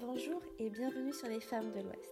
Bonjour 0.00 0.40
et 0.58 0.70
bienvenue 0.70 1.12
sur 1.12 1.28
Les 1.28 1.40
Femmes 1.40 1.72
de 1.72 1.80
l'Ouest, 1.80 2.10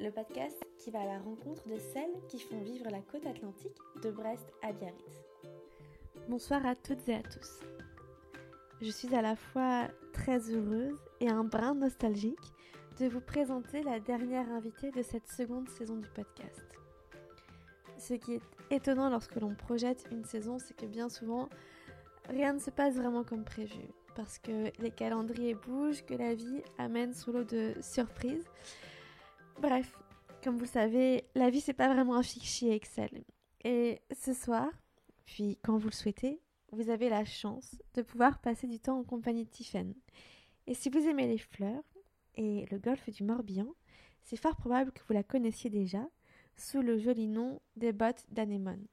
le 0.00 0.10
podcast 0.10 0.60
qui 0.76 0.90
va 0.90 1.02
à 1.02 1.06
la 1.06 1.18
rencontre 1.20 1.68
de 1.68 1.78
celles 1.78 2.10
qui 2.28 2.40
font 2.40 2.60
vivre 2.62 2.90
la 2.90 3.00
côte 3.00 3.24
atlantique 3.26 3.76
de 4.02 4.10
Brest 4.10 4.52
à 4.60 4.72
Biarritz. 4.72 5.22
Bonsoir 6.28 6.66
à 6.66 6.74
toutes 6.74 7.08
et 7.08 7.14
à 7.14 7.22
tous. 7.22 7.60
Je 8.80 8.90
suis 8.90 9.14
à 9.14 9.22
la 9.22 9.36
fois 9.36 9.86
très 10.12 10.50
heureuse 10.50 10.98
et 11.20 11.28
un 11.28 11.44
brin 11.44 11.74
nostalgique 11.74 12.52
de 12.98 13.06
vous 13.06 13.20
présenter 13.20 13.84
la 13.84 14.00
dernière 14.00 14.50
invitée 14.50 14.90
de 14.90 15.02
cette 15.02 15.28
seconde 15.28 15.68
saison 15.68 15.98
du 15.98 16.08
podcast. 16.08 16.66
Ce 17.98 18.14
qui 18.14 18.34
est 18.34 18.42
étonnant 18.72 19.08
lorsque 19.10 19.36
l'on 19.36 19.54
projette 19.54 20.08
une 20.10 20.24
saison, 20.24 20.58
c'est 20.58 20.74
que 20.74 20.86
bien 20.86 21.08
souvent, 21.08 21.48
rien 22.28 22.52
ne 22.52 22.58
se 22.58 22.70
passe 22.70 22.96
vraiment 22.96 23.22
comme 23.22 23.44
prévu 23.44 23.92
parce 24.14 24.38
que 24.38 24.70
les 24.80 24.90
calendriers 24.90 25.54
bougent, 25.54 26.04
que 26.04 26.14
la 26.14 26.34
vie 26.34 26.62
amène 26.78 27.14
son 27.14 27.32
lot 27.32 27.44
de 27.44 27.74
surprises. 27.80 28.46
Bref, 29.60 29.98
comme 30.42 30.58
vous 30.58 30.66
savez, 30.66 31.24
la 31.34 31.50
vie 31.50 31.60
c'est 31.60 31.72
pas 31.72 31.92
vraiment 31.92 32.16
un 32.16 32.22
fichier 32.22 32.74
Excel. 32.74 33.24
Et 33.64 34.00
ce 34.10 34.32
soir, 34.34 34.68
puis 35.24 35.58
quand 35.62 35.76
vous 35.76 35.88
le 35.88 35.94
souhaitez, 35.94 36.40
vous 36.72 36.90
avez 36.90 37.08
la 37.08 37.24
chance 37.24 37.76
de 37.94 38.02
pouvoir 38.02 38.40
passer 38.40 38.66
du 38.66 38.80
temps 38.80 38.98
en 38.98 39.04
compagnie 39.04 39.44
de 39.44 39.50
Tiffen. 39.50 39.94
Et 40.66 40.74
si 40.74 40.88
vous 40.88 41.06
aimez 41.06 41.26
les 41.26 41.38
fleurs 41.38 41.84
et 42.34 42.66
le 42.70 42.78
golfe 42.78 43.10
du 43.10 43.24
Morbihan, 43.24 43.68
c'est 44.22 44.36
fort 44.36 44.56
probable 44.56 44.92
que 44.92 45.02
vous 45.06 45.12
la 45.12 45.22
connaissiez 45.22 45.70
déjà 45.70 46.08
sous 46.56 46.80
le 46.80 46.98
joli 46.98 47.28
nom 47.28 47.60
des 47.76 47.92
bottes 47.92 48.24
d'anémone. 48.30 48.86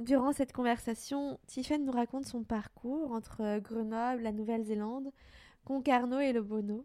Durant 0.00 0.32
cette 0.32 0.52
conversation, 0.52 1.38
Tiffen 1.46 1.84
nous 1.84 1.92
raconte 1.92 2.26
son 2.26 2.42
parcours 2.42 3.12
entre 3.12 3.60
Grenoble, 3.60 4.22
la 4.22 4.32
Nouvelle-Zélande, 4.32 5.12
Concarneau 5.64 6.18
et 6.18 6.32
le 6.32 6.42
Bono. 6.42 6.84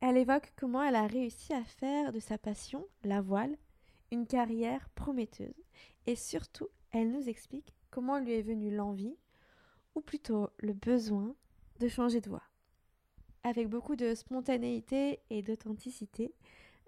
Elle 0.00 0.16
évoque 0.16 0.52
comment 0.56 0.82
elle 0.82 0.96
a 0.96 1.06
réussi 1.06 1.52
à 1.52 1.62
faire 1.62 2.12
de 2.12 2.18
sa 2.18 2.36
passion, 2.36 2.86
la 3.04 3.20
voile, 3.20 3.56
une 4.10 4.26
carrière 4.26 4.88
prometteuse. 4.96 5.54
Et 6.06 6.16
surtout, 6.16 6.68
elle 6.90 7.12
nous 7.12 7.28
explique 7.28 7.72
comment 7.90 8.18
lui 8.18 8.32
est 8.32 8.42
venue 8.42 8.74
l'envie, 8.74 9.16
ou 9.94 10.00
plutôt 10.00 10.50
le 10.58 10.72
besoin, 10.72 11.36
de 11.78 11.86
changer 11.86 12.20
de 12.20 12.30
voix. 12.30 12.42
Avec 13.44 13.68
beaucoup 13.68 13.94
de 13.94 14.12
spontanéité 14.14 15.20
et 15.30 15.42
d'authenticité, 15.42 16.34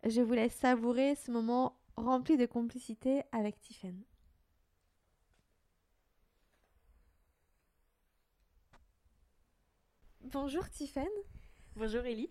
je 0.05 0.23
vous 0.23 0.33
laisse 0.33 0.55
savourer 0.55 1.15
ce 1.15 1.31
moment 1.31 1.77
rempli 1.97 2.37
de 2.37 2.47
complicité 2.47 3.23
avec 3.31 3.61
Tiffen. 3.61 3.97
Bonjour 10.33 10.69
Tiffen. 10.69 11.07
Bonjour 11.77 12.05
Ellie. 12.05 12.31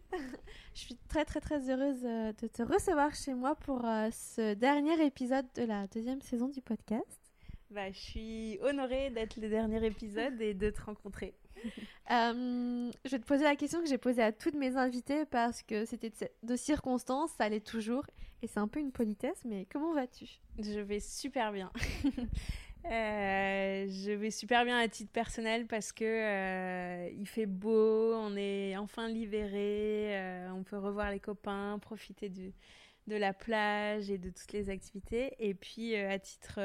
je 0.73 0.79
suis 0.79 0.97
très 1.07 1.23
très 1.23 1.39
très 1.39 1.69
heureuse 1.69 2.03
euh, 2.03 2.33
de 2.41 2.47
te 2.47 2.61
recevoir 2.61 3.15
chez 3.15 3.33
moi 3.33 3.55
pour 3.55 3.85
euh, 3.85 4.09
ce 4.11 4.53
dernier 4.53 5.05
épisode 5.05 5.45
de 5.55 5.63
la 5.63 5.87
deuxième 5.87 6.21
saison 6.21 6.49
du 6.49 6.61
podcast. 6.61 7.21
Bah, 7.69 7.89
je 7.91 7.97
suis 7.97 8.59
honorée 8.61 9.11
d'être 9.11 9.37
le 9.37 9.47
dernier 9.47 9.85
épisode 9.85 10.41
et 10.41 10.53
de 10.53 10.69
te 10.69 10.81
rencontrer. 10.81 11.33
Euh, 12.11 12.91
je 13.03 13.09
vais 13.09 13.17
te 13.17 13.25
poser 13.25 13.45
la 13.45 13.55
question 13.55 13.81
que 13.81 13.87
j'ai 13.87 13.97
posée 13.97 14.21
à 14.21 14.31
toutes 14.31 14.53
mes 14.53 14.77
invités 14.77 15.25
parce 15.25 15.63
que 15.63 15.85
c'était 15.85 16.11
de 16.43 16.55
circonstances, 16.55 17.31
ça 17.31 17.45
allait 17.45 17.61
toujours 17.61 18.05
et 18.43 18.47
c'est 18.47 18.59
un 18.59 18.67
peu 18.67 18.80
une 18.80 18.91
politesse, 18.91 19.41
mais 19.43 19.65
comment 19.71 19.91
vas-tu? 19.91 20.27
Je 20.59 20.81
vais 20.81 20.99
super 20.99 21.52
bien. 21.52 21.71
Euh, 22.91 23.88
je 23.89 24.11
vais 24.11 24.30
super 24.30 24.64
bien 24.64 24.78
à 24.78 24.88
titre 24.88 25.11
personnel 25.11 25.66
parce 25.66 25.91
que 25.91 26.03
euh, 26.05 27.09
il 27.17 27.25
fait 27.27 27.47
beau, 27.47 28.14
on 28.14 28.36
est 28.38 28.77
enfin 28.77 29.08
libéré, 29.08 30.16
euh, 30.16 30.50
on 30.52 30.64
peut 30.64 30.77
revoir 30.77 31.09
les 31.09 31.19
copains, 31.19 31.80
profiter 31.80 32.30
de 32.30 33.16
la 33.16 33.33
plage 33.33 34.11
et 34.11 34.19
de 34.19 34.30
toutes 34.30 34.53
les 34.53 34.69
activités. 34.69 35.33
Et 35.39 35.55
puis 35.55 35.95
à 35.95 36.20
titre 36.20 36.59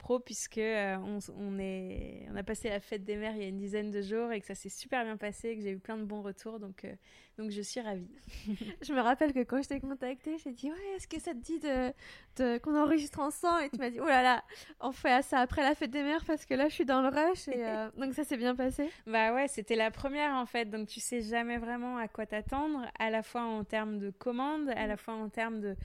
pro 0.00 0.18
puisque 0.18 0.58
euh, 0.58 0.96
on, 0.96 1.18
on, 1.36 1.58
est, 1.58 2.26
on 2.32 2.36
a 2.36 2.42
passé 2.42 2.70
la 2.70 2.80
fête 2.80 3.04
des 3.04 3.16
mères 3.16 3.36
il 3.36 3.42
y 3.42 3.44
a 3.44 3.48
une 3.48 3.58
dizaine 3.58 3.90
de 3.90 4.00
jours 4.00 4.32
et 4.32 4.40
que 4.40 4.46
ça 4.46 4.54
s'est 4.54 4.70
super 4.70 5.04
bien 5.04 5.16
passé, 5.16 5.54
que 5.54 5.62
j'ai 5.62 5.70
eu 5.72 5.78
plein 5.78 5.98
de 5.98 6.04
bons 6.04 6.22
retours, 6.22 6.58
donc, 6.58 6.84
euh, 6.84 6.94
donc 7.38 7.50
je 7.50 7.60
suis 7.60 7.80
ravie. 7.80 8.10
je 8.82 8.92
me 8.92 9.00
rappelle 9.00 9.32
que 9.32 9.44
quand 9.44 9.62
je 9.62 9.68
t'ai 9.68 9.78
contacté, 9.78 10.38
j'ai 10.42 10.52
dit 10.52 10.70
ouais, 10.70 10.96
est-ce 10.96 11.06
que 11.06 11.20
ça 11.20 11.32
te 11.32 11.38
dit 11.38 11.60
de, 11.60 11.92
de 12.36 12.58
qu'on 12.58 12.76
enregistre 12.76 13.20
ensemble? 13.20 13.64
Et 13.64 13.70
tu 13.70 13.78
m'as 13.78 13.90
dit 13.90 14.00
oh 14.00 14.06
là 14.06 14.22
là, 14.22 14.42
on 14.80 14.90
fait 14.90 15.22
ça 15.22 15.40
après 15.40 15.62
la 15.62 15.74
fête 15.74 15.90
des 15.90 16.02
mères 16.02 16.24
parce 16.24 16.46
que 16.46 16.54
là 16.54 16.68
je 16.68 16.74
suis 16.74 16.86
dans 16.86 17.02
le 17.02 17.08
rush 17.08 17.48
et 17.48 17.64
euh, 17.66 17.90
donc 17.98 18.14
ça 18.14 18.24
s'est 18.24 18.38
bien 18.38 18.56
passé. 18.56 18.88
Bah 19.06 19.34
ouais, 19.34 19.48
c'était 19.48 19.76
la 19.76 19.90
première 19.90 20.32
en 20.32 20.46
fait, 20.46 20.64
donc 20.64 20.88
tu 20.88 21.00
sais 21.00 21.20
jamais 21.20 21.58
vraiment 21.58 21.98
à 21.98 22.08
quoi 22.08 22.24
t'attendre, 22.24 22.90
à 22.98 23.10
la 23.10 23.22
fois 23.22 23.42
en 23.42 23.64
termes 23.64 23.98
de 23.98 24.10
commandes, 24.10 24.70
à 24.70 24.86
la 24.86 24.96
fois 24.96 25.14
en 25.14 25.28
termes 25.28 25.60
de 25.60 25.76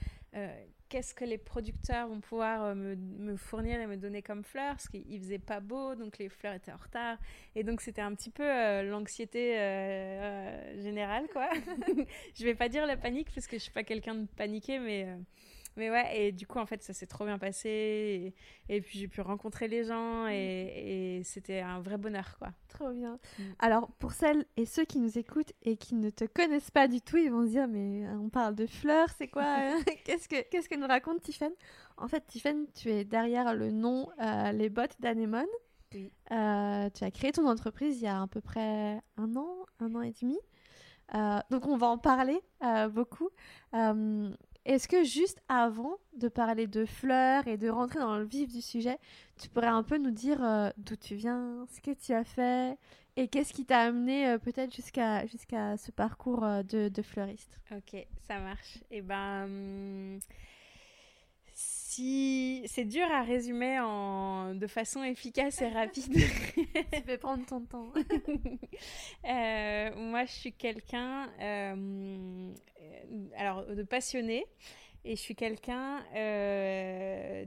qu'est-ce 0.88 1.14
que 1.14 1.24
les 1.24 1.38
producteurs 1.38 2.08
vont 2.08 2.20
pouvoir 2.20 2.64
euh, 2.64 2.74
me, 2.74 3.36
fournir 3.36 3.80
et 3.80 3.86
me 3.86 3.96
donner 3.96 4.22
comme 4.22 4.44
fleurs, 4.44 4.72
parce 4.72 4.88
qu'il 4.88 5.18
faisait 5.18 5.38
pas 5.38 5.60
beau, 5.60 5.94
donc 5.94 6.18
les 6.18 6.28
fleurs 6.28 6.54
étaient 6.54 6.72
en 6.72 6.76
retard. 6.76 7.18
Et 7.54 7.64
donc 7.64 7.80
c'était 7.80 8.02
un 8.02 8.14
petit 8.14 8.30
peu 8.30 8.44
euh, 8.44 8.82
l'anxiété 8.82 9.58
euh, 9.58 10.82
générale, 10.82 11.26
quoi. 11.32 11.48
je 12.34 12.44
vais 12.44 12.54
pas 12.54 12.68
dire 12.68 12.86
la 12.86 12.96
panique, 12.96 13.28
parce 13.34 13.46
que 13.46 13.56
je 13.56 13.62
suis 13.62 13.72
pas 13.72 13.84
quelqu'un 13.84 14.14
de 14.14 14.26
paniqué, 14.36 14.78
mais 14.78 15.08
mais 15.76 15.90
ouais, 15.90 16.18
et 16.18 16.32
du 16.32 16.46
coup, 16.46 16.58
en 16.58 16.64
fait, 16.64 16.82
ça 16.82 16.94
s'est 16.94 17.06
trop 17.06 17.26
bien 17.26 17.38
passé. 17.38 18.34
Et, 18.68 18.80
puis, 18.80 18.98
j'ai 18.98 19.08
pu 19.08 19.20
rencontrer 19.20 19.68
les 19.68 19.84
gens 19.84 20.24
mm. 20.24 20.30
et, 20.30 21.20
c'était 21.24 21.60
un 21.60 21.80
vrai 21.80 21.98
bonheur, 21.98 22.36
quoi. 22.38 22.48
Trop 22.68 22.90
bien. 22.90 23.18
Mm. 23.38 23.42
Alors, 23.58 23.90
pour 23.98 24.12
celles 24.12 24.46
et 24.56 24.64
ceux 24.64 24.84
qui 24.84 24.98
nous 24.98 25.18
écoutent 25.18 25.52
et 25.62 25.76
qui 25.76 25.94
ne 25.94 26.08
te 26.08 26.24
connaissent 26.24 26.70
pas 26.70 26.88
du 26.88 27.00
tout, 27.00 27.18
ils 27.18 27.30
vont 27.30 27.44
se 27.44 27.50
dire, 27.50 27.68
mais 27.68 28.06
euh, 28.06 28.18
on 28.18 28.30
parle 28.30 28.54
de 28.54 28.66
fleurs, 28.66 29.08
c'est 29.18 29.28
quoi 29.28 29.44
euh, 29.60 29.80
Qu'est-ce 30.04 30.28
que 30.28 30.42
qu'est-ce 30.48 30.68
que 30.68 30.76
nous 30.76 30.86
raconte 30.86 31.20
Tiffen 31.20 31.52
En 31.98 32.08
fait, 32.08 32.26
Tiffen, 32.26 32.66
tu 32.74 32.90
es 32.90 33.04
derrière 33.04 33.54
le 33.54 33.70
nom 33.70 34.08
euh, 34.20 34.52
Les 34.52 34.70
Bottes 34.70 34.96
d'Anémone. 35.00 35.44
Oui. 35.94 36.12
tu 36.28 36.34
as 36.34 37.10
créé 37.12 37.32
ton 37.32 37.46
entreprise 37.46 38.00
il 38.00 38.04
y 38.04 38.08
a 38.08 38.20
à 38.20 38.26
peu 38.26 38.40
près 38.40 39.00
un 39.16 39.36
an, 39.36 39.66
un 39.78 39.94
an 39.94 40.02
et 40.02 40.12
demi. 40.20 40.36
donc 41.48 41.66
on 41.66 41.76
va 41.76 41.86
en 41.86 41.96
parler 41.96 42.40
beaucoup. 42.90 43.30
Est-ce 44.66 44.88
que 44.88 45.04
juste 45.04 45.40
avant 45.48 45.96
de 46.16 46.26
parler 46.26 46.66
de 46.66 46.84
fleurs 46.84 47.46
et 47.46 47.56
de 47.56 47.68
rentrer 47.68 48.00
dans 48.00 48.18
le 48.18 48.24
vif 48.24 48.52
du 48.52 48.60
sujet, 48.60 48.98
tu 49.40 49.48
pourrais 49.48 49.68
un 49.68 49.84
peu 49.84 49.96
nous 49.96 50.10
dire 50.10 50.42
euh, 50.42 50.70
d'où 50.76 50.96
tu 50.96 51.14
viens, 51.14 51.64
ce 51.72 51.80
que 51.80 51.92
tu 51.92 52.12
as 52.12 52.24
fait 52.24 52.76
et 53.14 53.28
qu'est-ce 53.28 53.52
qui 53.52 53.64
t'a 53.64 53.78
amené 53.78 54.28
euh, 54.28 54.38
peut-être 54.38 54.74
jusqu'à 54.74 55.24
jusqu'à 55.26 55.76
ce 55.76 55.92
parcours 55.92 56.42
euh, 56.42 56.64
de, 56.64 57.02
fleuriste? 57.02 57.60
Ok, 57.70 58.06
ça 58.26 58.40
marche. 58.40 58.78
Et 58.90 58.98
eh 58.98 59.02
ben, 59.02 59.44
hum, 59.44 60.18
si 61.96 62.62
c'est 62.66 62.84
dur 62.84 63.10
à 63.10 63.22
résumer 63.22 63.80
en 63.80 64.54
de 64.54 64.66
façon 64.66 65.02
efficace 65.02 65.62
et 65.62 65.68
rapide. 65.68 66.12
tu 66.92 67.00
peux 67.02 67.16
prendre 67.16 67.46
ton 67.46 67.62
temps. 67.62 67.92
moi, 69.24 70.24
je 70.26 70.32
suis 70.32 70.52
quelqu'un 70.52 71.30
alors 73.36 73.64
de 73.66 73.82
passionné 73.82 74.44
et 75.06 75.16
je 75.16 75.20
suis 75.20 75.34
quelqu'un 75.36 76.04
euh, 76.16 77.44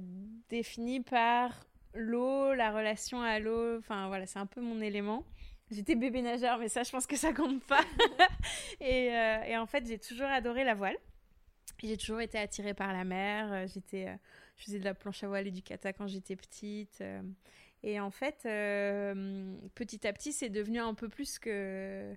défini 0.50 1.02
par 1.02 1.68
l'eau, 1.94 2.54
la 2.54 2.72
relation 2.72 3.22
à 3.22 3.38
l'eau. 3.40 3.78
Enfin 3.78 4.08
voilà, 4.08 4.26
c'est 4.26 4.40
un 4.40 4.48
peu 4.48 4.62
mon 4.62 4.82
élément. 4.82 5.26
J'étais 5.70 5.94
bébé 5.94 6.24
nageur, 6.24 6.58
mais 6.58 6.70
ça, 6.70 6.82
je 6.82 6.90
pense 6.90 7.06
que 7.06 7.16
ça 7.16 7.34
compte 7.34 7.62
pas. 7.64 7.84
et, 8.82 9.16
euh, 9.16 9.44
et, 9.44 9.58
en 9.58 9.68
fait, 9.68 9.86
j'ai 9.86 10.00
toujours 10.00 10.26
adoré 10.26 10.64
la 10.64 10.74
voile. 10.74 10.98
J'ai 11.82 11.98
toujours 11.98 12.22
été 12.22 12.38
attirée 12.38 12.74
par 12.74 12.94
la 12.94 13.04
mer. 13.04 13.52
Euh, 13.52 13.68
j'étais, 13.68 14.08
je 14.58 14.66
faisais 14.66 14.80
de 14.80 14.86
la 14.86 14.94
planche 14.94 15.24
à 15.24 15.28
voile 15.28 15.48
et 15.48 15.52
du 15.52 15.62
kata 15.62 15.94
quand 15.94 16.08
j'étais 16.08 16.36
petite. 16.36 17.04
et 17.84 18.00
en 18.00 18.12
fait, 18.12 18.44
petit 19.76 20.08
à 20.08 20.14
petit, 20.14 20.34
c'est 20.34 20.50
devenu 20.50 20.80
un 20.80 20.94
peu 20.94 21.10
plus 21.10 21.40
que 21.40 22.16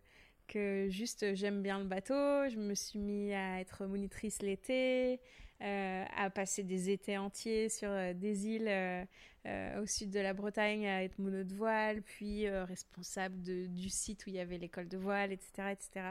que 0.49 0.89
juste 0.91 1.35
j'aime 1.35 1.63
bien 1.63 1.79
le 1.79 1.87
bateau. 1.87 2.49
Je 2.49 2.59
me 2.59 2.75
suis 2.75 2.99
mis 2.99 3.33
à 3.33 3.61
être 3.61 3.87
monitrice 3.87 4.43
l'été, 4.43 5.21
euh, 5.63 6.05
à 6.17 6.29
passer 6.31 6.63
des 6.63 6.91
étés 6.91 7.19
entiers 7.19 7.69
sur 7.69 7.89
euh, 7.89 8.13
des 8.15 8.47
îles 8.49 8.69
euh, 8.69 9.81
au 9.81 9.87
sud 9.87 10.11
de 10.11 10.21
la 10.21 10.35
Bretagne 10.35 10.87
à 10.87 11.05
être 11.05 11.19
mono 11.19 11.45
de 11.45 11.55
voile, 11.55 12.03
puis 12.03 12.49
responsable 12.49 13.41
du 13.43 13.89
site 13.89 14.27
où 14.27 14.31
il 14.31 14.37
y 14.37 14.41
avait 14.41 14.59
l'école 14.59 14.89
de 14.89 14.97
voile, 14.97 15.33
etc., 15.33 15.71
etc. 15.71 16.07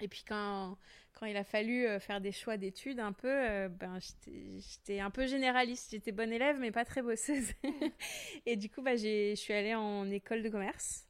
Et 0.00 0.08
puis 0.08 0.24
quand, 0.26 0.76
quand 1.12 1.26
il 1.26 1.36
a 1.36 1.44
fallu 1.44 1.86
faire 2.00 2.20
des 2.20 2.32
choix 2.32 2.56
d'études 2.56 3.00
un 3.00 3.12
peu, 3.12 3.68
ben 3.68 3.98
j'étais 4.26 5.00
un 5.00 5.10
peu 5.10 5.26
généraliste. 5.26 5.90
J'étais 5.90 6.12
bonne 6.12 6.32
élève, 6.32 6.58
mais 6.60 6.70
pas 6.70 6.84
très 6.84 7.02
bosseuse. 7.02 7.52
et 8.46 8.56
du 8.56 8.70
coup, 8.70 8.82
bah, 8.82 8.96
je 8.96 9.34
suis 9.34 9.52
allée 9.52 9.74
en 9.74 10.08
école 10.10 10.42
de 10.42 10.48
commerce. 10.48 11.08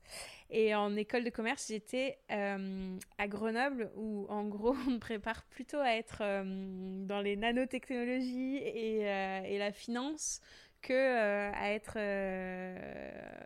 Et 0.51 0.75
en 0.75 0.97
école 0.97 1.25
de 1.25 1.31
commerce, 1.31 1.69
j'étais 1.69 2.19
euh, 2.31 2.97
à 3.19 3.29
Grenoble, 3.29 3.91
où 3.97 4.27
en 4.29 4.45
gros, 4.45 4.75
on 4.87 4.93
me 4.93 4.99
prépare 4.99 5.45
plutôt 5.45 5.79
à 5.79 5.93
être 5.95 6.19
euh, 6.23 7.07
dans 7.07 7.21
les 7.21 7.37
nanotechnologies 7.37 8.57
et, 8.57 9.07
euh, 9.07 9.43
et 9.45 9.59
la 9.59 9.73
finance 9.73 10.41
que 10.81 10.95
à 10.95 11.73
être 11.73 11.99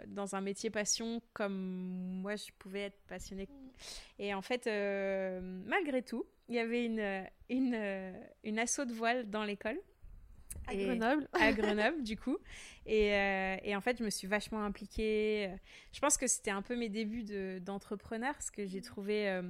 dans 0.06 0.34
un 0.34 0.42
métier 0.42 0.68
passion 0.68 1.22
comme 1.32 2.20
moi 2.20 2.36
je 2.36 2.52
pouvais 2.58 2.82
être 2.82 3.00
passionnée 3.08 3.46
Et 4.18 4.34
en 4.34 4.42
fait, 4.42 4.66
malgré 5.66 6.02
tout, 6.02 6.26
il 6.48 6.54
y 6.54 6.58
avait 6.58 6.84
une, 6.84 7.24
une, 7.48 8.14
une 8.44 8.58
asso 8.58 8.80
de 8.86 8.92
voile 8.92 9.28
dans 9.30 9.44
l'école. 9.44 9.78
À 10.66 10.76
Grenoble. 10.76 11.28
à 11.32 11.52
Grenoble, 11.52 12.02
du 12.02 12.16
coup. 12.16 12.38
Et, 12.86 13.08
et, 13.64 13.74
en 13.74 13.80
fait, 13.80 13.98
je 13.98 14.04
me 14.04 14.10
suis 14.10 14.28
vachement 14.28 14.62
impliquée. 14.62 15.50
Je 15.92 16.00
pense 16.00 16.16
que 16.16 16.26
c'était 16.26 16.50
un 16.50 16.62
peu 16.62 16.76
mes 16.76 16.88
débuts 16.88 17.24
d'entrepreneur, 17.60 18.34
parce 18.34 18.50
que 18.50 18.66
j'ai 18.66 18.80
trouvé 18.80 19.28
euh, 19.28 19.42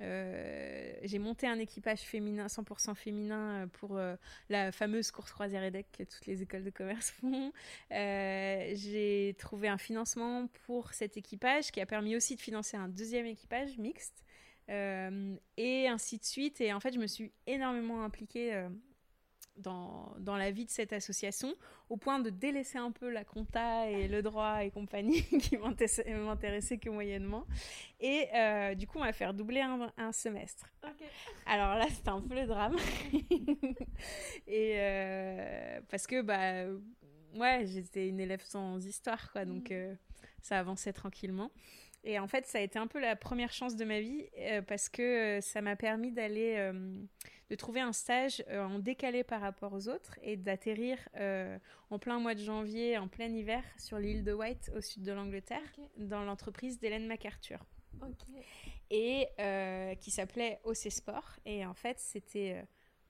j'ai 0.00 1.18
monté 1.18 1.46
un 1.46 1.58
équipage 1.58 2.00
féminin, 2.00 2.46
100% 2.46 2.94
féminin 2.94 3.62
euh, 3.62 3.66
pour 3.66 3.96
euh, 3.96 4.16
la 4.48 4.72
fameuse 4.72 5.10
course 5.10 5.30
croisière 5.32 5.62
EDEC 5.62 5.86
que 5.92 6.02
toutes 6.02 6.26
les 6.26 6.42
écoles 6.42 6.64
de 6.64 6.70
commerce 6.70 7.10
font. 7.20 7.52
j'ai 7.90 9.34
trouvé 9.38 9.68
un 9.68 9.78
financement 9.78 10.48
pour 10.66 10.92
cet 10.92 11.16
équipage 11.16 11.70
qui 11.70 11.80
a 11.80 11.86
permis 11.86 12.16
aussi 12.16 12.36
de 12.36 12.40
financer 12.40 12.76
un 12.76 12.88
deuxième 12.88 13.26
équipage 13.26 13.78
mixte. 13.78 14.24
et 14.68 15.88
ainsi 15.88 16.18
de 16.18 16.24
suite. 16.24 16.60
Et 16.60 16.72
en 16.72 16.80
fait, 16.80 16.92
je 16.92 16.98
me 16.98 17.06
suis 17.06 17.32
énormément 17.46 18.02
impliquée 18.02 18.66
dans, 19.56 20.14
dans, 20.18 20.36
la 20.36 20.50
vie 20.50 20.64
de 20.64 20.70
cette 20.70 20.92
association, 20.92 21.54
au 21.88 21.96
point 21.96 22.18
de 22.18 22.30
délaisser 22.30 22.78
un 22.78 22.90
peu 22.90 23.10
la 23.10 23.24
compta 23.24 23.88
et 23.88 24.08
le 24.08 24.22
droit 24.22 24.64
et 24.64 24.70
compagnie 24.70 25.22
qui 25.40 25.56
m'intéressaient 25.56 26.78
que 26.78 26.90
moyennement. 26.90 27.46
Et 28.00 28.28
euh, 28.34 28.74
du 28.74 28.86
coup, 28.86 28.98
on 28.98 29.04
va 29.04 29.12
faire 29.12 29.34
doubler 29.34 29.60
un, 29.60 30.12
semestre. 30.12 30.68
Alors 31.46 31.76
là, 31.76 31.86
c'était 31.88 32.10
un 32.10 32.20
peu 32.20 32.34
le 32.34 32.46
drame. 32.46 32.76
et 34.46 34.74
euh, 34.76 35.80
parce 35.88 36.06
que, 36.06 36.22
bah, 36.22 36.66
ouais, 37.34 37.66
j'étais 37.66 38.08
une 38.08 38.20
élève 38.20 38.42
sans 38.42 38.84
histoire, 38.84 39.30
quoi, 39.32 39.44
donc 39.44 39.70
mm. 39.70 39.74
euh, 39.74 39.94
ça 40.42 40.58
avançait 40.58 40.92
tranquillement. 40.92 41.50
Et 42.04 42.18
en 42.18 42.28
fait, 42.28 42.46
ça 42.46 42.58
a 42.58 42.60
été 42.60 42.78
un 42.78 42.86
peu 42.86 43.00
la 43.00 43.16
première 43.16 43.52
chance 43.52 43.76
de 43.76 43.84
ma 43.84 44.00
vie 44.00 44.26
parce 44.66 44.88
que 44.88 45.38
ça 45.40 45.62
m'a 45.62 45.74
permis 45.74 46.12
d'aller 46.12 46.70
de 47.50 47.54
trouver 47.54 47.80
un 47.80 47.92
stage 47.92 48.42
euh, 48.48 48.64
en 48.64 48.78
décalé 48.78 49.22
par 49.22 49.40
rapport 49.40 49.72
aux 49.72 49.88
autres 49.88 50.18
et 50.22 50.36
d'atterrir 50.36 50.98
euh, 51.16 51.58
en 51.90 51.98
plein 51.98 52.18
mois 52.18 52.34
de 52.34 52.40
janvier, 52.40 52.96
en 52.98 53.08
plein 53.08 53.28
hiver, 53.28 53.62
sur 53.78 53.98
l'île 53.98 54.24
de 54.24 54.32
White, 54.32 54.70
au 54.76 54.80
sud 54.80 55.02
de 55.02 55.12
l'Angleterre, 55.12 55.60
dans 55.96 56.24
l'entreprise 56.24 56.78
d'Hélène 56.78 57.06
MacArthur. 57.06 57.64
Et 58.90 59.28
euh, 59.40 59.94
qui 59.96 60.10
s'appelait 60.10 60.60
OC 60.64 60.90
Sport. 60.90 61.36
Et 61.44 61.64
en 61.64 61.74
fait, 61.74 61.98
c'était. 61.98 62.64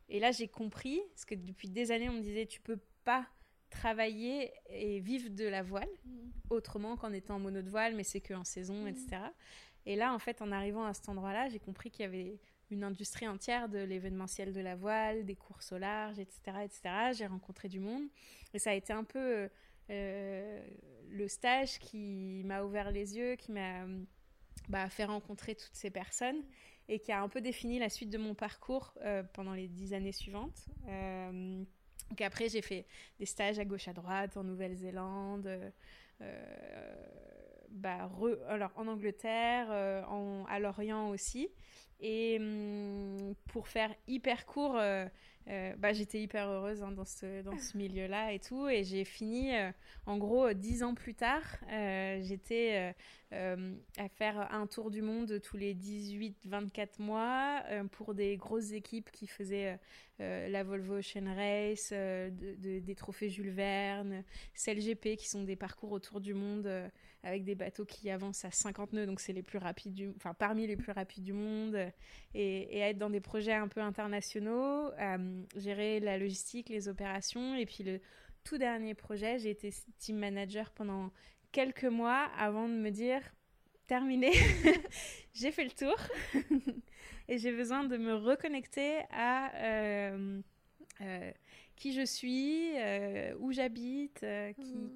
et 0.08 0.20
là, 0.20 0.30
j'ai 0.30 0.48
compris, 0.48 1.00
parce 1.10 1.24
que 1.24 1.34
depuis 1.34 1.68
des 1.68 1.90
années, 1.90 2.08
on 2.08 2.14
me 2.14 2.22
disait 2.22 2.46
tu 2.46 2.60
peux 2.60 2.78
pas 3.04 3.26
travailler 3.74 4.52
et 4.68 5.00
vivre 5.00 5.30
de 5.30 5.44
la 5.44 5.62
voile 5.62 5.88
mm. 6.04 6.30
autrement 6.50 6.96
qu'en 6.96 7.12
étant 7.12 7.36
en 7.36 7.40
mono 7.40 7.62
de 7.62 7.70
voile, 7.70 7.94
mais 7.94 8.04
c'est 8.04 8.20
qu'en 8.20 8.44
saison, 8.44 8.86
etc. 8.86 9.08
Mm. 9.16 9.30
Et 9.86 9.96
là, 9.96 10.14
en 10.14 10.18
fait, 10.18 10.40
en 10.40 10.50
arrivant 10.50 10.84
à 10.84 10.94
cet 10.94 11.08
endroit-là, 11.08 11.48
j'ai 11.48 11.58
compris 11.58 11.90
qu'il 11.90 12.02
y 12.02 12.08
avait 12.08 12.40
une 12.70 12.84
industrie 12.84 13.28
entière 13.28 13.68
de 13.68 13.78
l'événementiel 13.78 14.52
de 14.52 14.60
la 14.60 14.74
voile, 14.74 15.24
des 15.24 15.36
courses 15.36 15.72
au 15.72 15.78
large, 15.78 16.18
etc. 16.18 16.40
etc. 16.64 16.80
J'ai 17.12 17.26
rencontré 17.26 17.68
du 17.68 17.80
monde 17.80 18.04
et 18.54 18.58
ça 18.58 18.70
a 18.70 18.74
été 18.74 18.92
un 18.92 19.04
peu 19.04 19.50
euh, 19.90 20.66
le 21.10 21.28
stage 21.28 21.78
qui 21.78 22.42
m'a 22.44 22.62
ouvert 22.62 22.90
les 22.90 23.16
yeux, 23.16 23.36
qui 23.36 23.52
m'a 23.52 23.84
bah, 24.68 24.88
fait 24.88 25.04
rencontrer 25.04 25.54
toutes 25.54 25.74
ces 25.74 25.90
personnes 25.90 26.42
et 26.88 26.98
qui 26.98 27.12
a 27.12 27.20
un 27.20 27.28
peu 27.28 27.40
défini 27.40 27.78
la 27.78 27.88
suite 27.90 28.10
de 28.10 28.18
mon 28.18 28.34
parcours 28.34 28.94
euh, 29.02 29.22
pendant 29.34 29.52
les 29.52 29.68
dix 29.68 29.92
années 29.92 30.12
suivantes. 30.12 30.66
Euh, 30.88 31.64
donc 32.10 32.20
après, 32.20 32.48
j'ai 32.48 32.62
fait 32.62 32.86
des 33.18 33.26
stages 33.26 33.58
à 33.58 33.64
gauche 33.64 33.88
à 33.88 33.92
droite 33.92 34.36
en 34.36 34.44
Nouvelle-Zélande, 34.44 35.48
bah, 37.70 38.10
alors 38.48 38.70
en 38.76 38.86
Angleterre, 38.86 40.06
en, 40.08 40.44
à 40.48 40.58
Lorient 40.58 41.08
aussi. 41.10 41.50
Et 42.00 42.36
hum, 42.38 43.34
pour 43.48 43.68
faire 43.68 43.90
hyper 44.06 44.46
court, 44.46 44.76
euh, 44.76 45.06
euh, 45.48 45.74
bah, 45.78 45.92
j'étais 45.92 46.20
hyper 46.20 46.48
heureuse 46.48 46.82
hein, 46.82 46.92
dans 46.92 47.04
ce, 47.04 47.42
dans 47.42 47.56
ce 47.56 47.76
milieu-là 47.78 48.32
et 48.32 48.40
tout. 48.40 48.68
Et 48.68 48.84
j'ai 48.84 49.04
fini, 49.04 49.54
euh, 49.56 49.70
en 50.06 50.18
gros, 50.18 50.52
dix 50.52 50.82
ans 50.82 50.94
plus 50.94 51.14
tard, 51.14 51.42
j'étais 51.70 52.94
à 53.30 54.08
faire 54.10 54.52
un 54.52 54.66
tour 54.66 54.90
du 54.90 55.02
monde 55.02 55.40
tous 55.40 55.56
les 55.56 55.74
18-24 55.74 57.00
mois 57.00 57.62
pour 57.92 58.14
des 58.14 58.36
grosses 58.36 58.72
équipes 58.72 59.10
qui 59.10 59.26
faisaient 59.26 59.78
la 60.18 60.62
Volvo 60.62 60.98
Ocean 60.98 61.34
Race, 61.34 61.92
des 61.92 62.94
trophées 62.96 63.30
Jules 63.30 63.50
Verne, 63.50 64.24
CLGP, 64.54 65.16
qui 65.16 65.28
sont 65.28 65.42
des 65.44 65.56
parcours 65.56 65.92
autour 65.92 66.20
du 66.20 66.34
monde 66.34 66.90
avec 67.24 67.44
des 67.44 67.54
bateaux 67.54 67.84
qui 67.84 68.10
avancent 68.10 68.44
à 68.44 68.50
50 68.50 68.92
nœuds, 68.92 69.06
donc 69.06 69.20
c'est 69.20 69.32
les 69.32 69.42
plus 69.42 69.58
rapides, 69.58 69.94
du, 69.94 70.12
enfin 70.16 70.34
parmi 70.34 70.66
les 70.66 70.76
plus 70.76 70.92
rapides 70.92 71.24
du 71.24 71.32
monde, 71.32 71.76
et, 72.34 72.78
être 72.78 72.98
dans 72.98 73.10
des 73.10 73.20
projets 73.20 73.54
un 73.54 73.68
peu 73.68 73.80
internationaux, 73.80 74.92
euh, 74.92 75.42
gérer 75.56 76.00
la 76.00 76.18
logistique, 76.18 76.68
les 76.68 76.88
opérations, 76.88 77.56
et 77.56 77.66
puis 77.66 77.82
le 77.82 78.00
tout 78.44 78.58
dernier 78.58 78.94
projet, 78.94 79.38
j'ai 79.38 79.50
été 79.50 79.72
team 79.98 80.18
manager 80.18 80.70
pendant 80.70 81.10
quelques 81.50 81.84
mois 81.84 82.28
avant 82.36 82.68
de 82.68 82.74
me 82.74 82.90
dire 82.90 83.22
terminé, 83.86 84.32
j'ai 85.34 85.50
fait 85.50 85.64
le 85.64 85.70
tour 85.70 85.96
et 87.28 87.38
j'ai 87.38 87.52
besoin 87.52 87.84
de 87.84 87.96
me 87.96 88.14
reconnecter 88.14 89.00
à 89.10 89.54
euh, 89.56 90.40
euh, 91.00 91.30
qui 91.76 91.92
je 91.92 92.04
suis, 92.04 92.72
euh, 92.76 93.34
où 93.40 93.52
j'habite, 93.52 94.24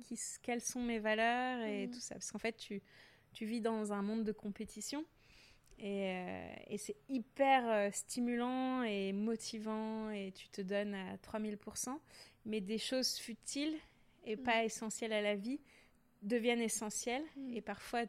qui, 0.05 0.19
quelles 0.43 0.61
sont 0.61 0.83
mes 0.83 0.99
valeurs 0.99 1.65
et 1.65 1.87
mm. 1.87 1.91
tout 1.91 2.01
ça. 2.01 2.15
Parce 2.15 2.31
qu'en 2.31 2.39
fait, 2.39 2.57
tu, 2.57 2.83
tu 3.33 3.47
vis 3.47 3.61
dans 3.61 3.93
un 3.93 4.03
monde 4.03 4.25
de 4.25 4.33
compétition 4.33 5.05
et, 5.79 6.13
et 6.67 6.79
c'est 6.79 6.97
hyper 7.09 7.95
stimulant 7.95 8.83
et 8.83 9.13
motivant 9.13 10.11
et 10.11 10.33
tu 10.33 10.49
te 10.49 10.61
donnes 10.61 10.95
à 10.95 11.17
3000%. 11.17 11.97
Mais 12.47 12.61
des 12.61 12.79
choses 12.79 13.17
futiles 13.17 13.77
et 14.25 14.37
pas 14.37 14.65
essentielles 14.65 15.13
à 15.13 15.21
la 15.21 15.37
vie 15.37 15.61
deviennent 16.23 16.61
essentielles. 16.61 17.25
Et 17.53 17.61
parfois, 17.61 18.05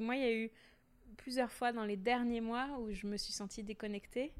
moi, 0.00 0.16
il 0.16 0.22
y 0.22 0.24
a 0.24 0.32
eu 0.32 0.50
plusieurs 1.16 1.52
fois 1.52 1.72
dans 1.72 1.84
les 1.84 1.96
derniers 1.96 2.40
mois 2.40 2.78
où 2.80 2.92
je 2.92 3.06
me 3.06 3.16
suis 3.16 3.32
sentie 3.32 3.62
déconnectée. 3.62 4.32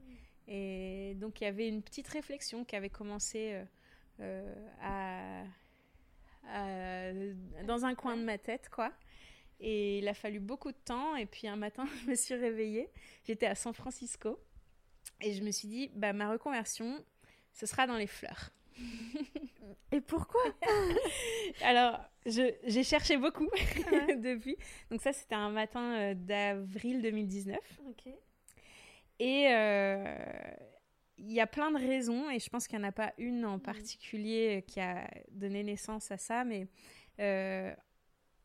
Et 0.49 1.15
donc 1.17 1.41
il 1.41 1.45
y 1.45 1.47
avait 1.47 1.69
une 1.69 1.83
petite 1.83 2.09
réflexion 2.09 2.65
qui 2.65 2.75
avait 2.75 2.91
commencé 2.91 3.53
euh, 3.53 3.65
euh, 4.83 5.45
à, 6.53 7.13
dans 7.65 7.85
un 7.85 7.95
coin 7.95 8.17
de 8.17 8.25
ma 8.25 8.39
tête, 8.39 8.69
quoi. 8.69 8.93
Et 9.61 9.99
il 9.99 10.09
a 10.09 10.15
fallu 10.15 10.41
beaucoup 10.41 10.73
de 10.73 10.79
temps. 10.85 11.15
Et 11.17 11.27
puis 11.27 11.47
un 11.47 11.57
matin, 11.57 11.87
je 12.03 12.11
me 12.11 12.15
suis 12.15 12.35
réveillée. 12.35 12.89
J'étais 13.25 13.47
à 13.47 13.55
San 13.55 13.75
Francisco. 13.75 14.41
Et 15.21 15.35
je 15.35 15.43
me 15.43 15.51
suis 15.51 15.69
dit, 15.69 15.91
bah, 15.95 16.13
ma 16.13 16.31
reconversion, 16.31 17.05
ce 17.53 17.67
sera 17.67 17.87
dans 17.87 17.97
les 17.97 18.07
fleurs. 18.07 18.51
Et 19.93 20.01
pourquoi? 20.01 20.41
Alors, 21.63 22.01
j'ai 22.27 22.83
cherché 22.83 23.17
beaucoup 23.17 23.49
depuis. 24.19 24.57
Donc 24.91 25.01
ça, 25.01 25.13
c'était 25.13 25.35
un 25.35 25.51
matin 25.51 25.95
euh, 25.99 26.15
d'avril 26.15 27.03
2019. 27.03 27.59
Ok. 27.89 28.13
Et 29.21 29.49
euh, 29.53 30.17
il 31.19 31.31
y 31.31 31.41
a 31.41 31.47
plein 31.47 31.71
de 31.71 31.79
raisons, 31.79 32.31
et 32.31 32.39
je 32.39 32.49
pense 32.49 32.67
qu'il 32.67 32.79
n'y 32.79 32.85
en 32.87 32.89
a 32.89 32.93
pas 32.93 33.13
une 33.19 33.45
en 33.45 33.59
mm. 33.59 33.63
particulier 33.63 34.65
qui 34.67 34.81
a 34.81 35.09
donné 35.31 35.63
naissance 35.63 36.11
à 36.11 36.17
ça, 36.17 36.43
mais 36.43 36.67
euh, 37.21 37.73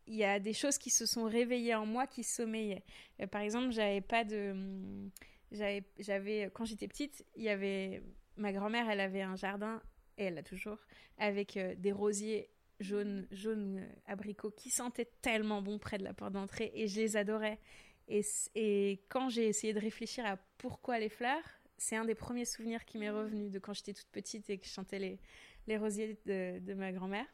il 0.06 0.16
y 0.16 0.26
a 0.26 0.40
des 0.40 0.52
choses 0.52 0.78
qui 0.78 0.90
se 0.90 1.06
sont 1.06 1.24
réveillées 1.24 1.76
en 1.76 1.86
moi 1.86 2.08
qui 2.08 2.24
sommeillaient. 2.24 2.84
Euh, 3.22 3.28
par 3.28 3.42
exemple, 3.42 3.72
j'avais 3.72 4.02
pas 4.02 4.26
de. 4.26 5.10
J'avais, 5.52 6.52
quand 6.54 6.66
j'étais 6.66 6.90
petite, 6.90 7.26
il 7.36 7.44
y 7.44 7.50
avait. 7.50 8.04
Ma 8.36 8.52
grand-mère, 8.52 8.90
elle 8.90 9.00
avait 9.00 9.22
un 9.22 9.38
jardin, 9.38 9.82
et 10.18 10.26
elle 10.26 10.34
l'a 10.34 10.44
toujours, 10.44 10.78
avec 11.18 11.58
des 11.58 11.92
rosiers 11.94 12.50
jaunes, 12.80 13.28
jaunes 13.32 13.86
abricots 14.06 14.52
qui 14.52 14.70
sentaient 14.70 15.10
tellement 15.22 15.62
bon 15.62 15.80
près 15.80 15.98
de 15.98 16.04
la 16.04 16.14
porte 16.14 16.34
d'entrée, 16.34 16.72
et 16.74 16.88
je 16.88 17.00
les 17.00 17.18
adorais. 17.18 17.60
Et, 18.08 19.02
quand 19.10 19.30
j'ai 19.30 19.48
essayé 19.48 19.74
de 19.74 19.80
réfléchir 19.80 20.26
à 20.26 20.38
pourquoi 20.58 21.00
les 21.00 21.10
fleurs, 21.10 21.44
c'est 21.78 21.96
un 21.96 22.06
des 22.06 22.16
premiers 22.16 22.46
souvenirs 22.46 22.86
qui 22.86 22.98
m'est 22.98 23.10
revenu 23.10 23.50
de 23.50 23.60
quand 23.60 23.74
j'étais 23.74 23.94
toute 23.94 24.08
petite 24.08 24.50
et 24.50 24.58
que 24.58 24.66
je 24.66 24.72
chantais 24.72 25.00
les, 25.00 25.20
les 25.68 25.78
rosiers 25.78 26.18
de, 26.26 26.74
ma 26.74 26.92
grand-mère. 26.92 27.26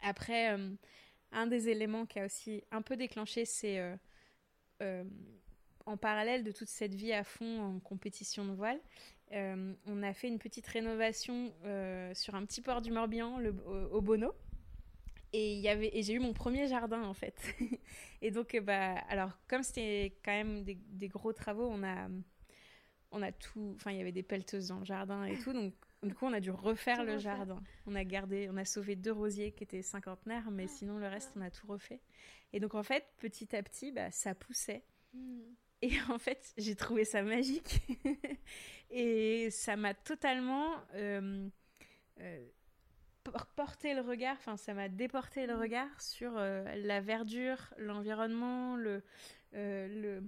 Après, 0.00 0.52
euh, 0.52 0.70
un 1.30 1.46
des 1.46 1.68
éléments 1.68 2.06
qui 2.06 2.18
a 2.18 2.24
aussi 2.24 2.64
un 2.70 2.82
peu 2.82 2.96
déclenché, 2.96 3.44
c'est 3.44 3.78
euh, 3.78 3.94
euh, 4.82 5.04
en 5.86 5.96
parallèle 5.96 6.42
de 6.42 6.52
toute 6.52 6.68
cette 6.68 6.94
vie 6.94 7.12
à 7.12 7.22
fond 7.22 7.60
en 7.60 7.78
compétition 7.78 8.44
de 8.44 8.52
voile, 8.52 8.80
on 9.86 10.02
a 10.02 10.12
fait 10.12 10.28
une 10.28 10.38
petite 10.38 10.66
rénovation 10.66 11.54
sur 12.12 12.34
un 12.34 12.44
petit 12.44 12.60
port 12.60 12.82
du 12.82 12.90
Morbihan, 12.90 13.38
le, 13.38 13.54
au 13.90 14.02
Bono. 14.02 14.34
Et, 15.32 15.54
y 15.54 15.68
avait, 15.68 15.90
et 15.96 16.02
j'ai 16.02 16.14
eu 16.14 16.18
mon 16.18 16.32
premier 16.32 16.66
jardin, 16.66 17.02
en 17.02 17.14
fait. 17.14 17.40
et 18.22 18.30
donc, 18.30 18.54
euh, 18.54 18.60
bah, 18.60 18.94
alors, 19.08 19.30
comme 19.48 19.62
c'était 19.62 20.18
quand 20.24 20.32
même 20.32 20.62
des, 20.64 20.74
des, 20.74 21.08
gros 21.08 21.32
travaux, 21.32 21.68
on 21.70 21.82
a, 21.82 22.08
on 23.12 23.22
a 23.22 23.32
tout. 23.32 23.72
Enfin, 23.76 23.92
il 23.92 23.98
y 23.98 24.00
avait 24.00 24.12
des 24.12 24.22
pelleteuses 24.22 24.68
dans 24.68 24.80
le 24.80 24.84
jardin 24.84 25.24
et 25.24 25.38
tout. 25.38 25.52
Donc, 25.52 25.74
du 26.02 26.14
coup, 26.14 26.26
on 26.26 26.32
a 26.32 26.40
dû 26.40 26.50
refaire 26.50 27.04
le 27.04 27.18
jardin. 27.18 27.62
On 27.86 27.94
a 27.94 28.04
gardé, 28.04 28.48
on 28.50 28.56
a 28.56 28.64
sauvé 28.64 28.94
deux 28.94 29.12
rosiers 29.12 29.52
qui 29.52 29.64
étaient 29.64 29.82
cinquantenaires, 29.82 30.50
mais 30.50 30.66
sinon, 30.66 30.98
le 30.98 31.06
reste, 31.06 31.32
on 31.36 31.40
a 31.40 31.50
tout 31.50 31.66
refait. 31.66 32.00
Et 32.52 32.60
donc, 32.60 32.74
en 32.74 32.82
fait, 32.82 33.06
petit 33.18 33.56
à 33.56 33.62
petit, 33.62 33.92
bah, 33.92 34.10
ça 34.10 34.34
poussait. 34.34 34.84
Hmm. 35.14 35.42
et 35.82 35.92
en 36.08 36.18
fait, 36.18 36.52
j'ai 36.58 36.74
trouvé 36.74 37.04
ça 37.04 37.22
magique. 37.22 37.80
et 38.90 39.50
ça 39.50 39.76
m'a 39.76 39.94
totalement 39.94 40.70
euh, 40.94 41.48
euh, 42.20 42.48
porté 43.56 43.94
le 43.94 44.00
regard, 44.00 44.36
enfin, 44.36 44.56
ça 44.56 44.74
m'a 44.74 44.88
déporté 44.88 45.46
le 45.46 45.54
regard 45.54 46.00
sur 46.00 46.32
euh, 46.36 46.64
la 46.76 47.00
verdure, 47.00 47.72
l'environnement, 47.78 48.76
le, 48.76 49.02
le, 49.52 50.22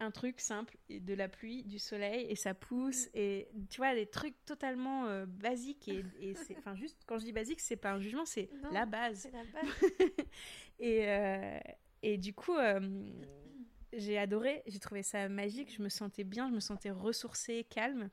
un 0.00 0.10
truc 0.10 0.40
simple, 0.40 0.76
de 0.88 1.14
la 1.14 1.28
pluie, 1.28 1.64
du 1.64 1.78
soleil, 1.78 2.26
et 2.28 2.36
ça 2.36 2.54
pousse, 2.54 3.08
et 3.14 3.48
tu 3.70 3.78
vois, 3.78 3.94
des 3.94 4.06
trucs 4.06 4.36
totalement 4.44 5.24
basiques. 5.26 5.88
Et, 5.88 6.04
et 6.20 6.34
c'est, 6.46 6.56
enfin, 6.58 6.74
juste 6.74 7.02
quand 7.06 7.18
je 7.18 7.24
dis 7.24 7.32
basique, 7.32 7.60
c'est 7.60 7.76
pas 7.76 7.92
un 7.92 8.00
jugement, 8.00 8.24
c'est 8.24 8.50
la 8.72 8.86
base. 8.86 9.28
La 9.32 9.44
base. 9.52 10.10
et, 10.78 11.06
et 12.02 12.18
du 12.18 12.34
coup 12.34 12.56
j'ai 13.92 14.18
adoré, 14.18 14.62
j'ai 14.66 14.78
trouvé 14.78 15.02
ça 15.02 15.28
magique, 15.28 15.74
je 15.74 15.82
me 15.82 15.88
sentais 15.88 16.24
bien, 16.24 16.48
je 16.48 16.54
me 16.54 16.60
sentais 16.60 16.90
ressourcée, 16.90 17.64
calme. 17.68 18.10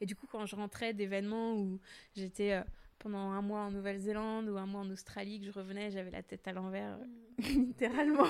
Et 0.00 0.06
du 0.06 0.16
coup, 0.16 0.26
quand 0.26 0.46
je 0.46 0.56
rentrais 0.56 0.94
d'événements 0.94 1.54
où 1.56 1.80
j'étais 2.14 2.52
euh, 2.52 2.62
pendant 3.00 3.30
un 3.30 3.42
mois 3.42 3.62
en 3.62 3.70
Nouvelle-Zélande 3.72 4.48
ou 4.48 4.56
un 4.56 4.66
mois 4.66 4.82
en 4.82 4.90
Australie, 4.90 5.40
que 5.40 5.46
je 5.46 5.50
revenais, 5.50 5.90
j'avais 5.90 6.10
la 6.10 6.22
tête 6.22 6.46
à 6.46 6.52
l'envers, 6.52 6.98
mm. 6.98 7.42
littéralement. 7.66 8.26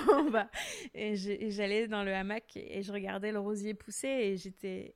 Et 0.94 1.16
j'allais 1.50 1.86
dans 1.88 2.02
le 2.02 2.14
hamac 2.14 2.56
et 2.56 2.82
je 2.82 2.92
regardais 2.92 3.32
le 3.32 3.40
rosier 3.40 3.74
pousser 3.74 4.08
et 4.08 4.36
j'étais 4.36 4.94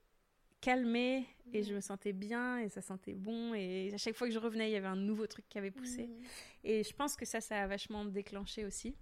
calmée 0.60 1.26
et 1.52 1.62
je 1.62 1.72
mm. 1.72 1.76
me 1.76 1.80
sentais 1.80 2.12
bien 2.12 2.58
et 2.58 2.68
ça 2.70 2.80
sentait 2.80 3.14
bon. 3.14 3.52
Et 3.52 3.90
à 3.92 3.98
chaque 3.98 4.16
fois 4.16 4.28
que 4.28 4.32
je 4.32 4.38
revenais, 4.38 4.70
il 4.70 4.72
y 4.72 4.76
avait 4.76 4.86
un 4.86 4.96
nouveau 4.96 5.26
truc 5.26 5.44
qui 5.48 5.58
avait 5.58 5.72
poussé. 5.72 6.06
Mm. 6.06 6.22
Et 6.64 6.82
je 6.84 6.94
pense 6.94 7.16
que 7.16 7.26
ça, 7.26 7.40
ça 7.40 7.60
a 7.60 7.66
vachement 7.66 8.04
déclenché 8.04 8.64
aussi. 8.64 8.96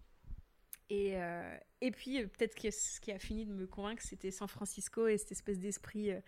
Et, 0.93 1.17
euh, 1.17 1.57
et 1.81 1.91
puis, 1.91 2.21
euh, 2.21 2.27
peut-être 2.27 2.55
que 2.55 2.71
ce 2.71 3.01
qui 3.01 3.13
a 3.13 3.19
fini 3.19 3.47
de 3.47 3.53
me 3.53 3.67
convaincre, 3.67 4.03
c'était 4.03 4.31
San 4.31 4.47
Francisco 4.47 5.07
et 5.07 5.17
cette 5.17 5.33
espèce 5.33 5.59
d'esprit 5.59 6.11
euh, 6.11 6.21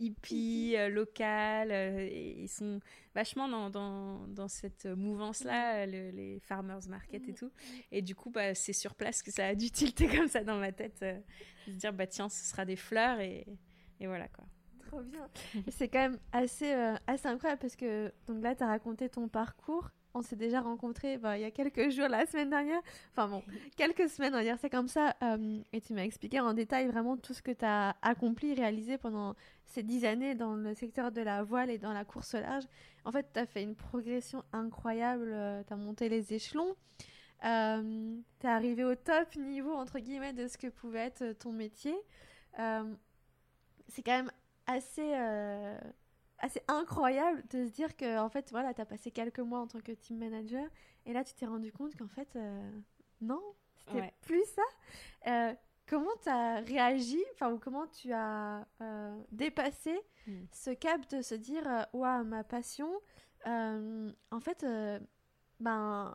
hippie, 0.00 0.74
local. 0.90 1.70
et 1.70 2.36
ils 2.38 2.48
sont 2.48 2.80
vachement 3.14 3.48
dans, 3.48 3.70
dans, 3.70 4.26
dans 4.28 4.48
cette 4.48 4.86
mouvance-là, 4.86 5.86
les 5.86 6.40
farmers 6.40 6.88
market 6.88 7.28
et 7.28 7.34
tout. 7.34 7.50
Et 7.92 8.02
du 8.02 8.14
coup, 8.14 8.30
bah, 8.30 8.54
c'est 8.54 8.72
sur 8.72 8.94
place 8.94 9.22
que 9.22 9.30
ça 9.30 9.46
a 9.46 9.54
dû 9.54 9.70
tilter 9.70 10.08
comme 10.08 10.28
ça 10.28 10.42
dans 10.42 10.58
ma 10.58 10.72
tête, 10.72 11.00
de 11.00 11.72
se 11.72 11.76
dire, 11.76 11.92
bah 11.92 12.06
tiens, 12.06 12.28
ce 12.28 12.44
sera 12.44 12.64
des 12.64 12.76
fleurs 12.76 13.20
et, 13.20 13.46
et 14.00 14.06
voilà 14.06 14.28
quoi. 14.28 14.44
Trop 14.86 15.02
bien. 15.02 15.28
c'est 15.68 15.88
quand 15.88 16.00
même 16.00 16.18
assez, 16.32 16.72
assez 17.06 17.28
incroyable 17.28 17.60
parce 17.60 17.76
que 17.76 18.12
donc 18.26 18.42
là, 18.42 18.56
tu 18.56 18.64
as 18.64 18.66
raconté 18.66 19.08
ton 19.08 19.28
parcours 19.28 19.90
on 20.14 20.22
s'est 20.22 20.36
déjà 20.36 20.60
rencontrés 20.60 21.18
bah, 21.18 21.38
il 21.38 21.42
y 21.42 21.44
a 21.44 21.50
quelques 21.50 21.90
jours, 21.90 22.08
la 22.08 22.26
semaine 22.26 22.50
dernière. 22.50 22.80
Enfin 23.12 23.28
bon, 23.28 23.42
quelques 23.76 24.08
semaines, 24.08 24.34
on 24.34 24.38
va 24.38 24.42
dire 24.42 24.56
c'est 24.60 24.70
comme 24.70 24.88
ça. 24.88 25.16
Euh, 25.22 25.60
et 25.72 25.80
tu 25.80 25.94
m'as 25.94 26.04
expliqué 26.04 26.40
en 26.40 26.52
détail 26.54 26.86
vraiment 26.86 27.16
tout 27.16 27.34
ce 27.34 27.42
que 27.42 27.52
tu 27.52 27.64
as 27.64 27.96
accompli, 28.02 28.54
réalisé 28.54 28.98
pendant 28.98 29.34
ces 29.70 29.82
dix 29.82 30.04
années 30.04 30.34
dans 30.34 30.54
le 30.54 30.74
secteur 30.74 31.12
de 31.12 31.20
la 31.20 31.42
voile 31.42 31.70
et 31.70 31.78
dans 31.78 31.92
la 31.92 32.04
course 32.04 32.34
large. 32.34 32.64
En 33.04 33.12
fait, 33.12 33.26
tu 33.32 33.40
as 33.40 33.46
fait 33.46 33.62
une 33.62 33.74
progression 33.74 34.44
incroyable. 34.52 35.30
Euh, 35.32 35.62
tu 35.66 35.72
as 35.72 35.76
monté 35.76 36.08
les 36.08 36.34
échelons. 36.34 36.76
Euh, 37.44 38.16
tu 38.38 38.46
es 38.46 38.50
arrivé 38.50 38.84
au 38.84 38.94
top 38.94 39.34
niveau, 39.36 39.72
entre 39.72 39.98
guillemets, 39.98 40.32
de 40.32 40.46
ce 40.46 40.58
que 40.58 40.66
pouvait 40.66 41.06
être 41.06 41.32
ton 41.38 41.52
métier. 41.52 41.96
c'est 42.56 44.02
quand 44.02 44.16
même 44.16 44.30
assez 44.66 45.14
assez 46.40 46.62
incroyable 46.68 47.42
de 47.50 47.66
se 47.66 47.70
dire 47.70 47.96
que 47.96 48.18
en 48.18 48.28
fait 48.28 48.50
voilà 48.50 48.74
tu 48.74 48.80
as 48.80 48.86
passé 48.86 49.10
quelques 49.10 49.40
mois 49.40 49.60
en 49.60 49.66
tant 49.66 49.80
que 49.80 49.92
team 49.92 50.18
manager 50.18 50.64
et 51.06 51.12
là 51.12 51.22
tu 51.24 51.34
t'es 51.34 51.46
rendu 51.46 51.72
compte 51.72 51.96
qu'en 51.96 52.08
fait 52.08 52.28
euh, 52.36 52.70
non 53.20 53.40
c'était 53.76 54.12
plus 54.22 54.44
ça 54.44 54.62
euh, 55.26 55.54
comment 55.90 56.16
tu 56.22 56.28
as 56.28 56.60
réagi 56.60 57.18
enfin 57.34 57.50
ou 57.52 57.58
comment 57.58 57.86
tu 57.88 58.12
as 58.12 58.64
euh, 58.80 59.20
dépassé 59.32 59.98
hmm. 60.26 60.44
ce 60.52 60.70
cap 60.70 61.00
de 61.10 61.20
se 61.20 61.34
dire 61.34 61.64
waouh 61.92 62.24
ma 62.24 62.44
passion 62.44 62.90
en 63.44 64.40
fait 64.40 64.64
ben 65.58 66.14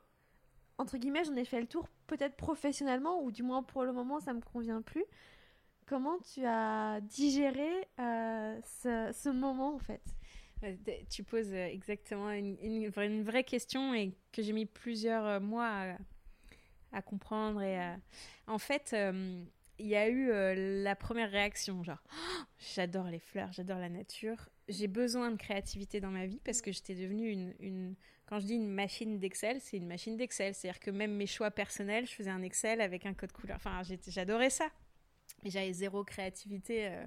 entre 0.77 0.97
guillemets 0.97 1.25
j'en 1.25 1.35
ai 1.35 1.45
fait 1.45 1.59
le 1.59 1.67
tour 1.67 1.87
peut-être 2.07 2.35
professionnellement 2.37 3.21
ou 3.21 3.31
du 3.31 3.43
moins 3.43 3.63
pour 3.63 3.83
le 3.83 3.91
moment 3.91 4.19
ça 4.19 4.33
me 4.33 4.41
convient 4.41 4.81
plus 4.81 5.05
Comment 5.85 6.17
tu 6.33 6.43
as 6.45 6.99
digéré 7.01 7.69
euh, 7.99 8.59
ce, 8.63 9.29
moment 9.29 9.75
en 9.75 9.79
fait? 9.79 10.01
Tu 11.11 11.23
poses 11.23 11.53
euh, 11.53 11.67
exactement 11.67 12.31
une, 12.31 12.57
une, 12.59 13.23
vraie 13.23 13.43
question 13.43 13.93
et 13.93 14.15
que 14.31 14.41
j'ai 14.41 14.53
mis 14.53 14.65
plusieurs 14.65 15.25
euh, 15.25 15.39
mois 15.39 15.95
à, 16.91 17.01
comprendre. 17.03 17.61
Et 17.61 17.79
En 18.47 18.57
fait, 18.57 18.95
il 19.79 19.87
y 19.87 19.95
a 19.95 20.09
eu 20.09 20.29
la 20.83 20.95
première 20.95 21.31
réaction, 21.31 21.83
genre 21.83 22.03
j'adore 22.75 23.07
les 23.07 23.19
fleurs, 23.19 23.51
j'adore 23.51 23.79
la 23.79 23.89
nature. 23.89 24.49
J'ai 24.67 24.87
besoin 24.87 25.31
de 25.31 25.37
créativité 25.37 25.99
dans 25.99 26.11
ma 26.11 26.25
vie 26.25 26.39
parce 26.43 26.61
que 26.61 26.71
j'étais 26.71 26.95
devenue 26.95 27.53
une, 27.59 27.95
Quand 28.25 28.39
je 28.39 28.45
dis 28.45 28.55
une 28.55 28.71
machine 28.71 29.19
d'Excel, 29.19 29.59
c'est 29.61 29.77
une 29.77 29.87
machine 29.87 30.17
d'Excel. 30.17 30.55
C'est-à-dire 30.55 30.79
que 30.79 30.91
même 30.91 31.13
mes 31.13 31.27
choix 31.27 31.51
personnels, 31.51 32.07
je 32.07 32.13
faisais 32.13 32.31
un 32.31 32.41
Excel 32.41 32.81
avec 32.81 33.05
un 33.05 33.13
code 33.13 33.31
couleur. 33.31 33.57
Enfin, 33.57 33.81
j'adorais 34.07 34.49
ça 34.49 34.69
j'avais 35.43 35.73
zéro 35.73 36.03
créativité 36.03 36.87
euh, 36.87 37.05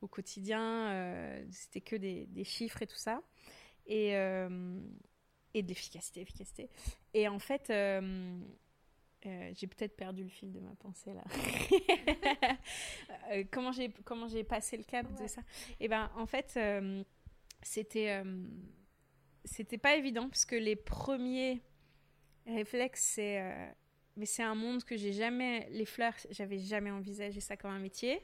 au 0.00 0.08
quotidien. 0.08 0.90
Euh, 0.90 1.44
c'était 1.50 1.80
que 1.80 1.96
des, 1.96 2.44
chiffres 2.44 2.82
et 2.82 2.86
tout 2.86 2.96
ça. 2.96 3.22
Et, 3.86 4.16
euh, 4.16 4.80
et 5.54 5.62
de 5.62 5.68
l'efficacité, 5.68 6.20
efficacité. 6.20 6.70
Et 7.14 7.26
en 7.28 7.38
fait, 7.38 7.72
j'ai 9.22 9.66
peut-être 9.66 9.96
perdu 9.96 10.22
le 10.22 10.28
fil 10.28 10.52
de 10.52 10.60
ma 10.60 10.74
pensée 10.76 11.12
là. 11.12 11.24
comment 13.50 13.72
j'ai 13.72 13.90
comment 14.04 14.28
j'ai 14.28 14.44
passé 14.44 14.76
le 14.76 14.84
cap 14.84 15.06
de 15.20 15.26
ça? 15.26 15.40
Et 15.78 15.84
eh 15.84 15.88
ben 15.88 16.10
en 16.16 16.26
fait, 16.26 16.58
c'était 17.62 18.22
c'était 19.44 19.78
pas 19.78 19.96
évident 19.96 20.28
parce 20.28 20.44
que 20.44 20.56
les 20.56 20.76
premiers 20.76 21.62
réflexes 22.46 23.12
c'est 23.14 23.74
mais 24.16 24.26
c'est 24.26 24.42
un 24.42 24.54
monde 24.54 24.84
que 24.84 24.98
j'ai 24.98 25.12
jamais. 25.12 25.68
Les 25.70 25.86
fleurs, 25.86 26.14
j'avais 26.30 26.58
jamais 26.58 26.90
envisagé 26.90 27.40
ça 27.40 27.56
comme 27.56 27.70
un 27.70 27.78
métier. 27.78 28.20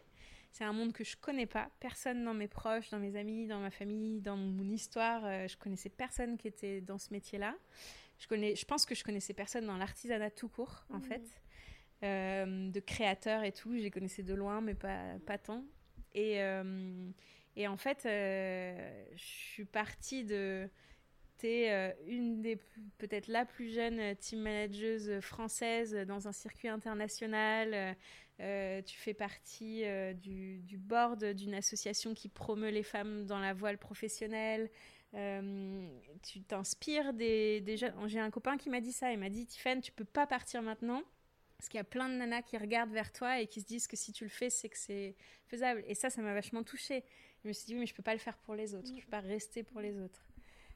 C'est 0.53 0.65
un 0.65 0.73
monde 0.73 0.93
que 0.93 1.05
je 1.05 1.17
connais 1.17 1.47
pas. 1.47 1.71
Personne 1.81 2.25
dans 2.25 2.35
mes 2.35 2.49
proches, 2.49 2.91
dans 2.91 2.99
mes 2.99 3.17
amis, 3.17 3.47
dans 3.47 3.61
ma 3.61 3.71
famille, 3.71 4.21
dans 4.21 4.37
mon 4.37 4.69
histoire, 4.71 5.25
euh, 5.25 5.49
je 5.49 5.57
connaissais 5.57 5.89
personne 5.89 6.37
qui 6.37 6.49
était 6.49 6.81
dans 6.81 6.99
ce 6.99 7.13
métier-là. 7.13 7.55
Je 8.19 8.27
connais, 8.27 8.55
je 8.57 8.65
pense 8.65 8.87
que 8.87 8.95
je 8.95 9.05
connaissais 9.05 9.35
personne 9.35 9.67
dans 9.67 9.77
l'artisanat 9.77 10.31
tout 10.31 10.49
court, 10.49 10.87
en 10.91 10.99
mmh. 10.99 11.03
fait, 11.03 11.43
euh, 12.03 12.71
de 12.71 12.81
créateurs 12.81 13.45
et 13.45 13.53
tout. 13.53 13.77
Je 13.77 13.83
les 13.83 13.91
connaissais 13.91 14.23
de 14.23 14.35
loin, 14.35 14.61
mais 14.61 14.75
pas 14.75 15.19
pas 15.27 15.39
tant. 15.39 15.65
Et 16.15 16.43
euh, 16.43 17.11
et 17.57 17.69
en 17.69 17.77
fait, 17.77 18.01
je 18.05 19.23
suis 19.25 19.65
partie 19.65 20.25
de 20.25 20.69
tu 21.39 21.47
es 21.47 21.73
euh, 21.73 21.93
une 22.07 22.41
des 22.41 22.57
peut-être 22.99 23.29
la 23.29 23.45
plus 23.45 23.73
jeune 23.73 24.01
euh, 24.01 24.15
team 24.15 24.41
manager 24.41 25.23
française 25.23 25.95
dans 26.07 26.29
un 26.29 26.33
circuit 26.33 26.69
international. 26.69 27.97
Euh, 28.41 28.83
tu 28.83 28.97
fais 28.99 29.15
partie 29.15 29.85
du, 30.17 30.59
du, 30.59 30.77
board 30.77 31.25
d'une 31.33 31.55
association 31.55 32.13
qui 32.13 32.29
promeut 32.29 32.69
les 32.69 32.83
femmes 32.83 33.25
dans 33.25 33.39
la 33.39 33.55
voile 33.55 33.79
professionnelle. 33.79 34.71
Tu 35.13 36.43
t'inspires 36.43 37.13
des, 37.15 37.61
des 37.61 37.77
jeunes. 37.77 37.95
J'ai 38.07 38.21
un 38.21 38.31
copain 38.31 38.57
qui 38.57 38.71
m'a 38.71 38.81
dit 38.81 38.93
ça. 38.93 39.13
Il 39.13 39.19
m'a 39.19 39.31
dit 39.31 39.47
Tiffany, 39.47 39.81
tu 39.81 39.93
peux 39.93 40.05
pas 40.05 40.27
partir 40.27 40.63
maintenant. 40.63 41.03
Parce 41.57 41.69
qu'il 41.69 41.79
y 41.79 41.81
a 41.81 41.85
plein 41.85 42.09
de 42.09 42.15
nanas 42.15 42.43
qui 42.43 42.59
regardent 42.59 42.93
vers 42.93 43.13
toi 43.13 43.41
et 43.41 43.47
qui 43.47 43.63
se 43.63 43.67
disent 43.67 43.87
que 43.87 43.97
si 43.97 44.13
tu 44.13 44.25
le 44.25 44.31
fais, 44.31 44.51
c'est 44.51 44.69
que 44.69 44.77
c'est 44.77 45.15
faisable. 45.47 45.83
Et 45.87 45.95
ça, 45.95 46.11
ça 46.11 46.21
m'a 46.21 46.35
vachement 46.35 46.63
touchée. 46.63 47.03
Je 47.43 47.49
me 47.49 47.53
suis 47.53 47.67
dit, 47.67 47.75
oui, 47.75 47.81
mais 47.81 47.87
je 47.87 47.95
peux 47.95 48.03
pas 48.03 48.13
le 48.13 48.19
faire 48.19 48.37
pour 48.39 48.55
les 48.55 48.75
autres. 48.75 48.89
Je 48.89 49.03
peux 49.05 49.11
pas 49.11 49.21
rester 49.21 49.63
pour 49.63 49.81
les 49.81 49.99
autres. 49.99 50.27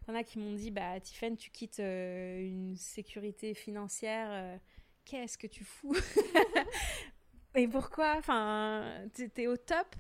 Il 0.02 0.10
y 0.10 0.16
en 0.16 0.18
a 0.18 0.24
qui 0.24 0.38
m'ont 0.38 0.54
dit 0.54 0.70
bah 0.70 0.98
Tiffen, 1.00 1.36
tu 1.36 1.50
quittes 1.50 1.80
euh, 1.80 2.40
une 2.40 2.74
sécurité 2.76 3.54
financière, 3.54 4.28
euh, 4.30 4.56
qu'est-ce 5.04 5.36
que 5.36 5.46
tu 5.46 5.64
fous? 5.64 5.94
Et 7.54 7.68
pourquoi? 7.68 8.16
Enfin, 8.16 9.06
t'es 9.34 9.46
au 9.46 9.56
top. 9.56 9.94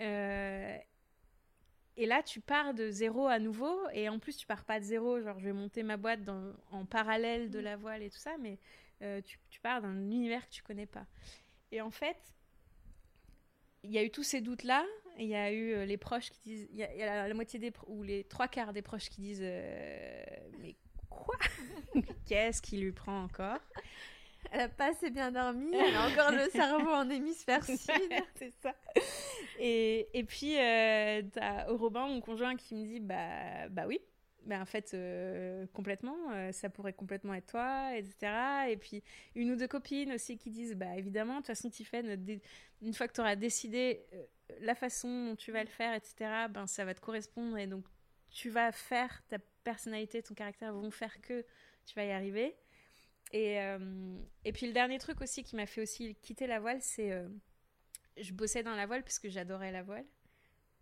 Euh, 0.00 0.76
et 1.96 2.06
là, 2.06 2.22
tu 2.22 2.40
pars 2.40 2.74
de 2.74 2.90
zéro 2.90 3.26
à 3.26 3.38
nouveau, 3.38 3.78
et 3.92 4.08
en 4.08 4.18
plus, 4.18 4.36
tu 4.36 4.46
pars 4.46 4.64
pas 4.64 4.80
de 4.80 4.84
zéro, 4.84 5.20
genre 5.20 5.38
je 5.38 5.44
vais 5.44 5.52
monter 5.52 5.82
ma 5.82 5.96
boîte 5.96 6.22
dans, 6.24 6.52
en 6.70 6.84
parallèle 6.84 7.50
de 7.50 7.58
la 7.58 7.76
voile 7.76 8.02
et 8.02 8.10
tout 8.10 8.18
ça, 8.18 8.36
mais 8.38 8.58
tu, 9.24 9.38
tu, 9.50 9.60
pars 9.60 9.82
d'un 9.82 9.94
univers 9.94 10.46
que 10.46 10.52
tu 10.52 10.62
connais 10.62 10.86
pas. 10.86 11.06
Et 11.70 11.80
en 11.80 11.90
fait, 11.90 12.16
il 13.84 13.90
y 13.90 13.98
a 13.98 14.02
eu 14.02 14.10
tous 14.10 14.22
ces 14.22 14.40
doutes-là, 14.40 14.84
il 15.18 15.26
y 15.26 15.34
a 15.34 15.52
eu 15.52 15.74
euh, 15.74 15.84
les 15.84 15.96
proches 15.96 16.30
qui 16.30 16.40
disent, 16.42 16.66
il 16.70 16.78
y, 16.78 16.82
a, 16.82 17.28
la, 17.28 17.34
moitié 17.34 17.58
des, 17.58 17.72
ou 17.86 18.02
les 18.02 18.24
trois 18.24 18.48
quarts 18.48 18.72
des 18.72 18.82
proches 18.82 19.08
qui 19.10 19.20
disent, 19.20 19.42
euh, 19.42 20.24
mais 20.58 20.74
quoi? 21.08 21.36
Qu'est-ce 22.26 22.62
qui 22.62 22.78
lui 22.78 22.92
prend 22.92 23.24
encore? 23.24 23.60
Elle 24.54 24.60
a 24.60 24.68
pas 24.68 24.90
assez 24.92 25.10
bien 25.10 25.32
dormi, 25.32 25.74
elle 25.74 25.96
a 25.96 26.06
encore 26.06 26.30
le 26.30 26.48
cerveau 26.50 26.90
en 26.90 27.10
hémisphère 27.10 27.64
sud. 27.64 27.76
c'est 28.36 28.52
ça. 28.62 28.72
Et, 29.58 30.08
et 30.16 30.22
puis, 30.22 30.56
euh, 30.56 31.22
as 31.40 31.66
Robin, 31.70 32.06
mon 32.06 32.20
conjoint, 32.20 32.54
qui 32.54 32.76
me 32.76 32.84
dit, 32.84 33.00
bah, 33.00 33.68
bah 33.70 33.86
oui, 33.88 33.98
ben, 34.44 34.62
en 34.62 34.64
fait, 34.64 34.94
euh, 34.94 35.66
complètement, 35.72 36.16
euh, 36.30 36.52
ça 36.52 36.70
pourrait 36.70 36.92
complètement 36.92 37.34
être 37.34 37.50
toi, 37.50 37.96
etc. 37.96 38.70
Et 38.70 38.76
puis, 38.76 39.02
une 39.34 39.50
ou 39.50 39.56
deux 39.56 39.66
copines 39.66 40.12
aussi 40.12 40.38
qui 40.38 40.50
disent, 40.50 40.76
bah, 40.76 40.96
évidemment, 40.96 41.32
de 41.32 41.38
toute 41.38 41.48
façon, 41.48 41.68
Tiffen, 41.68 42.24
une 42.80 42.94
fois 42.94 43.08
que 43.08 43.14
tu 43.14 43.22
auras 43.22 43.34
décidé 43.34 44.06
la 44.60 44.76
façon 44.76 45.30
dont 45.30 45.36
tu 45.36 45.50
vas 45.50 45.64
le 45.64 45.70
faire, 45.70 45.94
etc., 45.94 46.14
ben, 46.48 46.68
ça 46.68 46.84
va 46.84 46.94
te 46.94 47.00
correspondre. 47.00 47.58
Et 47.58 47.66
donc, 47.66 47.84
tu 48.30 48.50
vas 48.50 48.70
faire, 48.70 49.20
ta 49.28 49.38
personnalité, 49.64 50.22
ton 50.22 50.34
caractère 50.34 50.72
vont 50.72 50.92
faire 50.92 51.20
que 51.22 51.44
tu 51.86 51.94
vas 51.96 52.04
y 52.04 52.12
arriver. 52.12 52.54
Et, 53.36 53.58
et 54.44 54.52
puis, 54.52 54.66
le 54.68 54.72
dernier 54.72 54.98
truc 54.98 55.20
aussi 55.20 55.42
qui 55.42 55.56
m'a 55.56 55.66
fait 55.66 55.82
aussi 55.82 56.14
quitter 56.22 56.46
la 56.46 56.60
voile, 56.60 56.80
c'est 56.80 57.12
je 58.16 58.32
bossais 58.32 58.62
dans 58.62 58.74
la 58.74 58.86
voile 58.86 59.02
parce 59.02 59.18
que 59.18 59.28
j'adorais 59.28 59.72
la 59.72 59.82
voile 59.82 60.06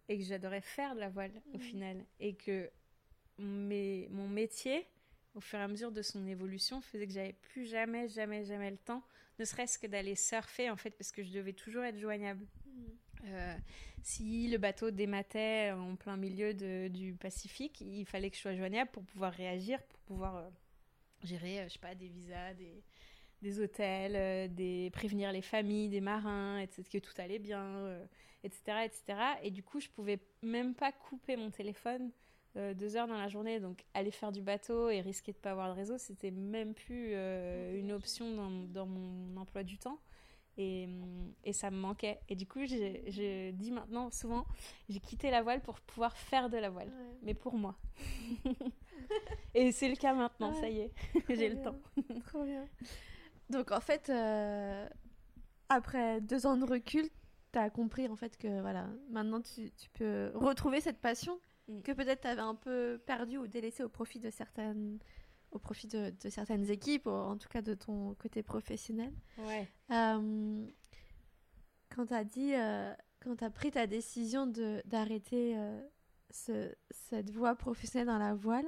et 0.08 0.18
que 0.18 0.24
j'adorais 0.24 0.60
faire 0.60 0.94
de 0.94 1.00
la 1.00 1.08
voile 1.08 1.32
au 1.54 1.58
mmh. 1.58 1.60
final. 1.60 2.04
Et 2.20 2.34
que 2.34 2.70
mes, 3.38 4.08
mon 4.10 4.28
métier, 4.28 4.86
au 5.34 5.40
fur 5.40 5.58
et 5.58 5.62
à 5.62 5.68
mesure 5.68 5.92
de 5.92 6.02
son 6.02 6.26
évolution, 6.26 6.80
faisait 6.80 7.06
que 7.06 7.12
j'avais 7.12 7.32
plus 7.32 7.66
jamais, 7.66 8.08
jamais, 8.08 8.44
jamais 8.44 8.70
le 8.70 8.76
temps, 8.76 9.02
ne 9.38 9.44
serait-ce 9.44 9.78
que 9.78 9.86
d'aller 9.86 10.14
surfer 10.14 10.70
en 10.70 10.76
fait, 10.76 10.90
parce 10.90 11.12
que 11.12 11.22
je 11.22 11.32
devais 11.32 11.54
toujours 11.54 11.84
être 11.84 11.98
joignable. 11.98 12.44
Mmh. 12.66 12.82
Euh, 13.24 13.56
si 14.02 14.48
le 14.48 14.58
bateau 14.58 14.90
dématait 14.90 15.70
en 15.70 15.94
plein 15.94 16.16
milieu 16.16 16.54
de, 16.54 16.88
du 16.88 17.14
Pacifique, 17.14 17.80
il 17.80 18.04
fallait 18.04 18.30
que 18.30 18.36
je 18.36 18.42
sois 18.42 18.56
joignable 18.56 18.90
pour 18.90 19.04
pouvoir 19.04 19.32
réagir, 19.32 19.80
pour 19.84 20.00
pouvoir 20.00 20.36
euh, 20.36 20.50
gérer, 21.22 21.60
euh, 21.60 21.64
je 21.68 21.74
sais 21.74 21.78
pas, 21.78 21.94
des 21.94 22.08
visas, 22.08 22.54
des, 22.54 22.82
des 23.42 23.60
hôtels, 23.60 24.54
des 24.54 24.90
prévenir 24.92 25.32
les 25.32 25.42
familles, 25.42 25.88
des 25.88 26.00
marins, 26.00 26.58
etc., 26.58 26.82
que 26.92 26.98
tout 26.98 27.14
allait 27.18 27.38
bien, 27.38 27.98
etc., 28.44 28.84
etc. 28.84 29.18
Et 29.42 29.50
du 29.50 29.62
coup, 29.62 29.80
je 29.80 29.88
pouvais 29.88 30.20
même 30.42 30.74
pas 30.74 30.92
couper 30.92 31.36
mon 31.36 31.50
téléphone 31.50 32.12
euh, 32.56 32.74
deux 32.74 32.96
heures 32.96 33.06
dans 33.06 33.16
la 33.16 33.28
journée. 33.28 33.60
Donc, 33.60 33.84
aller 33.94 34.10
faire 34.10 34.30
du 34.30 34.42
bateau 34.42 34.90
et 34.90 35.00
risquer 35.00 35.32
de 35.32 35.38
pas 35.38 35.52
avoir 35.52 35.68
de 35.70 35.74
réseau, 35.74 35.96
c'était 35.96 36.30
même 36.30 36.74
plus 36.74 37.12
euh, 37.14 37.78
une 37.78 37.92
option 37.92 38.34
dans, 38.34 38.50
dans, 38.50 38.86
mon 38.86 39.36
emploi 39.38 39.62
du 39.62 39.78
temps. 39.78 39.98
Et, 40.58 40.88
et, 41.44 41.52
ça 41.52 41.70
me 41.70 41.78
manquait. 41.78 42.20
Et 42.28 42.36
du 42.36 42.46
coup, 42.46 42.60
je 42.66 43.50
dis 43.52 43.70
maintenant 43.70 44.10
souvent, 44.10 44.44
j'ai 44.88 45.00
quitté 45.00 45.30
la 45.30 45.42
voile 45.42 45.62
pour 45.62 45.80
pouvoir 45.80 46.16
faire 46.16 46.50
de 46.50 46.58
la 46.58 46.68
voile, 46.68 46.92
mais 47.22 47.32
pour 47.32 47.54
moi. 47.54 47.76
et 49.54 49.72
c'est 49.72 49.88
le 49.88 49.96
cas 49.96 50.12
maintenant, 50.12 50.52
ça 50.52 50.68
y 50.68 50.80
est, 50.80 50.92
j'ai 51.30 51.48
le 51.48 51.62
temps. 51.62 51.78
Trop 52.26 52.44
bien. 52.44 52.68
Donc 53.48 53.70
en 53.70 53.80
fait, 53.80 54.10
euh, 54.10 54.86
après 55.68 56.20
deux 56.20 56.46
ans 56.46 56.56
de 56.56 56.66
recul, 56.66 57.08
tu 57.52 57.58
as 57.58 57.70
compris 57.70 58.08
en 58.08 58.16
fait 58.16 58.36
que 58.36 58.60
voilà, 58.60 58.88
maintenant 59.10 59.40
tu, 59.40 59.70
tu 59.72 59.88
peux 59.90 60.32
retrouver 60.34 60.80
cette 60.80 61.00
passion 61.00 61.38
mm. 61.68 61.82
que 61.82 61.92
peut-être 61.92 62.22
tu 62.22 62.28
avais 62.28 62.40
un 62.40 62.54
peu 62.54 63.00
perdue 63.06 63.38
ou 63.38 63.46
délaissée 63.46 63.84
au 63.84 63.88
profit 63.88 64.20
de 64.20 64.30
certaines 64.30 64.98
au 65.52 65.58
profit 65.58 65.86
de, 65.86 66.12
de, 66.22 66.28
certaines 66.28 66.68
équipes, 66.70 67.06
ou 67.06 67.10
en 67.10 67.36
tout 67.36 67.48
cas 67.48 67.62
de 67.62 67.74
ton 67.74 68.14
côté 68.14 68.42
professionnel. 68.42 69.12
Ouais. 69.38 69.68
Euh, 69.90 70.66
quand 71.94 72.06
tu 72.06 72.14
as 72.14 72.24
dit, 72.24 72.54
euh, 72.54 72.92
quand 73.20 73.36
tu 73.36 73.44
as 73.44 73.50
pris 73.50 73.70
ta 73.70 73.86
décision 73.86 74.46
d'arrêter 74.86 75.56
euh, 75.56 75.80
ce, 76.30 76.74
cette 76.90 77.30
voie 77.30 77.54
professionnelle 77.54 78.08
dans 78.08 78.18
la 78.18 78.34
voile, 78.34 78.66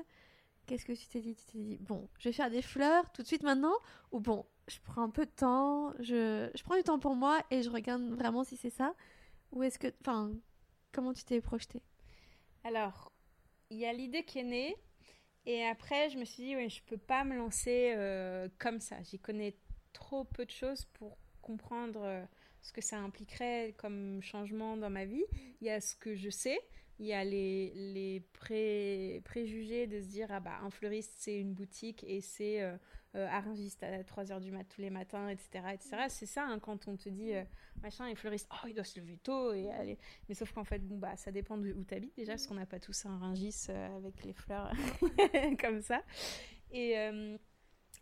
qu'est-ce 0.66 0.84
que 0.84 0.92
tu 0.92 1.06
t'es 1.08 1.20
dit? 1.20 1.34
Tu 1.34 1.44
t'es 1.46 1.58
dit, 1.58 1.78
bon, 1.78 2.08
je 2.18 2.28
vais 2.28 2.32
faire 2.32 2.50
des 2.50 2.62
fleurs 2.62 3.10
tout 3.12 3.22
de 3.22 3.26
suite 3.26 3.42
maintenant 3.42 3.74
Ou 4.12 4.20
bon, 4.20 4.44
je 4.68 4.78
prends 4.84 5.02
un 5.02 5.10
peu 5.10 5.24
de 5.24 5.30
temps, 5.30 5.92
je, 6.00 6.50
je 6.54 6.62
prends 6.62 6.76
du 6.76 6.82
temps 6.82 6.98
pour 6.98 7.14
moi 7.14 7.40
et 7.50 7.62
je 7.62 7.70
regarde 7.70 8.02
vraiment 8.10 8.44
si 8.44 8.56
c'est 8.56 8.70
ça? 8.70 8.94
Ou 9.52 9.62
est-ce 9.62 9.78
que. 9.78 9.88
Enfin, 10.00 10.32
comment 10.92 11.12
tu 11.12 11.24
t'es 11.24 11.40
projeté? 11.40 11.82
Alors, 12.64 13.12
il 13.70 13.78
y 13.78 13.86
a 13.86 13.92
l'idée 13.92 14.24
qui 14.24 14.38
est 14.38 14.44
née. 14.44 14.76
Et 15.46 15.64
après, 15.64 16.10
je 16.10 16.18
me 16.18 16.24
suis 16.24 16.42
dit, 16.42 16.56
oui, 16.56 16.70
je 16.70 16.82
peux 16.82 16.96
pas 16.96 17.24
me 17.24 17.36
lancer 17.36 17.92
euh, 17.96 18.48
comme 18.58 18.80
ça. 18.80 18.96
J'y 19.02 19.18
connais 19.18 19.54
trop 19.92 20.24
peu 20.24 20.44
de 20.44 20.50
choses 20.50 20.84
pour 20.94 21.18
comprendre 21.42 22.02
euh, 22.02 22.24
ce 22.62 22.72
que 22.72 22.80
ça 22.80 22.98
impliquerait 22.98 23.74
comme 23.76 24.22
changement 24.22 24.76
dans 24.76 24.90
ma 24.90 25.04
vie. 25.04 25.24
Il 25.60 25.66
y 25.66 25.70
a 25.70 25.80
ce 25.80 25.94
que 25.96 26.14
je 26.14 26.30
sais, 26.30 26.58
il 26.98 27.06
y 27.06 27.12
a 27.12 27.24
les, 27.24 27.72
les 27.74 28.20
pré, 28.32 29.20
préjugés 29.24 29.86
de 29.86 30.00
se 30.00 30.06
dire 30.06 30.28
ah 30.30 30.40
bah 30.40 30.58
un 30.62 30.70
fleuriste 30.70 31.12
c'est 31.16 31.38
une 31.38 31.52
boutique 31.52 32.04
et 32.06 32.20
c'est 32.20 32.62
euh, 32.62 32.76
euh 33.14 33.28
à 33.28 33.40
3h 33.40 34.40
du 34.40 34.50
mat 34.50 34.64
tous 34.64 34.80
les 34.80 34.90
matins 34.90 35.28
etc 35.28 35.64
etc 35.72 36.04
c'est 36.08 36.26
ça 36.26 36.44
hein, 36.44 36.58
quand 36.58 36.88
on 36.88 36.96
te 36.96 37.08
dit 37.08 37.34
euh, 37.34 37.44
machin 37.82 38.06
et 38.08 38.14
fleuriste 38.14 38.48
oh 38.52 38.66
il 38.66 38.74
doit 38.74 38.84
se 38.84 38.98
lever 38.98 39.16
tôt 39.18 39.52
et 39.52 39.70
aller 39.70 39.98
mais 40.28 40.34
sauf 40.34 40.52
qu'en 40.52 40.64
fait 40.64 40.80
bon 40.80 40.98
bah 40.98 41.16
ça 41.16 41.30
dépend 41.30 41.56
de 41.56 41.72
où 41.72 41.84
tu 41.84 41.94
habites 41.94 42.16
déjà 42.16 42.32
parce 42.32 42.46
qu'on 42.46 42.54
n'a 42.54 42.66
pas 42.66 42.80
tous 42.80 43.06
un 43.06 43.16
ringis 43.18 43.66
euh, 43.68 43.96
avec 43.96 44.24
les 44.24 44.32
fleurs 44.32 44.72
comme 45.60 45.80
ça 45.80 46.02
et 46.70 46.94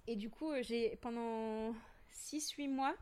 et 0.07 0.17
du 0.17 0.31
coup 0.31 0.51
j'ai 0.63 0.97
pendant 0.97 1.75
6-8 2.11 2.69
mois 2.69 2.97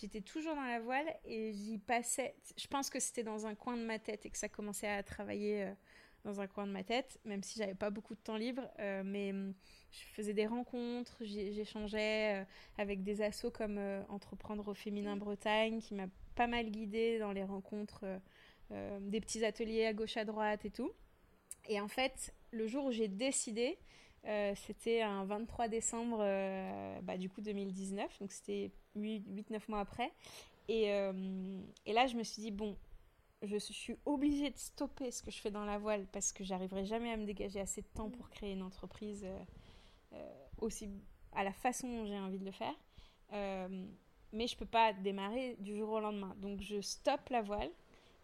j'étais 0.00 0.20
toujours 0.20 0.54
dans 0.54 0.64
la 0.64 0.80
voile 0.80 1.06
et 1.24 1.52
j'y 1.52 1.78
passais. 1.78 2.34
Je 2.56 2.66
pense 2.66 2.90
que 2.90 3.00
c'était 3.00 3.22
dans 3.22 3.46
un 3.46 3.54
coin 3.54 3.76
de 3.76 3.82
ma 3.84 3.98
tête 3.98 4.26
et 4.26 4.30
que 4.30 4.38
ça 4.38 4.48
commençait 4.48 4.88
à 4.88 5.02
travailler 5.02 5.64
euh, 5.64 5.72
dans 6.24 6.40
un 6.40 6.46
coin 6.46 6.66
de 6.66 6.72
ma 6.72 6.84
tête, 6.84 7.18
même 7.24 7.42
si 7.42 7.58
j'avais 7.58 7.74
pas 7.74 7.90
beaucoup 7.90 8.14
de 8.14 8.20
temps 8.20 8.36
libre. 8.36 8.62
Euh, 8.78 9.02
mais 9.04 9.30
hum, 9.32 9.54
je 9.90 10.04
faisais 10.14 10.34
des 10.34 10.46
rencontres, 10.46 11.16
j'échangeais 11.20 12.42
euh, 12.42 12.44
avec 12.76 13.02
des 13.02 13.22
assos 13.22 13.50
comme 13.50 13.80
Entreprendre 14.08 14.68
au 14.68 14.74
féminin 14.74 15.16
Bretagne, 15.16 15.80
qui 15.80 15.94
m'a 15.94 16.06
pas 16.34 16.46
mal 16.46 16.70
guidée 16.70 17.18
dans 17.18 17.32
les 17.32 17.44
rencontres, 17.44 18.04
des 19.00 19.20
petits 19.20 19.44
ateliers 19.44 19.86
à 19.86 19.92
gauche 19.92 20.16
à 20.16 20.24
droite 20.24 20.64
et 20.64 20.70
tout. 20.70 20.92
Et 21.68 21.80
en 21.80 21.88
fait, 21.88 22.34
le 22.52 22.66
jour 22.66 22.84
où 22.84 22.92
j'ai 22.92 23.08
décidé, 23.08 23.76
c'était 24.54 25.00
un 25.00 25.24
23 25.24 25.66
décembre 25.66 26.18
bah, 27.02 27.16
du 27.16 27.28
coup 27.28 27.40
2019, 27.40 28.20
donc 28.20 28.30
c'était 28.30 28.70
8-9 28.96 29.60
mois 29.68 29.80
après. 29.80 30.12
Et, 30.68 30.92
euh, 30.92 31.60
et, 31.86 31.92
là, 31.92 32.06
je 32.06 32.16
me 32.16 32.22
suis 32.22 32.42
dit, 32.42 32.50
bon, 32.50 32.76
je 33.42 33.56
suis 33.56 33.96
obligée 34.04 34.50
de 34.50 34.58
stopper 34.58 35.10
ce 35.10 35.22
que 35.22 35.30
je 35.30 35.38
fais 35.38 35.50
dans 35.50 35.64
la 35.64 35.78
voile 35.78 36.06
parce 36.12 36.32
que 36.32 36.44
j'arriverai 36.44 36.84
jamais 36.84 37.10
à 37.10 37.16
me 37.16 37.24
dégager 37.24 37.60
assez 37.60 37.80
de 37.80 37.86
temps 37.94 38.10
pour 38.10 38.28
créer 38.28 38.52
une 38.52 38.62
entreprise 38.62 39.24
euh, 39.24 39.38
euh, 39.38 39.44
aussi 40.58 40.88
à 41.32 41.44
la 41.44 41.52
façon 41.52 41.88
dont 41.88 42.06
j'ai 42.06 42.18
envie 42.18 42.38
de 42.38 42.44
le 42.44 42.52
faire. 42.52 42.74
mais 44.32 44.46
je 44.46 44.56
peux 44.56 44.66
pas 44.66 44.92
démarrer 44.92 45.56
du 45.58 45.76
jour 45.76 45.90
au 45.90 46.00
lendemain. 46.00 46.34
Donc, 46.38 46.60
je 46.60 46.80
stoppe 46.80 47.28
la 47.30 47.42
voile 47.42 47.70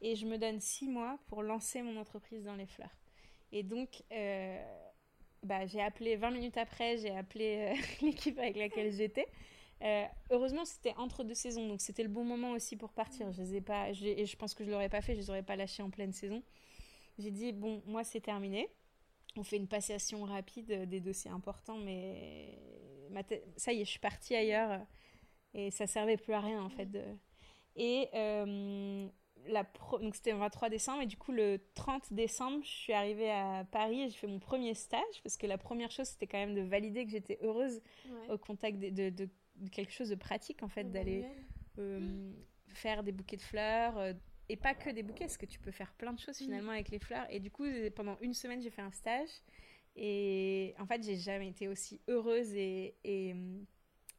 et 0.01 0.17
je 0.17 0.27
me 0.27 0.39
donne 0.39 0.61
6 0.61 0.89
mois 0.89 1.19
pour 1.29 1.43
lancer 1.43 1.83
mon 1.83 1.97
entreprise 1.97 2.45
dans 2.45 2.57
les 2.57 2.67
fleurs. 2.67 2.97
Et 3.53 3.63
donc, 3.63 4.03
bah, 5.43 5.67
j'ai 5.67 5.81
appelé 5.81 6.17
20 6.17 6.31
minutes 6.31 6.57
après, 6.57 6.97
j'ai 6.99 7.17
appelé 7.17 7.75
l'équipe 8.03 8.39
avec 8.39 8.57
laquelle 8.57 8.93
j'étais. 8.93 9.29
Euh, 9.83 10.05
heureusement, 10.31 10.65
c'était 10.65 10.95
entre 10.97 11.25
deux 11.25 11.35
saisons, 11.35 11.69
donc 11.69 11.81
c'était 11.81 12.03
le 12.03 12.09
bon 12.09 12.25
moment 12.25 12.53
aussi 12.53 12.77
pour 12.77 12.93
partir. 12.93 13.31
Je 13.33 13.43
les 13.43 13.57
ai 13.57 13.61
pas, 13.61 13.91
et 13.91 14.25
je 14.25 14.37
pense 14.37 14.55
que 14.55 14.65
je 14.65 14.71
l'aurais 14.71 14.89
pas 14.89 15.03
fait, 15.03 15.15
je 15.15 15.21
les 15.21 15.31
aurais 15.31 15.43
pas 15.43 15.57
lâchés 15.57 15.83
en 15.83 15.91
pleine 15.91 16.13
saison. 16.13 16.43
J'ai 17.19 17.31
dit 17.31 17.53
bon, 17.53 17.83
moi 17.87 18.03
c'est 18.05 18.21
terminé. 18.21 18.69
On 19.37 19.43
fait 19.43 19.57
une 19.57 19.69
passation 19.69 20.23
rapide 20.25 20.89
des 20.89 21.01
dossiers 21.01 21.31
importants, 21.31 21.79
mais 21.79 22.59
ça 23.57 23.73
y 23.73 23.81
est, 23.81 23.85
je 23.85 23.91
suis 23.91 23.99
partie 24.01 24.35
ailleurs 24.35 24.81
et 25.55 25.71
ça 25.71 25.87
servait 25.87 26.17
plus 26.17 26.33
à 26.33 26.41
rien 26.41 26.63
en 26.63 26.69
fait. 26.69 26.89
Et 27.77 28.09
euh, 28.15 29.07
la 29.47 29.67
donc 30.01 30.15
c'était 30.15 30.33
le 30.33 30.39
23 30.39 30.69
décembre 30.69 31.03
et 31.03 31.07
du 31.07 31.17
coup 31.17 31.33
le 31.33 31.61
30 31.75 32.13
décembre, 32.13 32.63
je 32.63 32.71
suis 32.71 32.93
arrivée 32.93 33.31
à 33.31 33.67
Paris 33.71 34.03
et 34.03 34.09
j'ai 34.09 34.17
fait 34.17 34.27
mon 34.27 34.39
premier 34.39 34.75
stage 34.75 35.23
parce 35.23 35.37
que 35.37 35.47
la 35.47 35.59
première 35.59 35.91
chose 35.91 36.07
c'était 36.07 36.27
quand 36.27 36.39
même 36.39 36.55
de 36.55 36.63
valider 36.63 37.05
que 37.05 37.11
j'étais 37.11 37.39
heureuse 37.43 37.81
au 38.29 38.39
contact 38.39 38.79
de, 38.79 39.11
de 39.11 39.29
quelque 39.71 39.93
chose 39.93 40.09
de 40.11 40.15
pratique 40.15 40.63
en 40.63 40.69
fait, 40.69 40.91
d'aller 40.91 41.27
euh, 41.79 42.33
faire 42.69 43.03
des 43.03 43.13
bouquets 43.13 43.37
de 43.37 43.43
fleurs. 43.43 43.95
Euh, 44.51 44.53
et 44.53 44.57
pas 44.57 44.75
que 44.75 44.91
des 44.91 45.03
bouquets, 45.03 45.25
parce 45.25 45.37
que 45.37 45.47
tu 45.47 45.59
peux 45.59 45.71
faire 45.71 45.93
plein 45.95 46.13
de 46.13 46.19
choses 46.19 46.39
finalement 46.39 46.73
avec 46.73 46.91
les 46.91 46.99
fleurs. 46.99 47.27
Et 47.31 47.41
du 47.41 47.51
coup, 47.51 47.65
pendant 47.95 48.19
une 48.21 48.35
semaine, 48.35 48.63
j'ai 48.63 48.71
fait 48.71 48.83
un 48.83 48.93
stage. 48.93 49.31
Et 49.97 50.75
en 50.79 50.87
fait, 50.87 51.03
j'ai 51.05 51.17
jamais 51.17 51.49
été 51.49 51.69
aussi 51.69 52.01
heureuse 52.09 52.53
et, 52.55 52.95
euh, 53.07 53.63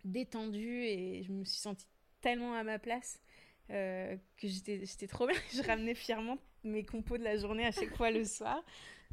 détendue. 0.03 0.83
Et 0.83 1.23
je 1.23 1.31
me 1.31 1.43
suis 1.43 1.59
sentie 1.59 1.88
tellement 2.21 2.55
à 2.55 2.63
ma 2.63 2.79
place 2.79 3.21
que 3.67 4.17
j'étais 4.43 5.07
trop 5.07 5.27
bien. 5.27 5.35
je 5.53 5.61
ramenais 5.63 5.95
fièrement 5.95 6.38
mes 6.63 6.83
compos 6.83 7.17
de 7.17 7.23
la 7.23 7.38
journée 7.38 7.65
à 7.65 7.71
chaque 7.71 7.95
fois 7.95 8.11
le 8.11 8.23
soir. 8.25 8.63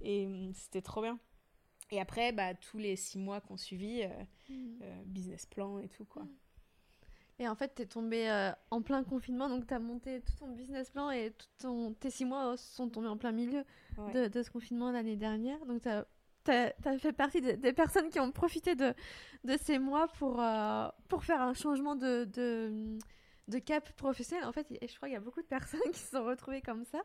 Et 0.03 0.29
c'était 0.55 0.83
trop 0.83 1.03
bien. 1.03 1.19
Et 1.93 2.01
après, 2.01 2.33
bah, 2.33 2.55
tous 2.55 2.79
les 2.79 2.97
six 2.97 3.19
mois 3.19 3.43
qu'on 3.43 3.59
suivit, 3.59 4.03
euh, 4.03 4.09
mm. 4.49 4.79
euh, 4.83 5.03
business 5.05 5.45
plan 5.45 5.79
et 5.79 5.89
tout, 5.89 6.07
quoi. 6.07 6.27
Et 7.43 7.49
en 7.49 7.57
fait, 7.57 7.75
tu 7.75 7.83
es 7.83 7.87
tombé 7.87 8.31
euh, 8.31 8.53
en 8.71 8.83
plein 8.83 9.03
confinement, 9.03 9.49
donc 9.49 9.67
tu 9.67 9.75
as 9.75 9.81
monté 9.81 10.21
tout 10.21 10.33
ton 10.39 10.53
business 10.53 10.91
plan 10.91 11.11
et 11.11 11.33
tout 11.33 11.47
ton... 11.59 11.93
tes 11.95 12.09
six 12.09 12.25
mois 12.25 12.57
sont 12.57 12.89
tombés 12.89 13.09
en 13.09 13.17
plein 13.17 13.33
milieu 13.33 13.65
de, 14.15 14.29
de, 14.29 14.43
ce 14.45 14.51
confinement 14.51 14.93
l'année 14.93 15.17
dernière. 15.17 15.59
Donc, 15.67 15.83
tu 15.83 15.89
as, 15.89 16.73
as, 16.85 16.99
fait 16.99 17.13
partie 17.13 17.41
des 17.41 17.73
personnes 17.73 18.11
qui 18.11 18.21
ont 18.21 18.31
profité 18.31 18.77
de, 18.77 18.95
de 19.43 19.57
ces 19.61 19.81
mois 19.81 20.07
pour, 20.07 20.41
pour 21.09 21.25
faire 21.25 21.43
un 21.43 21.53
changement 21.53 21.97
de, 21.97 22.29
de, 22.33 22.97
de 23.49 23.59
cap 23.59 23.91
professionnel. 23.97 24.45
En 24.45 24.53
fait, 24.53 24.69
je 24.71 24.95
crois 24.95 25.09
qu'il 25.09 25.15
y 25.15 25.17
a 25.17 25.21
beaucoup 25.21 25.43
de 25.43 25.47
personnes 25.47 25.81
qui 25.93 25.99
se 25.99 26.11
sont 26.11 26.25
retrouvées 26.25 26.63
comme 26.63 26.85
ça. 26.85 27.01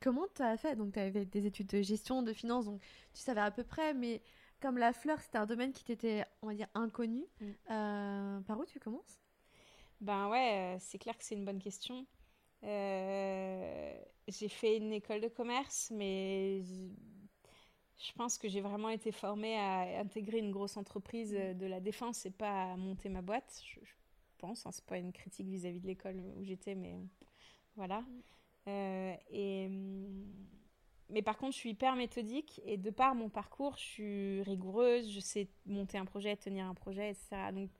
comment 0.00 0.26
tu 0.34 0.40
as 0.42 0.56
fait? 0.56 0.76
Donc, 0.76 0.94
tu 0.94 0.98
avais 0.98 1.26
des 1.26 1.44
études 1.44 1.68
de 1.68 1.82
gestion, 1.82 2.22
de 2.22 2.32
finance, 2.32 2.64
donc 2.64 2.80
tu 3.12 3.20
savais 3.20 3.42
à 3.42 3.50
peu 3.50 3.64
près, 3.64 3.92
mais 3.92 4.22
comme 4.60 4.78
la 4.78 4.92
fleur, 4.92 5.20
c'était 5.20 5.38
un 5.38 5.46
domaine 5.46 5.72
qui 5.72 5.84
t'était, 5.84 6.24
on 6.42 6.48
va 6.48 6.54
dire, 6.54 6.68
inconnu. 6.74 7.24
Mm. 7.40 7.46
Euh, 7.70 8.40
par 8.40 8.58
où 8.58 8.64
tu 8.64 8.78
commences? 8.78 9.20
Ben 10.00 10.28
ouais, 10.28 10.76
euh, 10.76 10.76
c'est 10.78 10.98
clair 10.98 11.16
que 11.16 11.24
c'est 11.24 11.34
une 11.34 11.44
bonne 11.44 11.60
question. 11.60 12.06
Euh, 12.64 13.98
j'ai 14.28 14.48
fait 14.48 14.76
une 14.76 14.92
école 14.92 15.20
de 15.20 15.28
commerce, 15.28 15.90
mais 15.94 16.62
je 16.62 18.12
pense 18.16 18.38
que 18.38 18.48
j'ai 18.48 18.60
vraiment 18.60 18.88
été 18.88 19.12
formée 19.12 19.56
à 19.58 20.00
intégrer 20.00 20.38
une 20.38 20.50
grosse 20.50 20.76
entreprise 20.76 21.32
de 21.32 21.66
la 21.66 21.80
défense 21.80 22.26
et 22.26 22.30
pas 22.30 22.72
à 22.72 22.76
monter 22.76 23.08
ma 23.08 23.22
boîte. 23.22 23.62
Je, 23.64 23.80
pense, 24.38 24.66
hein, 24.66 24.72
c'est 24.72 24.84
pas 24.84 24.98
une 24.98 25.12
critique 25.12 25.48
vis-à-vis 25.48 25.80
de 25.80 25.86
l'école 25.86 26.20
où 26.36 26.44
j'étais, 26.44 26.74
mais 26.74 26.98
voilà. 27.76 28.00
Mm. 28.66 29.16
et 29.30 29.70
mais 31.08 31.22
par 31.22 31.36
contre, 31.36 31.52
je 31.52 31.58
suis 31.58 31.70
hyper 31.70 31.94
méthodique 31.96 32.60
et 32.64 32.76
de 32.76 32.90
par 32.90 33.14
mon 33.14 33.28
parcours, 33.28 33.76
je 33.76 33.84
suis 33.84 34.42
rigoureuse, 34.42 35.10
je 35.10 35.20
sais 35.20 35.48
monter 35.66 35.98
un 35.98 36.04
projet, 36.04 36.36
tenir 36.36 36.66
un 36.66 36.74
projet, 36.74 37.10
etc. 37.10 37.52
Donc, 37.52 37.70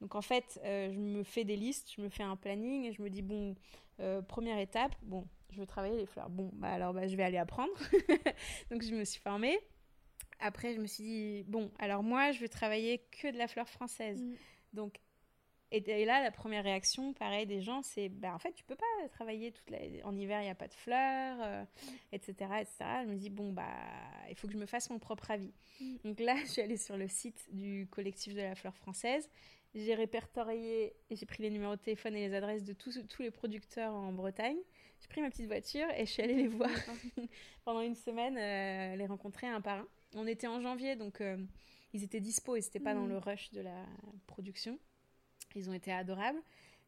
donc 0.00 0.14
en 0.14 0.22
fait, 0.22 0.60
euh, 0.64 0.92
je 0.92 0.98
me 0.98 1.22
fais 1.22 1.44
des 1.44 1.56
listes, 1.56 1.92
je 1.96 2.02
me 2.02 2.08
fais 2.08 2.22
un 2.22 2.36
planning 2.36 2.84
et 2.84 2.92
je 2.92 3.00
me 3.00 3.08
dis, 3.08 3.22
bon, 3.22 3.54
euh, 4.00 4.20
première 4.20 4.58
étape, 4.58 4.94
bon, 5.02 5.26
je 5.50 5.60
veux 5.60 5.66
travailler 5.66 5.96
les 5.96 6.06
fleurs. 6.06 6.28
Bon, 6.28 6.50
bah 6.54 6.68
alors 6.68 6.92
bah, 6.92 7.06
je 7.06 7.16
vais 7.16 7.22
aller 7.22 7.38
apprendre. 7.38 7.72
donc 8.70 8.82
je 8.82 8.94
me 8.94 9.04
suis 9.04 9.20
formée. 9.20 9.58
Après, 10.40 10.74
je 10.74 10.80
me 10.80 10.86
suis 10.86 11.04
dit, 11.04 11.44
bon, 11.44 11.70
alors 11.78 12.02
moi, 12.02 12.32
je 12.32 12.40
vais 12.40 12.48
travailler 12.48 12.98
que 13.12 13.30
de 13.32 13.38
la 13.38 13.46
fleur 13.46 13.68
française. 13.68 14.20
Mm. 14.20 14.34
Donc 14.74 15.00
et, 15.76 16.04
là, 16.04 16.22
la 16.22 16.30
première 16.30 16.62
réaction, 16.64 17.12
pareil, 17.14 17.46
des 17.46 17.60
gens, 17.60 17.82
c'est 17.82 18.08
bah, 18.08 18.34
en 18.34 18.38
fait, 18.38 18.52
tu 18.52 18.64
peux 18.64 18.76
pas 18.76 19.08
travailler 19.10 19.52
toute 19.52 19.70
la... 19.70 19.78
en 20.04 20.16
hiver, 20.16 20.40
il 20.40 20.44
n'y 20.44 20.50
a 20.50 20.54
pas 20.54 20.68
de 20.68 20.74
fleurs, 20.74 21.66
etc., 22.12 22.34
euh, 22.40 22.60
etc. 22.60 22.90
Je 23.04 23.08
me 23.08 23.16
dis, 23.16 23.30
bon, 23.30 23.52
bah, 23.52 23.66
il 24.30 24.36
faut 24.36 24.46
que 24.46 24.52
je 24.52 24.58
me 24.58 24.66
fasse 24.66 24.90
mon 24.90 24.98
propre 24.98 25.30
avis. 25.30 25.52
Mm. 25.80 25.96
Donc 26.04 26.20
là, 26.20 26.36
je 26.44 26.50
suis 26.50 26.62
allée 26.62 26.76
sur 26.76 26.96
le 26.96 27.08
site 27.08 27.48
du 27.52 27.88
collectif 27.90 28.34
de 28.34 28.40
la 28.40 28.54
fleur 28.54 28.76
française. 28.76 29.28
J'ai 29.74 29.94
répertorié 29.94 30.94
et 31.10 31.16
j'ai 31.16 31.26
pris 31.26 31.42
les 31.42 31.50
numéros 31.50 31.74
de 31.74 31.80
téléphone 31.80 32.14
et 32.14 32.28
les 32.28 32.34
adresses 32.34 32.62
de 32.62 32.72
tous, 32.72 33.00
tous 33.08 33.22
les 33.22 33.32
producteurs 33.32 33.92
en 33.92 34.12
Bretagne. 34.12 34.58
J'ai 35.00 35.08
pris 35.08 35.20
ma 35.20 35.30
petite 35.30 35.46
voiture 35.46 35.86
et 35.96 36.06
je 36.06 36.10
suis 36.12 36.22
allée 36.22 36.36
les 36.36 36.46
voir 36.46 36.70
pendant 37.64 37.80
une 37.80 37.96
semaine, 37.96 38.38
euh, 38.38 38.96
les 38.96 39.06
rencontrer 39.06 39.48
un 39.48 39.60
par 39.60 39.80
un. 39.80 39.88
On 40.14 40.28
était 40.28 40.46
en 40.46 40.60
janvier, 40.60 40.94
donc 40.94 41.20
euh, 41.20 41.36
ils 41.92 42.04
étaient 42.04 42.20
dispo 42.20 42.54
et 42.54 42.60
c'était 42.60 42.78
pas 42.78 42.94
dans 42.94 43.06
mm. 43.06 43.08
le 43.08 43.18
rush 43.18 43.50
de 43.50 43.60
la 43.60 43.84
production. 44.28 44.78
Ils 45.54 45.70
ont 45.70 45.72
été 45.72 45.92
adorables. 45.92 46.40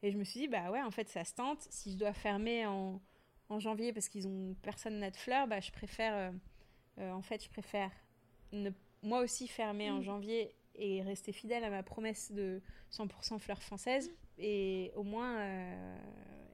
Et 0.02 0.10
je 0.10 0.18
me 0.18 0.24
suis 0.24 0.40
dit, 0.40 0.48
bah 0.48 0.70
ouais, 0.70 0.82
en 0.82 0.90
fait, 0.90 1.08
ça 1.08 1.24
se 1.24 1.34
tente. 1.34 1.66
Si 1.70 1.92
je 1.92 1.96
dois 1.96 2.12
fermer 2.12 2.66
en, 2.66 3.00
en 3.48 3.58
janvier 3.58 3.92
parce 3.92 4.08
qu'ils 4.08 4.26
ont 4.26 4.54
personne 4.62 4.98
n'a 4.98 5.10
de 5.10 5.16
fleurs, 5.16 5.46
bah 5.46 5.60
je 5.60 5.70
préfère, 5.70 6.14
euh, 6.14 6.30
euh, 6.98 7.12
en 7.12 7.22
fait, 7.22 7.42
je 7.42 7.48
préfère 7.48 7.90
ne, 8.52 8.70
moi 9.02 9.20
aussi 9.20 9.48
fermer 9.48 9.90
en 9.90 9.98
mm. 9.98 10.02
janvier 10.02 10.54
et 10.74 11.02
rester 11.02 11.32
fidèle 11.32 11.64
à 11.64 11.70
ma 11.70 11.82
promesse 11.82 12.32
de 12.32 12.60
100% 12.92 13.38
fleurs 13.38 13.62
françaises. 13.62 14.10
Et 14.38 14.92
au 14.94 15.02
moins, 15.02 15.38
euh, 15.38 15.96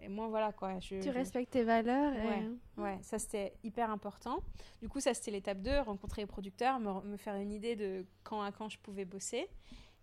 et 0.01 0.09
moins 0.09 0.29
voilà 0.29 0.53
quoi. 0.53 0.79
tu 0.79 1.11
respectes 1.11 1.53
tes 1.53 1.65
valeurs. 1.65 2.13
Ouais, 2.13 2.83
ouais, 2.83 2.99
ça 3.03 3.19
c'était 3.19 3.55
hyper 3.65 3.91
important. 3.91 4.39
Du 4.81 4.89
coup, 4.89 5.01
ça 5.01 5.15
c'était 5.15 5.33
l'étape 5.33 5.61
2, 5.63 5.81
rencontrer 5.81 6.23
les 6.23 6.27
producteurs, 6.27 6.79
me, 6.79 7.01
me, 7.03 7.17
faire 7.17 7.35
une 7.35 7.53
idée 7.53 7.75
de 7.75 8.07
quand 8.23 8.43
à 8.43 8.53
quand 8.53 8.69
je 8.69 8.79
pouvais 8.79 9.05
bosser. 9.05 9.49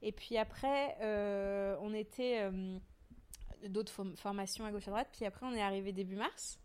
Et 0.01 0.11
puis 0.11 0.37
après, 0.37 0.97
euh, 1.01 1.75
on 1.81 1.93
était 1.93 2.39
euh, 2.41 2.77
d'autres 3.67 4.03
formations 4.15 4.65
à 4.65 4.71
gauche 4.71 4.87
à 4.87 4.91
droite. 4.91 5.09
Puis 5.11 5.25
après, 5.25 5.45
on 5.45 5.53
est 5.53 5.61
arrivé 5.61 5.91
début 5.91 6.15
mars. 6.15 6.59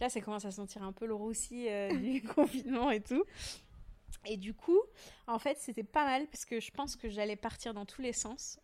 là, 0.00 0.08
ça 0.08 0.20
commence 0.20 0.44
à 0.44 0.50
sentir 0.50 0.82
un 0.82 0.92
peu 0.92 1.06
le 1.06 1.14
roussi 1.14 1.68
euh, 1.68 1.94
du 1.98 2.22
confinement 2.22 2.90
et 2.90 3.00
tout. 3.00 3.24
Et 4.26 4.36
du 4.36 4.54
coup, 4.54 4.80
en 5.26 5.38
fait, 5.38 5.58
c'était 5.58 5.82
pas 5.82 6.04
mal 6.04 6.26
parce 6.28 6.46
que 6.46 6.60
je 6.60 6.70
pense 6.70 6.96
que 6.96 7.10
j'allais 7.10 7.36
partir 7.36 7.74
dans 7.74 7.84
tous 7.84 8.00
les 8.00 8.14
sens. 8.14 8.58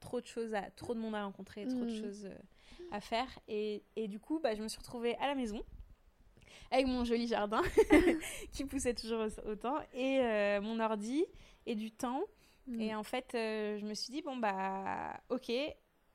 Trop 0.00 0.20
de 0.20 0.26
choses, 0.26 0.54
à, 0.54 0.70
trop 0.70 0.94
de 0.94 1.00
monde 1.00 1.14
à 1.14 1.24
rencontrer, 1.24 1.66
trop 1.66 1.84
de 1.84 1.90
mmh. 1.90 2.00
choses 2.00 2.30
à 2.90 3.00
faire. 3.00 3.26
Et, 3.48 3.82
et, 3.96 4.08
du 4.08 4.20
coup, 4.20 4.38
bah, 4.38 4.54
je 4.54 4.62
me 4.62 4.68
suis 4.68 4.78
retrouvée 4.78 5.16
à 5.16 5.26
la 5.26 5.34
maison 5.34 5.62
avec 6.70 6.86
mon 6.86 7.04
joli 7.04 7.26
jardin 7.26 7.62
qui 8.52 8.64
poussait 8.64 8.94
toujours 8.94 9.26
autant 9.46 9.76
et 9.94 10.18
mon 10.60 10.80
ordi 10.80 11.24
et 11.66 11.74
du 11.74 11.90
temps 11.90 12.24
et 12.72 12.92
mm. 12.92 12.96
en 12.96 13.02
fait, 13.02 13.34
euh, 13.34 13.78
je 13.78 13.84
me 13.84 13.94
suis 13.94 14.12
dit, 14.12 14.22
bon, 14.22 14.36
bah, 14.36 15.20
ok, 15.28 15.50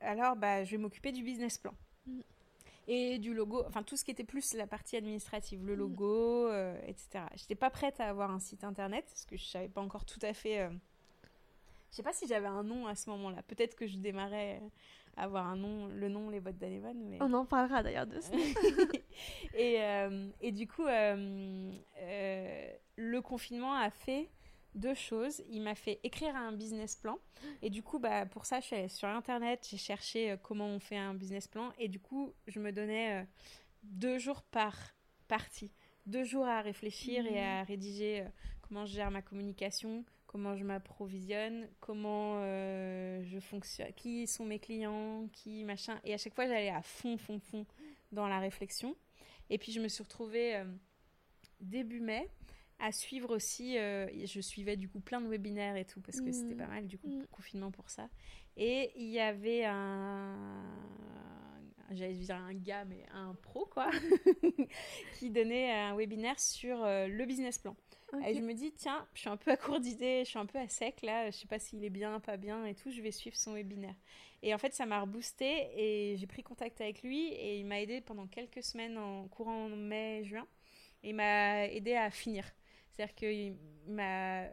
alors 0.00 0.36
bah, 0.36 0.64
je 0.64 0.72
vais 0.72 0.78
m'occuper 0.78 1.12
du 1.12 1.22
business 1.22 1.58
plan. 1.58 1.74
Mm. 2.06 2.20
Et 2.88 3.18
du 3.18 3.34
logo, 3.34 3.62
enfin 3.68 3.84
tout 3.84 3.96
ce 3.96 4.04
qui 4.04 4.10
était 4.10 4.24
plus 4.24 4.54
la 4.54 4.66
partie 4.66 4.96
administrative, 4.96 5.64
le 5.64 5.76
mm. 5.76 5.78
logo, 5.78 6.48
euh, 6.48 6.76
etc. 6.86 7.24
J'étais 7.36 7.54
pas 7.54 7.70
prête 7.70 8.00
à 8.00 8.08
avoir 8.08 8.32
un 8.32 8.40
site 8.40 8.64
internet 8.64 9.04
parce 9.06 9.26
que 9.26 9.36
je 9.36 9.44
savais 9.44 9.68
pas 9.68 9.80
encore 9.80 10.04
tout 10.04 10.18
à 10.22 10.32
fait. 10.32 10.60
Euh, 10.60 10.70
je 11.90 11.96
sais 11.96 12.02
pas 12.02 12.12
si 12.12 12.26
j'avais 12.26 12.48
un 12.48 12.64
nom 12.64 12.86
à 12.86 12.94
ce 12.94 13.10
moment-là. 13.10 13.42
Peut-être 13.42 13.76
que 13.76 13.86
je 13.86 13.98
démarrais 13.98 14.60
à 15.16 15.24
avoir 15.24 15.46
un 15.46 15.56
nom, 15.56 15.88
le 15.88 16.08
nom 16.08 16.30
Les 16.30 16.40
Bottes 16.40 16.58
d'Anévon. 16.58 16.94
Mais... 16.94 17.18
On 17.20 17.32
en 17.32 17.44
parlera 17.44 17.82
d'ailleurs 17.82 18.06
de 18.06 18.20
ça. 18.20 18.32
et, 19.54 19.80
et, 20.40 20.52
du 20.52 20.68
coup, 20.68 20.84
le 22.96 23.20
confinement 23.20 23.74
a 23.74 23.90
fait 23.90 24.28
deux 24.74 24.94
choses. 24.94 25.42
Il 25.48 25.62
m'a 25.62 25.74
fait 25.74 26.00
écrire 26.02 26.36
un 26.36 26.52
business 26.52 26.96
plan. 26.96 27.18
Et 27.62 27.70
du 27.70 27.82
coup, 27.82 27.98
bah, 27.98 28.26
pour 28.26 28.46
ça, 28.46 28.60
je 28.60 28.66
suis 28.66 28.76
allée 28.76 28.88
sur 28.88 29.08
Internet, 29.08 29.66
j'ai 29.70 29.76
cherché 29.76 30.32
euh, 30.32 30.36
comment 30.36 30.66
on 30.66 30.80
fait 30.80 30.96
un 30.96 31.14
business 31.14 31.48
plan. 31.48 31.72
Et 31.78 31.88
du 31.88 32.00
coup, 32.00 32.32
je 32.46 32.60
me 32.60 32.72
donnais 32.72 33.20
euh, 33.20 33.24
deux 33.82 34.18
jours 34.18 34.42
par 34.42 34.76
partie. 35.28 35.72
Deux 36.06 36.24
jours 36.24 36.46
à 36.46 36.60
réfléchir 36.60 37.26
et 37.26 37.40
à 37.40 37.62
mmh. 37.62 37.66
rédiger 37.66 38.20
euh, 38.20 38.28
comment 38.62 38.86
je 38.86 38.94
gère 38.94 39.10
ma 39.10 39.22
communication, 39.22 40.04
comment 40.26 40.56
je 40.56 40.64
m'approvisionne, 40.64 41.68
comment 41.80 42.40
je 42.40 43.38
fonctionne, 43.40 43.92
qui 43.94 44.26
sont 44.26 44.44
mes 44.44 44.58
clients, 44.58 45.28
qui 45.32 45.64
machin. 45.64 46.00
Et 46.04 46.14
à 46.14 46.18
chaque 46.18 46.34
fois, 46.34 46.46
j'allais 46.46 46.70
à 46.70 46.82
fond, 46.82 47.18
fond, 47.18 47.40
fond 47.40 47.66
dans 48.12 48.28
la 48.28 48.38
réflexion. 48.38 48.96
Et 49.50 49.58
puis, 49.58 49.72
je 49.72 49.80
me 49.80 49.88
suis 49.88 50.04
retrouvée 50.04 50.62
début 51.60 52.00
mai 52.00 52.28
à 52.80 52.92
suivre 52.92 53.34
aussi. 53.34 53.78
Euh, 53.78 54.08
je 54.24 54.40
suivais 54.40 54.76
du 54.76 54.88
coup 54.88 55.00
plein 55.00 55.20
de 55.20 55.28
webinaires 55.28 55.76
et 55.76 55.84
tout 55.84 56.00
parce 56.00 56.20
que 56.20 56.32
c'était 56.32 56.54
mm. 56.54 56.58
pas 56.58 56.66
mal 56.66 56.86
du 56.86 56.98
coup 56.98 57.08
mm. 57.08 57.26
confinement 57.30 57.70
pour 57.70 57.90
ça. 57.90 58.08
Et 58.56 58.92
il 58.96 59.08
y 59.08 59.20
avait 59.20 59.64
un, 59.64 60.36
j'allais 61.90 62.14
dire 62.14 62.36
un 62.36 62.54
gars 62.54 62.84
mais 62.84 63.04
un 63.12 63.34
pro 63.34 63.66
quoi, 63.66 63.90
qui 65.18 65.30
donnait 65.30 65.72
un 65.72 65.96
webinaire 65.96 66.38
sur 66.38 66.82
euh, 66.82 67.06
le 67.06 67.24
business 67.26 67.58
plan. 67.58 67.76
Et 68.26 68.34
je 68.34 68.40
me 68.40 68.54
dis 68.54 68.72
tiens, 68.72 69.06
je 69.14 69.20
suis 69.20 69.28
un 69.28 69.36
peu 69.36 69.52
à 69.52 69.56
court 69.56 69.78
d'idées, 69.78 70.22
je 70.24 70.30
suis 70.30 70.38
un 70.38 70.46
peu 70.46 70.58
à 70.58 70.66
sec 70.66 71.00
là, 71.02 71.30
je 71.30 71.36
sais 71.36 71.46
pas 71.46 71.60
s'il 71.60 71.84
est 71.84 71.90
bien, 71.90 72.18
pas 72.18 72.36
bien 72.36 72.66
et 72.66 72.74
tout, 72.74 72.90
je 72.90 73.00
vais 73.02 73.12
suivre 73.12 73.36
son 73.36 73.54
webinaire. 73.54 73.94
Et 74.42 74.52
en 74.52 74.58
fait 74.58 74.74
ça 74.74 74.84
m'a 74.84 75.00
reboosté 75.00 75.68
et 75.76 76.16
j'ai 76.16 76.26
pris 76.26 76.42
contact 76.42 76.80
avec 76.80 77.02
lui 77.02 77.28
et 77.28 77.60
il 77.60 77.66
m'a 77.66 77.80
aidé 77.80 78.00
pendant 78.00 78.26
quelques 78.26 78.64
semaines 78.64 78.98
en 78.98 79.28
courant 79.28 79.68
mai 79.68 80.24
juin 80.24 80.44
et 81.04 81.10
il 81.10 81.14
m'a 81.14 81.68
aidé 81.68 81.94
à 81.94 82.10
finir 82.10 82.44
c'est-à-dire 83.00 83.14
qu'il 83.14 83.56
m'a 83.86 84.44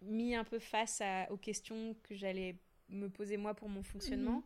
mis 0.00 0.34
un 0.34 0.44
peu 0.44 0.58
face 0.58 1.02
aux 1.30 1.36
questions 1.36 1.94
que 2.02 2.14
j'allais 2.14 2.56
me 2.88 3.08
poser 3.08 3.36
moi 3.36 3.54
pour 3.54 3.68
mon 3.68 3.82
fonctionnement. 3.82 4.36
Mhm. 4.36 4.42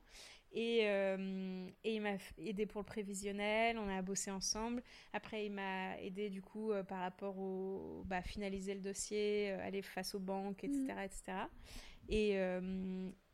Et, 0.52 0.80
euh, 0.84 1.68
et, 1.84 1.96
il 1.96 2.00
m'a 2.00 2.16
aidé 2.38 2.66
pour 2.66 2.80
le 2.80 2.86
prévisionnel, 2.86 3.78
on 3.78 3.88
a 3.88 4.00
bossé 4.02 4.30
ensemble. 4.30 4.82
Après, 5.12 5.44
il 5.44 5.52
m'a 5.52 6.00
aidé 6.00 6.30
du 6.30 6.40
coup 6.40 6.72
euh, 6.72 6.82
par 6.82 7.00
rapport 7.00 7.38
au 7.38 8.02
bah, 8.06 8.22
finaliser 8.22 8.74
le 8.74 8.80
dossier, 8.80 9.50
euh, 9.50 9.66
aller 9.66 9.82
face 9.82 10.14
aux 10.14 10.20
banques, 10.20 10.64
etc. 10.64 10.94
Etc. 11.04 11.32
Et, 12.08 12.36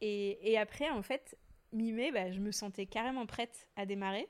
et, 0.01 0.53
et, 0.53 0.59
après, 0.59 0.91
en 0.91 1.03
fait, 1.03 1.39
mi-mai, 1.73 2.11
bah, 2.11 2.33
je 2.33 2.41
me 2.41 2.51
sentais 2.51 2.87
carrément 2.87 3.27
prête 3.27 3.71
à 3.77 3.87
démarrer 3.87 4.29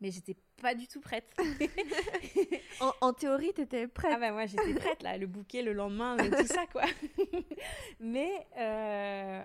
mais 0.00 0.10
j'étais 0.10 0.36
pas 0.60 0.74
du 0.74 0.86
tout 0.86 1.00
prête. 1.00 1.34
en, 3.00 3.12
théorie, 3.12 3.52
tu 3.54 3.62
étais 3.62 3.86
prête. 3.88 4.12
Ah 4.14 4.18
bah 4.18 4.32
moi 4.32 4.46
j'étais 4.46 4.74
prête 4.74 5.02
là, 5.02 5.16
le 5.18 5.26
bouquet 5.26 5.62
le 5.62 5.72
lendemain, 5.72 6.16
tout 6.16 6.46
ça 6.46 6.66
quoi. 6.66 6.84
mais 8.00 8.46
euh, 8.56 9.42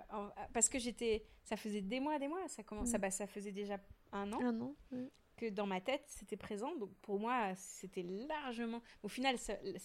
parce 0.54 0.70
que 0.70 0.80
j'étais, 0.80 1.26
ça 1.44 1.58
faisait 1.58 1.82
des 1.82 2.00
mois, 2.00 2.20
des 2.20 2.28
mois, 2.28 2.48
ça 2.48 2.64
commence, 2.64 2.94
mm. 2.94 2.98
bah, 2.98 3.12
ça 3.12 3.28
faisait 3.28 3.52
déjà 3.52 3.80
un 4.12 4.32
an. 4.34 4.42
Un 4.42 4.62
an. 4.62 4.76
Que 5.38 5.50
dans 5.50 5.66
ma 5.66 5.82
tête 5.82 6.04
c'était 6.06 6.38
présent, 6.38 6.76
donc 6.76 6.94
pour 7.02 7.20
moi 7.20 7.56
c'était 7.56 8.04
largement. 8.04 8.82
Au 9.04 9.08
final, 9.08 9.38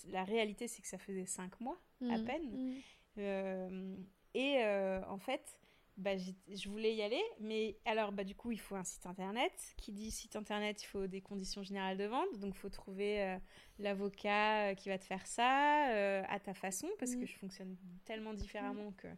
la 0.09 0.25
réalité 0.25 0.69
c'est 0.69 0.83
que 0.83 0.89
ça 0.89 0.99
faisait 0.99 1.27
cinq 1.27 1.61
mois 1.61 1.81
à 2.03 2.19
mm. 2.19 2.25
peine. 2.25 2.51
Mm. 2.51 2.75
Euh, 3.19 3.97
et 4.35 4.59
euh, 4.59 5.01
en 5.09 5.19
fait, 5.19 5.59
bah, 5.97 6.17
je 6.17 6.69
voulais 6.69 6.95
y 6.95 7.03
aller, 7.03 7.23
mais 7.41 7.79
alors 7.87 8.13
bah, 8.13 8.25
du 8.25 8.35
coup 8.35 8.53
il 8.53 8.61
faut 8.61 8.77
un 8.77 8.85
site 8.85 9.07
internet. 9.07 9.53
Qui 9.79 9.93
dit 9.93 10.11
site 10.11 10.37
internet, 10.37 10.83
il 10.83 10.87
faut 10.87 11.07
des 11.07 11.23
conditions 11.23 11.63
générales 11.63 11.97
de 11.97 12.05
vente, 12.05 12.39
donc 12.39 12.55
il 12.55 12.59
faut 12.59 12.69
trouver 12.69 13.23
euh, 13.23 13.39
l'avocat 13.79 14.71
euh, 14.71 14.75
qui 14.75 14.91
va 14.91 14.99
te 14.99 15.05
faire 15.05 15.27
ça 15.27 15.91
euh, 15.91 16.23
à 16.29 16.39
ta 16.39 16.53
façon, 16.53 16.89
parce 16.99 17.15
que 17.15 17.25
je 17.25 17.37
fonctionne 17.37 17.77
tellement 18.05 18.35
différemment 18.35 18.91
mm. 18.91 18.97
que 18.97 19.09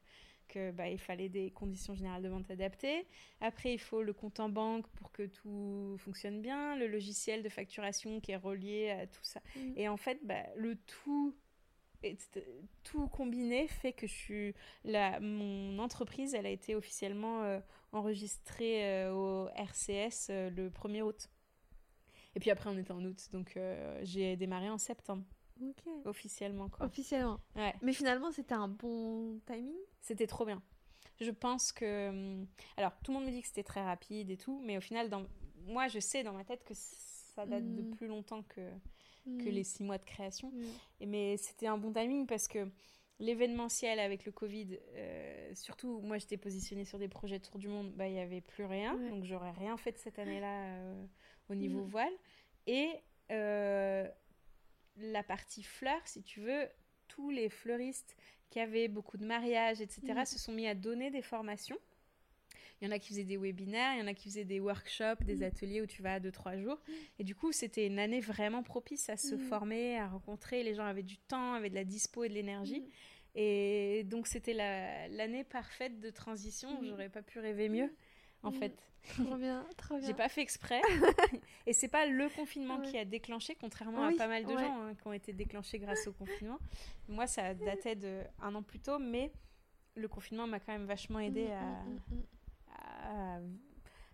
que 0.49 0.71
bah, 0.71 0.89
il 0.89 0.99
fallait 0.99 1.29
des 1.29 1.51
conditions 1.51 1.95
générales 1.95 2.23
de 2.23 2.29
vente 2.31 2.51
adaptées. 2.51 3.07
Après, 3.43 3.75
il 3.75 3.79
faut 3.79 4.03
le 4.03 4.15
compte 4.15 4.41
en 4.41 4.49
banque 4.49 4.89
pour 4.93 5.13
que 5.13 5.27
tout 5.27 5.97
fonctionne 5.99 6.41
bien, 6.41 6.75
le 6.75 6.87
logiciel 6.87 7.43
de 7.43 7.51
facturation 7.51 8.19
qui 8.21 8.33
est 8.33 8.37
relié 8.37 8.89
à 8.89 9.07
tout 9.07 9.23
ça. 9.23 9.43
Et 9.77 9.89
en 9.89 9.99
fait, 9.99 10.19
bah, 10.25 10.43
le 10.57 10.77
tout 10.77 11.37
tout 12.85 13.09
combiné 13.09 13.69
fait 13.69 13.93
que 13.93 14.07
je 14.07 14.13
suis 14.13 14.55
la, 14.85 15.21
mon 15.21 15.79
entreprise 15.79 16.35
elle 16.35 16.47
a 16.47 16.51
été 16.51 16.75
officiellement 16.75 17.43
euh, 17.43 17.61
enregistrée 17.93 18.85
euh, 18.85 19.13
au 19.13 19.49
RCS 19.49 20.29
euh, 20.31 20.51
le 20.51 20.71
1er 20.71 21.03
août. 21.03 21.29
Et 22.35 22.41
puis 22.41 22.51
après 22.51 22.71
on 22.71 22.79
était 22.79 22.93
en 22.93 23.05
août 23.05 23.29
donc 23.33 23.59
j'ai 24.03 24.37
démarré 24.37 24.71
en 24.71 24.79
septembre. 24.79 25.25
Officiellement 26.05 26.69
quoi. 26.69 26.87
Officiellement. 26.87 27.41
Ouais. 27.57 27.75
mais 27.83 27.93
finalement 27.93 28.31
c'était 28.31 28.55
un 28.55 28.69
bon 28.69 29.41
timing? 29.47 29.75
C'était 30.01 30.29
trop 30.29 30.45
bien. 30.45 30.63
Je 31.21 31.33
pense 31.33 31.73
que 31.73 32.11
hum, 32.11 32.47
alors 32.77 32.93
tout 33.03 33.11
le 33.11 33.19
monde 33.19 33.27
me 33.27 33.33
dit 33.33 33.41
que 33.43 33.49
c'était 33.49 33.65
très 33.65 33.83
rapide 33.83 34.31
et 34.31 34.37
tout 34.37 34.61
mais 34.65 34.77
au 34.77 34.81
final 34.81 35.09
dans 35.11 35.25
moi 35.67 35.89
je 35.89 35.99
sais 35.99 36.23
dans 36.23 36.33
ma 36.33 36.45
tête 36.45 36.63
que 36.65 36.75
ça 36.75 37.45
date 37.45 37.75
de 37.75 37.83
mm. 37.83 37.91
plus 37.91 38.07
longtemps 38.07 38.43
que 38.45 38.61
que 39.25 39.49
mm. 39.49 39.53
les 39.53 39.65
six 39.65 39.83
mois 39.83 39.99
de 39.99 40.05
création. 40.05 40.51
Mm. 40.51 40.65
Et, 41.01 41.07
mais 41.07 41.37
c'était 41.37 41.67
un 41.67 41.79
bon 41.79 41.93
timing 41.93 42.27
parce 42.27 42.49
que 42.49 42.69
l'événementiel 43.21 43.99
avec 43.99 44.25
le 44.25 44.33
Covid, 44.33 44.79
euh, 44.95 45.55
surtout 45.55 46.01
moi 46.01 46.19
j'étais 46.19 46.37
positionnée 46.37 46.85
sur 46.85 46.99
des 46.99 47.09
projets 47.09 47.39
de 47.39 47.45
tour 47.45 47.59
du 47.59 47.69
monde, 47.69 47.93
bah, 47.93 48.07
il 48.07 48.15
n'y 48.15 48.21
avait 48.21 48.41
plus 48.41 48.65
rien. 48.65 48.97
Donc 49.11 49.25
j'aurais 49.25 49.53
rien 49.53 49.77
fait 49.77 49.93
de 49.93 49.99
cette 49.99 50.19
année-là 50.19 50.77
euh, 50.77 51.05
au 51.49 51.55
niveau 51.55 51.85
mm. 51.85 51.89
voile. 51.89 52.13
Et 52.67 52.91
euh, 53.31 54.09
la 54.97 55.23
partie 55.23 55.63
fleurs, 55.63 56.07
si 56.07 56.23
tu 56.23 56.41
veux, 56.41 56.69
tous 57.09 57.31
les 57.31 57.49
fleuristes 57.49 58.17
qui 58.51 58.61
avaient 58.61 58.89
beaucoup 58.89 59.19
de 59.19 59.27
mariages, 59.27 59.81
etc., 59.81 60.25
se 60.25 60.39
sont 60.39 60.53
mis 60.53 60.67
à 60.67 60.75
donner 60.75 61.11
des 61.11 61.23
formations. 61.23 61.79
Il 62.81 62.87
y 62.87 62.89
en 62.89 62.95
a 62.95 62.99
qui 62.99 63.09
faisaient 63.09 63.25
des 63.25 63.37
webinaires, 63.37 63.95
il 63.95 64.01
y 64.01 64.03
en 64.03 64.07
a 64.07 64.15
qui 64.15 64.29
faisaient 64.29 64.45
des 64.45 64.61
workshops, 64.61 65.25
des 65.25 65.37
mm. 65.37 65.43
ateliers 65.43 65.83
où 65.83 65.87
tu 65.87 66.03
vas 66.03 66.21
deux, 66.21 66.31
trois 66.31 66.57
jours. 66.57 66.79
Et 67.19 67.25
du 67.25 67.35
coup, 67.35 67.51
c'était 67.53 67.87
une 67.87 67.99
année 67.99 68.21
vraiment 68.21 68.63
propice 68.63 69.09
à 69.09 69.17
se 69.17 69.35
mm. 69.35 69.39
former, 69.49 69.99
à 69.99 70.09
rencontrer. 70.09 70.63
Les 70.63 70.75
gens 70.75 70.85
avaient 70.85 71.03
du 71.03 71.19
temps, 71.19 71.55
avaient 71.55 71.71
de 71.71 71.75
la 71.75 71.85
dispo 71.85 72.25
et 72.25 72.29
de 72.29 72.35
l'énergie. 72.35 72.85
Et 73.35 74.05
donc, 74.05 74.27
c'était 74.27 74.55
l'année 74.55 75.45
parfaite 75.45 76.01
de 76.01 76.11
transition. 76.11 76.69
J'aurais 76.83 77.09
pas 77.09 77.23
pu 77.23 77.41
rêver 77.41 77.69
mieux, 77.69 77.93
en 78.43 78.53
fait. 78.53 78.77
Trop 79.15 79.37
bien, 79.37 79.65
trop 79.77 79.97
bien. 79.99 80.07
J'ai 80.07 80.15
pas 80.15 80.29
fait 80.29 80.43
exprès. 80.43 80.81
et 81.67 81.73
c'est 81.73 81.89
pas 81.89 82.07
le 82.07 82.29
confinement 82.29 82.81
qui 82.81 82.99
a 82.99 83.05
déclenché, 83.05 83.57
contrairement 83.61 84.05
à 84.05 84.13
pas 84.13 84.29
mal 84.29 84.45
de 84.45 84.53
gens 84.53 84.83
hein, 84.83 84.95
qui 84.95 85.07
ont 85.07 85.13
été 85.13 85.33
déclenchés 85.33 85.79
grâce 85.79 86.07
au 86.07 86.13
confinement. 86.13 86.59
Moi, 87.09 87.27
ça 87.27 87.55
datait 87.55 87.97
de 87.97 88.23
un 88.41 88.55
an 88.55 88.63
plus 88.63 88.81
tôt, 88.81 88.99
mais 88.99 89.33
le 89.95 90.09
confinement 90.09 90.47
m'a 90.47 90.61
quand 90.61 90.73
même 90.73 90.87
vachement 90.87 91.21
aidé 91.21 91.49
à, 91.49 91.85
à 93.03 93.41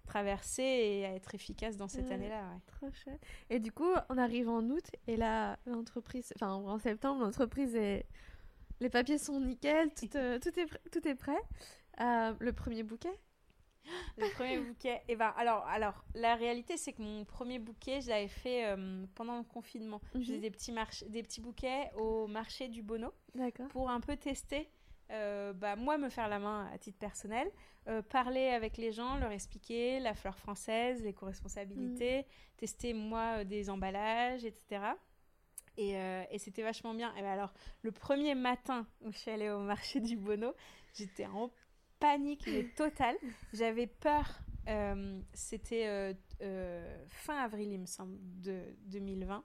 traverser 0.04 0.62
et 0.62 1.06
à 1.06 1.14
être 1.14 1.34
efficace 1.34 1.76
dans 1.76 1.88
cette 1.88 2.10
année-là. 2.10 2.42
Trop 2.66 2.90
chouette. 2.92 3.20
Et 3.50 3.58
du 3.58 3.72
coup, 3.72 3.90
on 4.08 4.18
arrive 4.18 4.48
en 4.48 4.62
août 4.62 4.84
et 5.06 5.16
là, 5.16 5.58
l'entreprise, 5.66 6.32
enfin 6.36 6.52
en 6.52 6.78
septembre, 6.78 7.22
l'entreprise 7.22 7.74
est. 7.74 8.06
Les 8.80 8.90
papiers 8.90 9.18
sont 9.18 9.40
nickel, 9.40 9.94
tout, 9.94 10.16
euh, 10.16 10.38
tout, 10.40 10.58
est, 10.58 10.66
tout 10.90 11.06
est 11.08 11.14
prêt. 11.14 11.40
Euh, 12.00 12.34
le 12.40 12.52
premier 12.52 12.82
bouquet? 12.82 13.20
Le 14.18 14.32
premier 14.34 14.58
bouquet. 14.58 14.96
Et 15.08 15.12
eh 15.12 15.16
ben, 15.16 15.32
alors, 15.36 15.64
alors, 15.66 16.04
la 16.14 16.34
réalité, 16.34 16.76
c'est 16.76 16.92
que 16.92 17.02
mon 17.02 17.24
premier 17.24 17.58
bouquet, 17.58 18.00
je 18.00 18.08
l'avais 18.08 18.28
fait 18.28 18.66
euh, 18.66 19.04
pendant 19.14 19.36
le 19.36 19.44
confinement. 19.44 20.00
Je 20.14 20.20
faisais 20.20 20.34
mhm. 20.36 20.40
des 20.40 20.50
petits, 20.50 20.74
des 21.08 21.22
petits 21.22 21.40
bouquets 21.40 21.90
au 21.96 22.26
marché 22.26 22.68
du 22.68 22.82
Bono. 22.82 23.12
Pour 23.70 23.90
un 23.90 24.00
peu 24.00 24.16
tester 24.16 24.68
euh, 25.10 25.52
bah, 25.52 25.76
moi 25.76 25.98
me 25.98 26.08
faire 26.08 26.28
la 26.28 26.38
main 26.38 26.68
à 26.72 26.78
titre 26.78 26.98
personnel, 26.98 27.50
euh, 27.88 28.02
parler 28.02 28.48
avec 28.48 28.76
les 28.76 28.92
gens, 28.92 29.16
leur 29.18 29.30
expliquer 29.30 30.00
la 30.00 30.14
fleur 30.14 30.38
française, 30.38 31.02
les 31.02 31.12
co-responsabilités, 31.12 32.22
mm. 32.22 32.24
tester 32.56 32.94
moi 32.94 33.38
euh, 33.38 33.44
des 33.44 33.68
emballages, 33.70 34.44
etc. 34.44 34.82
Et, 35.76 35.94
et 36.30 36.38
c'était 36.38 36.62
vachement 36.62 36.94
bien. 36.94 37.12
Et 37.16 37.20
ben 37.20 37.32
alors, 37.32 37.52
le 37.82 37.90
premier 37.90 38.36
matin 38.36 38.86
où 39.00 39.10
je 39.10 39.18
suis 39.18 39.32
allée 39.32 39.50
au 39.50 39.58
marché 39.58 39.98
du 39.98 40.16
Bono, 40.16 40.54
j'étais 40.94 41.26
en 41.26 41.50
panique 41.98 42.48
totale. 42.76 43.16
J'avais 43.52 43.88
peur. 43.88 44.38
c'était 45.32 46.14
fin 47.08 47.36
avril, 47.38 47.72
il 47.72 47.80
me 47.80 47.86
semble, 47.86 48.16
de 48.40 48.62
2020. 48.86 49.44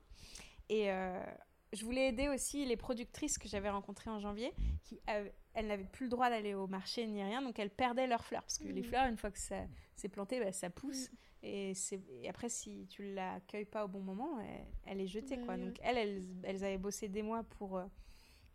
Et 0.69 0.91
je 1.73 1.85
voulais 1.85 2.09
aider 2.09 2.27
aussi 2.29 2.65
les 2.65 2.77
productrices 2.77 3.37
que 3.37 3.47
j'avais 3.47 3.69
rencontrées 3.69 4.09
en 4.09 4.19
janvier, 4.19 4.53
qui 4.83 4.99
elles 5.53 5.67
n'avaient 5.67 5.83
plus 5.83 6.05
le 6.05 6.09
droit 6.09 6.29
d'aller 6.29 6.53
au 6.53 6.67
marché 6.67 7.05
ni 7.05 7.23
rien, 7.23 7.41
donc 7.41 7.59
elles 7.59 7.69
perdaient 7.69 8.07
leurs 8.07 8.23
fleurs. 8.23 8.43
Parce 8.43 8.57
que 8.57 8.67
les 8.67 8.81
mmh. 8.81 8.85
fleurs, 8.85 9.05
une 9.07 9.17
fois 9.17 9.31
que 9.31 9.39
ça 9.39 9.65
s'est 9.95 10.09
planté, 10.09 10.39
bah, 10.39 10.51
ça 10.51 10.69
pousse. 10.69 11.11
Mmh. 11.11 11.15
Et, 11.43 11.73
et, 12.21 12.29
après, 12.29 12.49
si 12.49 12.87
tu 12.89 13.03
ne 13.03 13.13
l'accueilles 13.15 13.65
pas 13.65 13.85
au 13.85 13.87
bon 13.87 14.01
moment, 14.01 14.39
elle, 14.85 14.99
est 14.99 15.07
jetée. 15.07 15.39
quoi. 15.39 15.57
Donc 15.57 15.77
elles, 15.81 16.25
elles, 16.43 16.63
avaient 16.63 16.77
bossé 16.77 17.07
des 17.07 17.21
mois 17.21 17.43
pour 17.43 17.77
euh, 17.77 17.85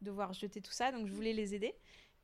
devoir 0.02 0.32
jeter 0.32 0.60
tout 0.60 0.72
ça, 0.72 0.92
donc 0.92 1.06
je 1.06 1.12
voulais 1.12 1.32
les 1.32 1.54
aider. 1.54 1.74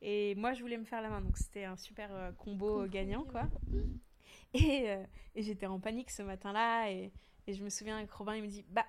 Et 0.01 0.35
moi, 0.35 0.53
je 0.53 0.61
voulais 0.61 0.77
me 0.77 0.85
faire 0.85 1.01
la 1.01 1.09
main, 1.09 1.21
donc 1.21 1.37
c'était 1.37 1.63
un 1.63 1.77
super 1.77 2.13
euh, 2.13 2.31
combo 2.31 2.85
gagnant. 2.87 3.23
quoi. 3.23 3.47
Et, 4.53 4.89
euh, 4.89 5.01
et 5.33 5.43
j'étais 5.43 5.65
en 5.65 5.79
panique 5.79 6.11
ce 6.11 6.23
matin-là, 6.23 6.91
et, 6.91 7.13
et, 7.47 7.53
je 7.53 7.63
me 7.63 7.69
souviens 7.69 8.05
que 8.05 8.13
Robin, 8.13 8.35
il 8.35 8.41
me 8.43 8.49
dit, 8.49 8.65
bah, 8.67 8.85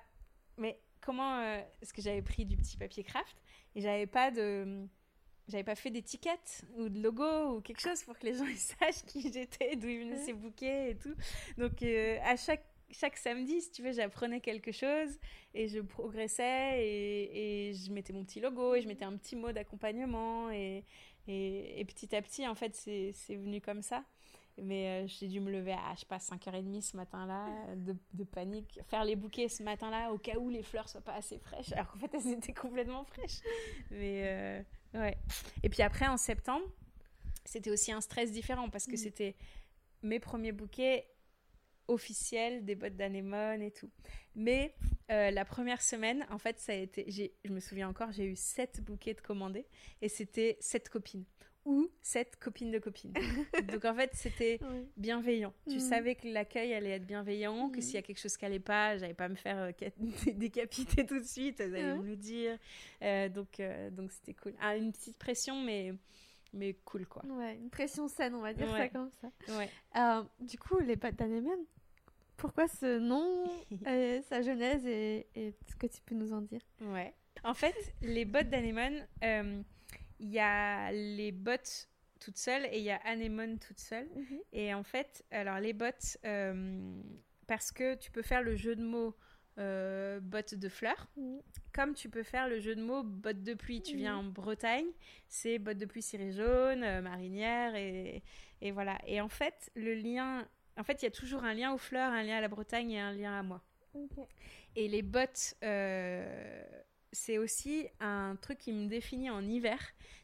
mais 0.57 0.77
comment 1.05 1.39
euh, 1.39 1.61
est-ce 1.81 1.93
que 1.93 2.01
j'avais 2.01 2.21
pris 2.21 2.45
du 2.45 2.57
petit 2.57 2.77
papier 2.77 3.03
craft 3.03 3.35
et 3.75 3.81
j'avais 3.81 4.07
pas 4.07 4.31
de 4.31 4.87
j'avais 5.47 5.63
pas 5.63 5.75
fait 5.75 5.89
d'étiquette 5.89 6.63
ou 6.77 6.87
de 6.87 7.01
logo 7.01 7.55
ou 7.55 7.61
quelque 7.61 7.81
chose 7.81 8.01
pour 8.03 8.17
que 8.17 8.25
les 8.25 8.35
gens 8.35 8.45
ils 8.47 8.57
sachent 8.57 9.03
qui 9.05 9.31
j'étais, 9.31 9.75
d'où 9.75 9.87
ils 9.87 9.99
venaient 9.99 10.23
ces 10.25 10.33
bouquets 10.33 10.91
et 10.91 10.95
tout. 10.95 11.15
Donc 11.57 11.81
euh, 11.83 12.17
à 12.23 12.35
chaque 12.35 12.65
chaque 12.91 13.17
samedi, 13.17 13.59
si 13.59 13.71
tu 13.71 13.81
veux, 13.81 13.91
j'apprenais 13.91 14.39
quelque 14.39 14.71
chose 14.71 15.19
et 15.55 15.67
je 15.67 15.79
progressais 15.79 16.85
et, 16.85 17.69
et, 17.69 17.73
je 17.73 17.91
mettais 17.91 18.13
mon 18.13 18.23
petit 18.23 18.39
logo 18.39 18.75
et 18.75 18.81
je 18.81 18.87
mettais 18.87 19.05
un 19.05 19.17
petit 19.17 19.35
mot 19.35 19.51
d'accompagnement 19.51 20.51
et, 20.51 20.83
et, 21.27 21.83
petit 21.85 22.15
à 22.15 22.21
petit, 22.21 22.47
en 22.47 22.55
fait, 22.55 22.75
c'est 22.75 23.35
venu 23.35 23.61
comme 23.61 23.81
ça. 23.81 24.03
Mais 24.61 24.87
euh, 24.87 25.07
j'ai 25.07 25.27
dû 25.27 25.39
me 25.39 25.51
lever 25.51 25.73
à, 25.73 25.93
je 25.95 26.01
sais 26.01 26.05
pas, 26.05 26.17
5h30 26.17 26.81
ce 26.81 26.95
matin-là, 26.95 27.75
de, 27.75 27.95
de, 28.13 28.23
panique. 28.23 28.79
Faire 28.87 29.03
les 29.03 29.15
bouquets 29.15 29.49
ce 29.49 29.63
matin-là, 29.63 30.11
au 30.11 30.17
cas 30.17 30.37
où 30.37 30.49
les 30.49 30.61
fleurs 30.61 30.87
soient 30.87 31.01
pas 31.01 31.15
assez 31.15 31.39
fraîches. 31.39 31.71
Alors 31.73 31.91
qu'en 31.91 31.99
fait, 31.99 32.13
elles 32.13 32.33
étaient 32.33 32.53
complètement 32.53 33.03
fraîches. 33.03 33.39
Mais 33.89 34.21
euh, 34.25 34.99
ouais. 34.99 35.17
Et 35.63 35.69
puis 35.69 35.81
après, 35.81 36.07
en 36.07 36.17
septembre, 36.17 36.65
c'était 37.45 37.71
aussi 37.71 37.91
un 37.91 38.01
stress 38.01 38.31
différent 38.31 38.69
parce 38.69 38.85
que 38.85 38.93
mm. 38.93 38.97
c'était 38.97 39.35
mes 40.03 40.19
premiers 40.19 40.51
bouquets 40.51 41.07
officiels, 41.87 42.63
des 42.63 42.75
bottes 42.75 42.95
d'anémone 42.95 43.61
et 43.61 43.71
tout. 43.71 43.89
Mais 44.35 44.75
euh, 45.11 45.31
la 45.31 45.45
première 45.45 45.81
semaine, 45.81 46.25
en 46.29 46.37
fait, 46.37 46.59
ça 46.59 46.73
a 46.73 46.75
été. 46.75 47.09
Je 47.43 47.51
me 47.51 47.59
souviens 47.59 47.89
encore, 47.89 48.11
j'ai 48.11 48.25
eu 48.25 48.35
sept 48.35 48.81
bouquets 48.81 49.13
de 49.13 49.21
commandés 49.21 49.65
et 50.01 50.09
c'était 50.09 50.57
sept 50.59 50.89
copines 50.89 51.25
ou 51.65 51.89
cette 52.01 52.37
copine 52.37 52.71
de 52.71 52.79
copine. 52.79 53.13
Donc 53.71 53.85
en 53.85 53.95
fait, 53.95 54.11
c'était 54.13 54.59
bienveillant. 54.97 55.53
Tu 55.69 55.77
mm. 55.77 55.79
savais 55.79 56.15
que 56.15 56.27
l'accueil 56.27 56.73
allait 56.73 56.91
être 56.91 57.05
bienveillant, 57.05 57.69
que 57.69 57.77
mm. 57.77 57.81
s'il 57.81 57.95
y 57.95 57.97
a 57.97 58.01
quelque 58.01 58.19
chose 58.19 58.35
qui 58.35 58.45
allait 58.45 58.59
pas, 58.59 58.97
j'allais 58.97 59.13
pas 59.13 59.29
me 59.29 59.35
faire 59.35 59.57
euh, 59.59 59.71
décapiter 60.33 61.05
tout 61.05 61.19
de 61.19 61.25
suite, 61.25 61.59
elles 61.59 61.75
allaient 61.75 61.97
me 61.97 62.07
le 62.07 62.15
dire. 62.15 62.57
Euh, 63.01 63.29
donc 63.29 63.59
euh, 63.59 63.89
donc 63.89 64.11
c'était 64.11 64.33
cool. 64.33 64.53
Ah, 64.59 64.75
une 64.75 64.91
petite 64.91 65.17
pression, 65.17 65.61
mais 65.61 65.93
mais 66.53 66.73
cool 66.85 67.07
quoi. 67.07 67.23
Ouais, 67.25 67.55
une 67.55 67.69
pression 67.69 68.07
saine, 68.07 68.35
on 68.35 68.41
va 68.41 68.53
dire 68.53 68.69
ça 68.69 68.89
comme 68.89 69.09
ça. 69.21 69.29
Ouais. 69.57 69.69
du 70.41 70.57
coup, 70.57 70.79
les 70.79 70.97
pâtes 70.97 71.15
d'anémone, 71.15 71.65
pourquoi 72.35 72.67
ce 72.67 72.99
nom, 72.99 73.45
sa 74.29 74.41
genèse 74.41 74.85
et, 74.85 75.27
et, 75.35 75.53
ce 75.69 75.75
que 75.75 75.87
tu 75.87 76.01
peux 76.05 76.15
nous 76.15 76.33
en 76.33 76.41
dire? 76.41 76.61
Ouais. 76.81 77.13
En 77.43 77.53
fait, 77.53 77.75
les 78.01 78.25
bottes 78.25 78.49
d'anémone, 78.49 79.07
il 80.23 80.29
y 80.29 80.39
a 80.39 80.91
les 80.91 81.31
bottes 81.33 81.89
toutes 82.19 82.37
seules 82.37 82.65
et 82.71 82.77
il 82.77 82.83
y 82.83 82.91
a 82.91 82.99
Anemone 83.03 83.59
toute 83.59 83.79
seule. 83.79 84.07
Mhm. 84.15 84.39
Et 84.53 84.73
en 84.73 84.83
fait, 84.83 85.25
alors 85.31 85.59
les 85.59 85.73
bottes, 85.73 86.17
euh, 86.25 87.01
parce 87.45 87.71
que 87.71 87.95
tu 87.95 88.09
peux 88.09 88.21
faire 88.21 88.41
le 88.41 88.55
jeu 88.55 88.75
de 88.75 88.83
mots 88.83 89.15
euh, 89.59 90.21
bottes 90.21 90.55
de 90.55 90.69
fleurs, 90.69 91.11
comme 91.73 91.93
tu 91.93 92.09
peux 92.09 92.23
faire 92.23 92.47
le 92.47 92.59
jeu 92.59 92.73
de 92.75 92.81
mots 92.81 93.03
bottes 93.03 93.43
de 93.43 93.53
pluie. 93.53 93.81
Tu 93.81 93.97
viens 93.97 94.15
en 94.15 94.23
Bretagne, 94.23 94.87
c'est 95.27 95.59
bottes 95.59 95.77
de 95.77 95.85
pluie 95.85 96.01
cirée 96.01 96.31
jaune, 96.31 96.83
euh, 96.83 97.01
marinière, 97.01 97.75
et, 97.75 98.23
et, 98.61 98.71
voilà. 98.71 98.97
Et 99.05 99.19
en 99.19 99.29
fait, 99.29 99.71
le 99.75 99.93
lien, 99.93 100.47
en 100.77 100.83
fait, 100.83 101.01
il 101.01 101.05
y 101.05 101.07
a 101.07 101.11
toujours 101.11 101.43
un 101.43 101.53
lien 101.53 101.73
aux 101.73 101.77
fleurs, 101.77 102.13
un 102.13 102.23
lien 102.23 102.37
à 102.37 102.41
la 102.41 102.47
Bretagne 102.47 102.91
et 102.91 102.99
un 102.99 103.11
lien 103.11 103.37
à 103.37 103.43
moi. 103.43 103.61
Et 104.75 104.87
les 104.87 105.03
bottes 105.03 105.55
c'est 107.13 107.37
aussi 107.37 107.87
un 107.99 108.35
truc 108.41 108.57
qui 108.57 108.73
me 108.73 108.87
définit 108.87 109.29
en 109.29 109.47
hiver. 109.47 109.79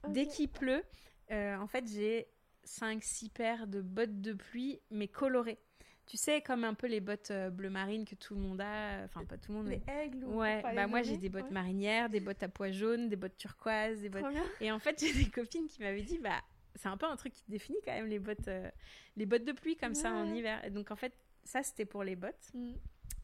Dès 0.08 0.28
qu'il 0.28 0.49
pleut, 0.49 0.84
euh, 1.32 1.56
en 1.58 1.67
fait, 1.67 1.88
j'ai 1.88 2.28
5-6 2.65 3.30
paires 3.30 3.67
de 3.67 3.82
bottes 3.82 4.21
de 4.21 4.34
pluie, 4.34 4.82
mais 4.91 5.08
colorées. 5.08 5.60
Tu 6.06 6.17
sais, 6.17 6.41
comme 6.41 6.63
un 6.63 6.73
peu 6.73 6.88
les 6.88 7.02
bottes 7.02 7.30
euh, 7.30 7.52
bleu 7.52 7.69
marine 7.69 8.04
que 8.04 8.15
tout 8.15 8.34
le 8.34 8.41
monde 8.41 8.60
a. 8.62 9.04
Enfin, 9.06 9.23
pas 9.25 9.38
tout 9.38 9.52
le 9.52 9.60
monde, 9.60 9.67
les 9.67 9.82
aigles 9.88 10.25
Ouais, 10.25 10.63
bah 10.63 10.88
moi 10.88 11.04
j'ai 11.04 11.17
des 11.17 11.30
bottes 11.30 11.52
marinières, 11.52 12.10
des 12.10 12.19
bottes 12.19 12.41
à 12.41 12.49
pois 12.49 12.71
jaunes, 12.71 13.10
des 13.10 13.15
bottes 13.15 13.38
turquoises, 13.38 14.02
des 14.02 14.10
bottes. 14.10 14.25
Et 14.60 14.71
en 14.71 14.80
fait, 14.80 14.99
j'ai 14.99 15.13
des 15.13 15.30
copines 15.30 15.67
qui 15.67 15.82
m'avaient 15.84 16.02
dit, 16.02 16.17
bah 16.17 16.41
c'est 16.75 16.88
un 16.88 16.97
peu 16.97 17.06
un 17.06 17.15
truc 17.15 17.34
qui 17.34 17.43
définit 17.47 17.78
quand 17.86 17.93
même 17.93 18.08
les 18.08 18.17
bottes, 18.17 18.47
euh, 18.47 18.71
les 19.17 19.28
bottes 19.28 19.45
de 19.45 19.52
pluie 19.52 19.75
comme 19.75 19.93
ça 19.93 20.12
en 20.12 20.34
hiver. 20.34 20.63
Et 20.65 20.71
donc 20.71 20.89
en 20.89 20.95
fait, 20.95 21.13
ça 21.43 21.62
c'était 21.62 21.86
pour 21.86 22.04
les 22.04 22.15
bottes. 22.15 22.49
Mm. 22.56 22.73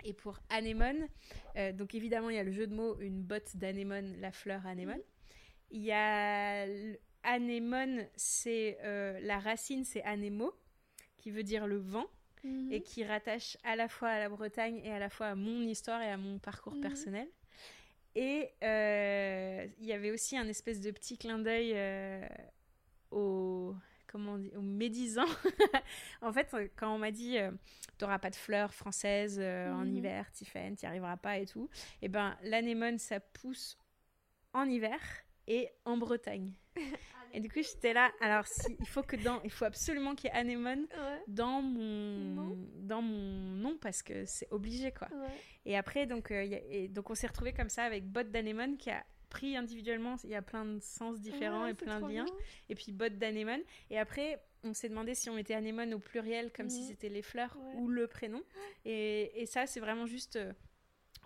Et 0.08 0.14
pour 0.14 0.40
anémone, 0.50 1.08
euh, 1.58 1.72
donc 1.74 1.96
évidemment 1.96 2.30
il 2.30 2.36
y 2.36 2.40
a 2.40 2.44
le 2.44 2.52
jeu 2.52 2.68
de 2.68 2.76
mots, 2.76 2.98
une 3.00 3.24
botte 3.24 3.58
d'anémone, 3.58 4.16
la 4.22 4.32
fleur 4.32 4.66
anémone. 4.68 5.00
Mm. 5.00 5.72
Il 5.72 5.82
y 5.82 5.92
a 5.92 6.68
anémone, 7.24 8.06
c'est 8.16 8.78
euh, 8.84 9.20
la 9.22 9.40
racine, 9.40 9.84
c'est 9.84 10.04
anémo, 10.04 10.54
qui 11.18 11.32
veut 11.32 11.44
dire 11.44 11.66
le 11.66 11.78
vent. 11.78 12.06
Mm-hmm. 12.44 12.72
Et 12.72 12.84
qui 12.84 13.04
rattache 13.04 13.58
à 13.64 13.76
la 13.76 13.88
fois 13.88 14.10
à 14.10 14.20
la 14.20 14.30
Bretagne 14.30 14.80
et 14.84 14.92
à 14.92 15.00
la 15.00 15.10
fois 15.10 15.28
à 15.28 15.36
mon 15.36 15.62
histoire 15.62 16.00
et 16.04 16.12
à 16.12 16.18
mon 16.18 16.38
parcours 16.38 16.76
mm-hmm. 16.76 16.82
personnel. 16.82 17.28
Et 18.14 18.52
il 18.62 19.86
y 19.86 19.92
avait 19.92 20.12
aussi 20.12 20.38
un 20.38 20.48
espèce 20.48 20.80
de 20.80 20.92
petit 20.92 21.18
clin 21.18 21.40
d'œil 21.40 21.76
au 23.10 23.74
comment 24.16 24.36
on 24.36 24.38
dit, 24.38 24.52
au 24.56 24.62
médisant. 24.62 25.26
en 26.22 26.32
fait, 26.32 26.56
quand 26.78 26.96
on 26.96 26.98
m'a 26.98 27.12
dit 27.12 27.34
tu 27.34 27.40
euh, 27.40 27.52
t'auras 27.98 28.18
pas 28.18 28.30
de 28.30 28.36
fleurs 28.36 28.74
françaises 28.74 29.38
euh, 29.42 29.74
en 29.74 29.84
mhm. 29.84 29.94
hiver, 29.94 30.32
Tiffen, 30.32 30.74
t'y 30.78 30.86
arriveras 30.86 31.18
pas 31.18 31.38
et 31.38 31.46
tout, 31.46 31.70
et 32.02 32.06
eh 32.06 32.08
ben 32.08 32.38
l'anémone 32.44 32.98
ça 32.98 33.20
pousse 33.20 33.78
en 34.54 34.70
hiver 34.70 34.98
et 35.48 35.70
en 35.84 35.98
Bretagne. 35.98 36.54
et 37.34 37.42
du 37.42 37.50
coup, 37.50 37.62
j'étais 37.62 37.92
là. 37.92 38.10
Alors, 38.22 38.48
si, 38.48 38.78
il 38.80 38.88
faut 38.88 39.04
que 39.04 39.18
dans, 39.18 39.42
il 39.44 39.52
faut 39.52 39.66
absolument 39.66 40.16
qu'il 40.16 40.30
y 40.30 40.34
ait 40.34 40.38
anémone 40.38 40.88
dans 41.28 41.62
mon, 41.62 42.58
dans 42.78 43.02
mon 43.02 43.58
nom 43.58 43.78
parce 43.82 44.02
que 44.02 44.24
c'est 44.24 44.48
obligé 44.50 44.94
quoi. 44.94 45.10
Et 45.66 45.76
après, 45.76 46.06
donc, 46.06 46.32
euh, 46.32 46.58
et 46.70 46.88
donc 46.88 47.10
on 47.10 47.16
s'est 47.16 47.28
retrouvé 47.28 47.52
comme 47.52 47.70
ça 47.70 47.84
avec 47.84 48.06
botte 48.06 48.32
d'anémone 48.32 48.78
qui 48.78 48.92
a 48.92 49.06
pris 49.30 49.58
individuellement, 49.58 50.16
il 50.24 50.30
y 50.30 50.36
a 50.36 50.42
plein 50.42 50.66
de 50.66 50.80
sens 50.80 51.20
différents 51.20 51.66
et 51.68 51.74
plein 51.74 52.02
de 52.02 52.12
liens. 52.12 52.26
Et 52.70 52.76
puis 52.76 52.92
botte 52.92 53.18
d'anémone. 53.18 53.62
Et 53.90 53.98
après, 53.98 54.42
on 54.64 54.74
s'est 54.74 54.90
demandé 54.90 55.16
si 55.16 55.30
on 55.30 55.36
mettait 55.36 55.54
anémone 55.54 55.94
au 55.94 56.00
pluriel, 56.00 56.52
comme 56.52 56.70
si 56.70 56.84
c'était 56.84 57.10
les 57.10 57.22
fleurs 57.22 57.58
ou 57.76 57.88
le 57.88 58.08
prénom. 58.08 58.42
Et, 58.86 59.42
et 59.42 59.46
ça, 59.46 59.68
c'est 59.68 59.80
vraiment 59.80 60.06
juste 60.06 60.36
euh, 60.38 60.54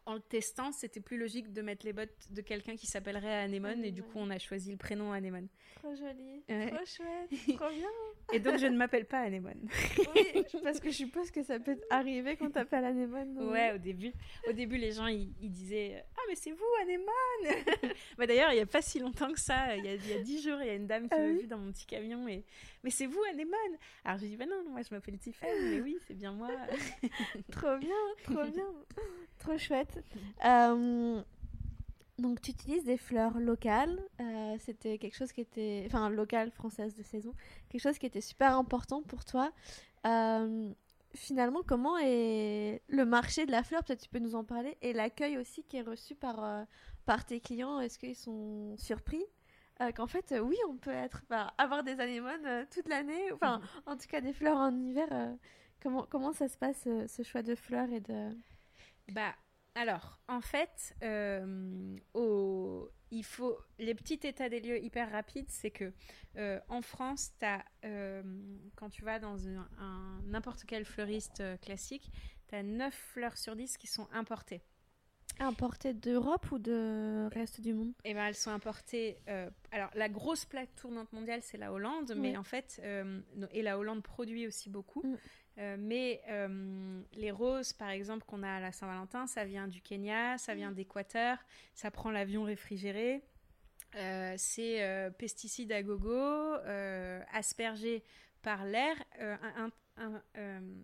en 0.06 0.16
le 0.16 0.22
testant, 0.22 0.72
c'était 0.72 1.02
plus 1.02 1.18
logique 1.18 1.54
de 1.54 1.62
mettre 1.62 1.86
les 1.86 1.94
bottes 1.94 2.32
de 2.32 2.42
quelqu'un 2.42 2.76
qui 2.76 2.88
s'appellerait 2.88 3.42
Anémone, 3.42 3.84
et 3.84 3.92
du 3.92 4.02
coup, 4.02 4.18
on 4.18 4.30
a 4.32 4.40
choisi 4.40 4.72
le 4.72 4.78
prénom 4.78 5.12
Anémone. 5.12 5.48
Trop 5.76 5.96
joli, 5.96 6.44
trop 6.48 6.86
chouette, 6.86 7.30
trop 7.58 7.70
bien. 7.70 7.88
Et 8.34 8.40
donc, 8.40 8.58
je 8.58 8.66
ne 8.68 8.78
m'appelle 8.78 9.06
pas 9.06 9.20
Anémone. 9.20 9.68
oui, 10.16 10.44
parce 10.64 10.80
que 10.80 10.90
je 10.90 10.96
suppose 10.96 11.32
que 11.32 11.44
ça 11.44 11.60
peut 11.60 11.78
arriver 11.90 12.36
quand 12.36 12.52
t'appelles 12.52 12.86
Anémone. 12.86 13.38
Ouais, 13.50 13.74
au 13.74 13.78
début, 13.78 14.12
au 14.48 14.54
début, 14.54 14.78
les 14.78 14.92
gens 14.92 15.08
ils, 15.08 15.34
disaient 15.42 16.04
Ah, 16.16 16.22
mais 16.28 16.36
c'est 16.36 16.52
vous 16.52 16.66
Anémone 16.82 17.64
bah, 18.18 18.28
D'ailleurs, 18.28 18.52
il 18.52 18.56
n'y 18.56 18.62
a 18.62 18.66
pas 18.66 18.82
si 18.82 19.00
longtemps 19.00 19.32
que 19.32 19.40
ça, 19.40 19.76
il 19.76 19.86
y 19.86 20.14
a 20.14 20.20
dix 20.20 20.42
jours, 20.42 20.60
il 20.62 20.68
y 20.68 20.72
a 20.72 20.76
une 20.76 20.88
dame 20.88 21.08
qui 21.08 21.16
ah 21.16 21.20
m'a 21.20 21.28
vu 21.28 21.48
dans 21.48 21.58
mon 21.58 21.72
petit 21.72 21.86
camion 21.86 22.28
et 22.28 22.44
Mais 22.84 22.90
c'est 22.90 23.06
vous 23.06 23.22
Anémone 23.32 23.78
Alors, 24.06 24.20
je 24.20 24.26
dis 24.26 24.38
Bah 24.38 24.46
non, 24.46 24.64
moi 24.70 24.82
je 24.82 24.94
m'appelle 24.94 25.18
Tiffany, 25.18 25.52
mais 25.72 25.82
oui, 25.82 25.98
c'est 26.08 26.16
bien 26.16 26.32
moi. 26.32 26.50
trop 27.52 27.78
bien, 27.78 27.90
trop 28.24 28.46
bien. 28.46 28.68
Trop 29.40 29.58
chouette. 29.58 30.04
Euh, 30.46 31.22
donc, 32.20 32.42
tu 32.42 32.52
utilises 32.52 32.84
des 32.84 32.98
fleurs 32.98 33.40
locales. 33.40 34.00
Euh, 34.20 34.56
c'était 34.60 34.98
quelque 34.98 35.16
chose 35.16 35.32
qui 35.32 35.42
était. 35.42 35.84
Enfin, 35.88 36.10
locale, 36.10 36.52
française 36.52 36.96
de 36.96 37.04
saison. 37.04 37.34
Quelque 37.70 37.82
chose 37.82 37.98
qui 37.98 38.06
était 38.06 38.22
super 38.22 38.56
important 38.58 39.02
pour 39.04 39.26
toi. 39.26 39.52
Euh, 40.06 40.72
finalement, 41.16 41.62
comment 41.66 41.98
est 41.98 42.82
le 42.88 43.06
marché 43.06 43.46
de 43.46 43.52
la 43.52 43.64
fleur? 43.64 43.84
Peut-être 43.84 44.02
tu 44.02 44.10
peux 44.10 44.20
nous 44.20 44.36
en 44.36 44.44
parler. 44.44 44.78
Et 44.82 44.94
l'accueil 44.94 45.38
aussi 45.38 45.64
qui 45.64 45.78
est 45.78 45.82
reçu 45.82 46.16
par, 46.16 46.66
par 47.06 47.26
tes 47.26 47.40
clients. 47.40 47.80
Est-ce 47.80 47.98
qu'ils 47.98 48.16
sont 48.16 48.76
surpris? 48.78 49.24
Qu'en 49.96 50.08
fait, 50.08 50.36
oui, 50.44 50.58
on 50.68 50.76
peut 50.76 50.92
être, 50.92 51.24
avoir 51.58 51.84
des 51.86 52.02
anémones 52.02 52.68
toute 52.70 52.90
l'année, 52.90 53.32
enfin, 53.32 53.62
en 53.86 53.96
tout 53.96 54.08
cas 54.10 54.20
des 54.20 54.34
fleurs 54.34 54.58
en 54.58 54.78
hiver. 54.78 55.08
comment, 55.82 56.06
comment 56.10 56.34
ça 56.34 56.50
se 56.50 56.58
passe, 56.58 56.84
ce 56.84 57.24
choix 57.24 57.44
de 57.44 57.56
fleurs 57.56 57.90
et 57.90 58.02
de... 58.02 58.30
Bah, 59.14 59.34
alors, 59.80 60.20
en 60.28 60.42
fait, 60.42 60.94
euh, 61.04 61.96
au, 62.14 62.90
il 63.12 63.24
faut 63.24 63.58
les 63.78 63.96
petits 63.96 64.20
états 64.28 64.50
des 64.50 64.60
lieux 64.60 64.84
hyper 64.84 65.10
rapides, 65.10 65.50
c'est 65.50 65.72
que 65.72 65.94
euh, 66.36 66.60
en 66.68 66.82
France, 66.82 67.32
as, 67.42 67.64
euh, 67.86 68.22
quand 68.76 68.90
tu 68.90 69.06
vas 69.06 69.20
dans 69.20 69.38
n'importe 70.26 70.66
quel 70.68 70.84
fleuriste 70.84 71.42
classique, 71.62 72.12
tu 72.50 72.56
as 72.56 72.64
9 72.64 72.94
fleurs 72.94 73.38
sur 73.38 73.56
10 73.56 73.78
qui 73.78 73.88
sont 73.88 74.10
importées. 74.12 74.62
Importées 75.40 75.94
d'Europe 75.94 76.52
ou 76.52 76.60
de 76.60 77.30
reste 77.32 77.62
du 77.62 77.74
monde? 77.74 77.94
Eh 78.04 78.14
ben, 78.14 78.26
elles 78.26 78.36
sont 78.36 78.52
importées. 78.52 79.18
alors, 79.72 79.92
la 79.96 80.10
grosse 80.10 80.44
plaque 80.44 80.76
tournante 80.76 81.14
mondiale, 81.14 81.40
c'est 81.42 81.58
la 81.58 81.72
Hollande, 81.72 82.16
mais 82.18 82.36
en 82.36 82.44
fait, 82.44 82.82
et 83.54 83.62
la 83.62 83.80
Hollande 83.80 84.04
produit 84.04 84.46
aussi 84.46 84.70
beaucoup. 84.70 85.08
Mm. 85.08 85.16
Euh, 85.60 85.76
mais 85.78 86.22
euh, 86.30 87.02
les 87.14 87.32
roses, 87.32 87.74
par 87.74 87.90
exemple, 87.90 88.24
qu'on 88.26 88.44
a 88.44 88.50
à 88.50 88.60
la 88.60 88.72
Saint-Valentin, 88.72 89.28
ça 89.28 89.44
vient 89.44 89.68
du 89.68 89.82
Kenya, 89.82 90.38
ça 90.38 90.56
vient 90.56 90.72
d'Équateur, 90.72 91.38
ça 91.74 91.92
prend 91.92 92.12
l'avion 92.12 92.44
réfrigéré. 92.44 93.22
Euh, 93.96 94.36
c'est 94.38 95.12
pesticides 95.18 95.72
à 95.72 95.84
gogo, 95.84 96.54
aspergés 97.34 98.04
par 98.42 98.64
l'air, 98.64 98.96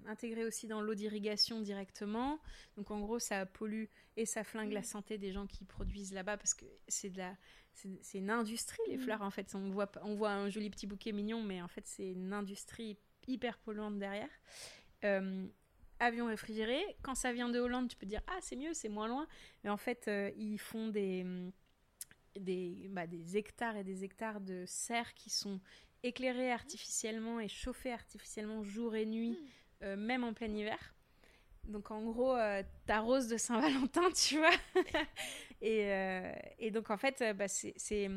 intégré 0.08 0.44
aussi 0.44 0.68
dans 0.68 0.82
l'eau 0.82 0.96
d'irrigation 0.96 1.62
directement. 1.62 2.40
Donc 2.76 2.92
en 2.92 3.00
gros, 3.00 3.20
ça 3.20 3.46
pollue 3.46 3.86
et 4.18 4.26
ça 4.26 4.44
flingue 4.44 4.74
la 4.74 4.84
santé 4.84 5.18
des 5.18 5.32
gens 5.32 5.48
qui 5.48 5.64
produisent 5.64 6.14
là-bas 6.14 6.36
parce 6.36 6.54
que 6.54 6.66
c'est 6.88 7.10
de 7.10 7.20
la 7.20 7.36
c'est 7.74 8.20
une 8.20 8.30
industrie 8.30 8.82
les 8.88 8.98
fleurs 8.98 9.22
en 9.22 9.30
fait 9.32 9.54
on 9.54 9.70
voit 9.70 9.92
on 10.02 10.16
voit 10.16 10.32
un 10.32 10.48
joli 10.48 10.70
petit 10.70 10.88
bouquet 10.88 11.12
mignon 11.12 11.44
mais 11.44 11.62
en 11.62 11.68
fait 11.68 11.86
c'est 11.86 12.10
une 12.10 12.32
industrie 12.32 12.98
hyper 13.28 13.58
polluante 13.60 13.98
derrière. 14.00 14.30
Euh, 15.04 15.46
avion 16.00 16.28
réfrigéré, 16.28 16.84
quand 17.02 17.16
ça 17.16 17.32
vient 17.32 17.50
de 17.50 17.60
Hollande, 17.60 17.88
tu 17.88 17.96
peux 17.96 18.06
dire 18.06 18.22
ah 18.28 18.38
c'est 18.42 18.56
mieux, 18.56 18.74
c'est 18.74 18.90
moins 18.90 19.08
loin, 19.08 19.28
mais 19.64 19.70
en 19.70 19.78
fait 19.78 20.08
euh, 20.08 20.32
ils 20.36 20.58
font 20.58 20.90
des 20.90 21.26
des, 22.38 22.88
bah, 22.90 23.08
des 23.08 23.38
hectares 23.38 23.78
et 23.78 23.86
des 23.86 24.04
hectares 24.04 24.42
de 24.42 24.66
serres 24.68 25.14
qui 25.14 25.30
sont 25.30 25.62
éclairés 26.04 26.52
artificiellement 26.52 27.40
et 27.40 27.48
chauffés 27.48 27.94
artificiellement 27.94 28.62
jour 28.62 28.94
et 28.96 29.06
nuit, 29.06 29.32
hmm. 29.32 29.84
euh, 29.84 29.96
même 29.96 30.26
en 30.26 30.34
plein 30.34 30.54
hiver. 30.54 30.94
Donc 31.64 31.92
en 31.92 32.04
gros, 32.04 32.36
ta 32.86 33.00
rose 33.00 33.28
de 33.28 33.38
Saint-Valentin, 33.38 34.12
tu 34.16 34.38
vois. 34.38 34.52
et, 35.62 35.90
et, 36.60 36.70
donc 36.70 36.92
en 36.92 36.98
fait, 36.98 37.24
bah, 37.36 37.48
c'est 37.48 38.10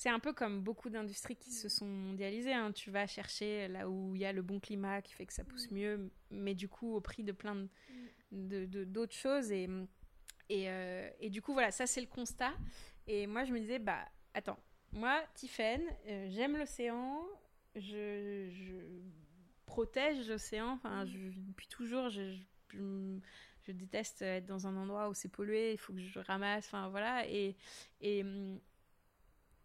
c'est 0.00 0.08
un 0.08 0.18
peu 0.18 0.32
comme 0.32 0.62
beaucoup 0.62 0.88
d'industries 0.88 1.36
qui 1.36 1.52
se 1.52 1.68
sont 1.68 1.84
mondialisées. 1.84 2.54
Hein. 2.54 2.72
Tu 2.72 2.90
vas 2.90 3.06
chercher 3.06 3.68
là 3.68 3.86
où 3.86 4.14
il 4.14 4.22
y 4.22 4.24
a 4.24 4.32
le 4.32 4.40
bon 4.40 4.58
climat 4.58 5.02
qui 5.02 5.12
fait 5.12 5.26
que 5.26 5.32
ça 5.34 5.44
pousse 5.44 5.70
mm. 5.70 5.74
mieux, 5.74 6.10
mais 6.30 6.54
du 6.54 6.68
coup 6.68 6.94
au 6.94 7.02
prix 7.02 7.22
de 7.22 7.32
plein 7.32 7.68
de, 8.32 8.64
mm. 8.64 8.84
d'autres 8.86 9.14
choses. 9.14 9.52
Et, 9.52 9.68
et, 10.48 10.70
euh, 10.70 11.10
et, 11.20 11.28
du 11.28 11.42
coup, 11.42 11.52
voilà, 11.52 11.70
ça 11.70 11.86
c'est 11.86 12.00
le 12.00 12.06
constat. 12.06 12.54
Et 13.06 13.26
moi, 13.26 13.44
je 13.44 13.52
me 13.52 13.60
disais, 13.60 13.78
bah 13.78 14.08
attends, 14.32 14.58
moi, 14.92 15.22
Tiffen, 15.34 15.82
euh, 16.06 16.28
j'aime 16.30 16.56
l'océan, 16.56 17.22
je, 17.74 18.48
je, 18.50 18.72
protège 19.66 20.26
l'océan. 20.30 20.78
Enfin, 20.82 21.04
mm. 21.04 21.30
depuis 21.48 21.68
toujours, 21.68 22.08
je, 22.08 22.38
je, 22.70 23.72
déteste 23.72 24.22
être 24.22 24.46
dans 24.46 24.66
un 24.66 24.74
endroit 24.78 25.10
où 25.10 25.14
c'est 25.14 25.28
pollué, 25.28 25.74
il 25.74 25.78
faut 25.78 25.92
que 25.92 26.00
je 26.00 26.18
ramasse, 26.20 26.64
enfin 26.68 26.88
voilà. 26.88 27.28
Et, 27.28 27.54
et, 28.00 28.24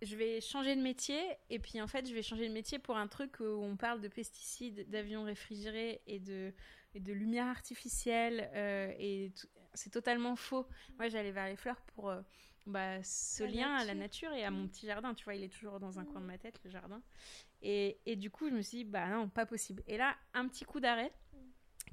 je 0.02 0.16
vais 0.16 0.42
changer 0.42 0.76
de 0.76 0.82
métier 0.82 1.20
et 1.50 1.60
puis 1.60 1.82
en 1.82 1.88
fait 1.88 2.08
je 2.08 2.14
vais 2.14 2.22
changer 2.22 2.48
de 2.48 2.54
métier 2.54 2.80
pour 2.80 2.98
un 2.98 3.08
truc 3.08 3.40
où 3.40 3.44
on 3.44 3.78
parle 3.78 4.02
de 4.02 4.08
pesticides, 4.08 4.90
d'avions 4.90 5.24
réfrigérés 5.24 6.02
et 6.08 6.20
de, 6.20 6.54
et 6.94 7.00
de 7.00 7.14
lumière 7.14 7.48
artificielle 7.48 8.50
euh, 8.54 8.94
et 9.00 9.32
c'est 9.74 9.90
totalement 9.90 10.36
faux. 10.36 10.68
Moi 10.98 11.08
j'allais 11.08 11.32
vers 11.32 11.48
les 11.48 11.56
fleurs 11.56 11.82
pour 11.82 12.10
euh, 12.10 12.22
bah, 12.66 13.02
ce 13.04 13.44
lien 13.44 13.74
à 13.76 13.86
la 13.86 13.94
nature 13.94 14.34
et 14.34 14.44
à 14.44 14.52
mon 14.52 14.68
petit 14.68 14.86
jardin, 14.86 15.14
tu 15.14 15.24
vois, 15.24 15.36
il 15.36 15.44
est 15.44 15.50
toujours 15.54 15.80
dans 15.80 16.00
un 16.00 16.06
coin 16.06 16.20
de 16.20 16.26
ma 16.26 16.38
tête 16.38 16.60
le 16.64 16.70
jardin. 16.70 17.02
Et, 17.62 18.00
et, 18.06 18.16
du 18.16 18.30
coup 18.30 18.50
je 18.50 18.56
me 18.56 18.62
suis 18.62 18.80
dit 18.80 18.84
bah 18.84 19.08
non 19.08 19.30
pas 19.30 19.46
possible. 19.46 19.84
Et 19.88 19.98
là 19.98 20.16
un 20.34 20.48
petit 20.48 20.66
coup 20.66 20.80
d'arrêt 20.80 21.12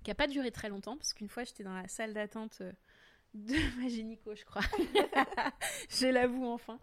qui 0.02 0.10
a 0.10 0.14
pas 0.14 0.26
duré 0.26 0.50
très 0.50 0.68
longtemps 0.68 0.96
parce 0.96 1.14
qu'une 1.14 1.28
fois 1.28 1.44
j'étais 1.44 1.62
dans 1.62 1.74
la 1.74 1.88
salle 1.88 2.14
d'attente 2.14 2.58
euh, 2.62 2.72
de 3.34 3.54
ma 3.80 3.88
gynéco, 3.88 4.34
je 4.34 4.44
crois. 4.44 4.62
je 5.88 6.06
l'avoue 6.06 6.46
enfin. 6.46 6.78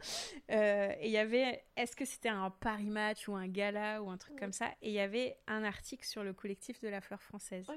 Euh, 0.52 0.94
et 1.00 1.08
il 1.08 1.12
y 1.12 1.18
avait, 1.18 1.64
est-ce 1.76 1.96
que 1.96 2.06
c'était 2.06 2.30
un 2.30 2.50
Paris 2.50 2.90
Match 2.90 3.28
ou 3.28 3.36
un 3.36 3.48
gala 3.48 4.02
ou 4.02 4.10
un 4.10 4.18
truc 4.18 4.38
comme 4.38 4.52
ça? 4.52 4.70
Et 4.82 4.90
il 4.90 4.94
y 4.94 5.00
avait 5.00 5.38
un 5.48 5.64
article 5.64 6.06
sur 6.06 6.24
le 6.24 6.34
collectif 6.34 6.82
de 6.82 6.88
la 6.88 7.02
fleur 7.02 7.22
française. 7.22 7.68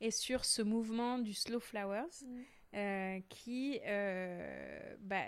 Et 0.00 0.10
sur 0.10 0.44
ce 0.44 0.62
mouvement 0.62 1.18
du 1.18 1.32
Slow 1.34 1.60
Flowers. 1.60 2.24
Mm. 2.24 2.42
Euh, 2.74 3.20
qui 3.28 3.80
euh, 3.84 4.96
bah, 5.00 5.26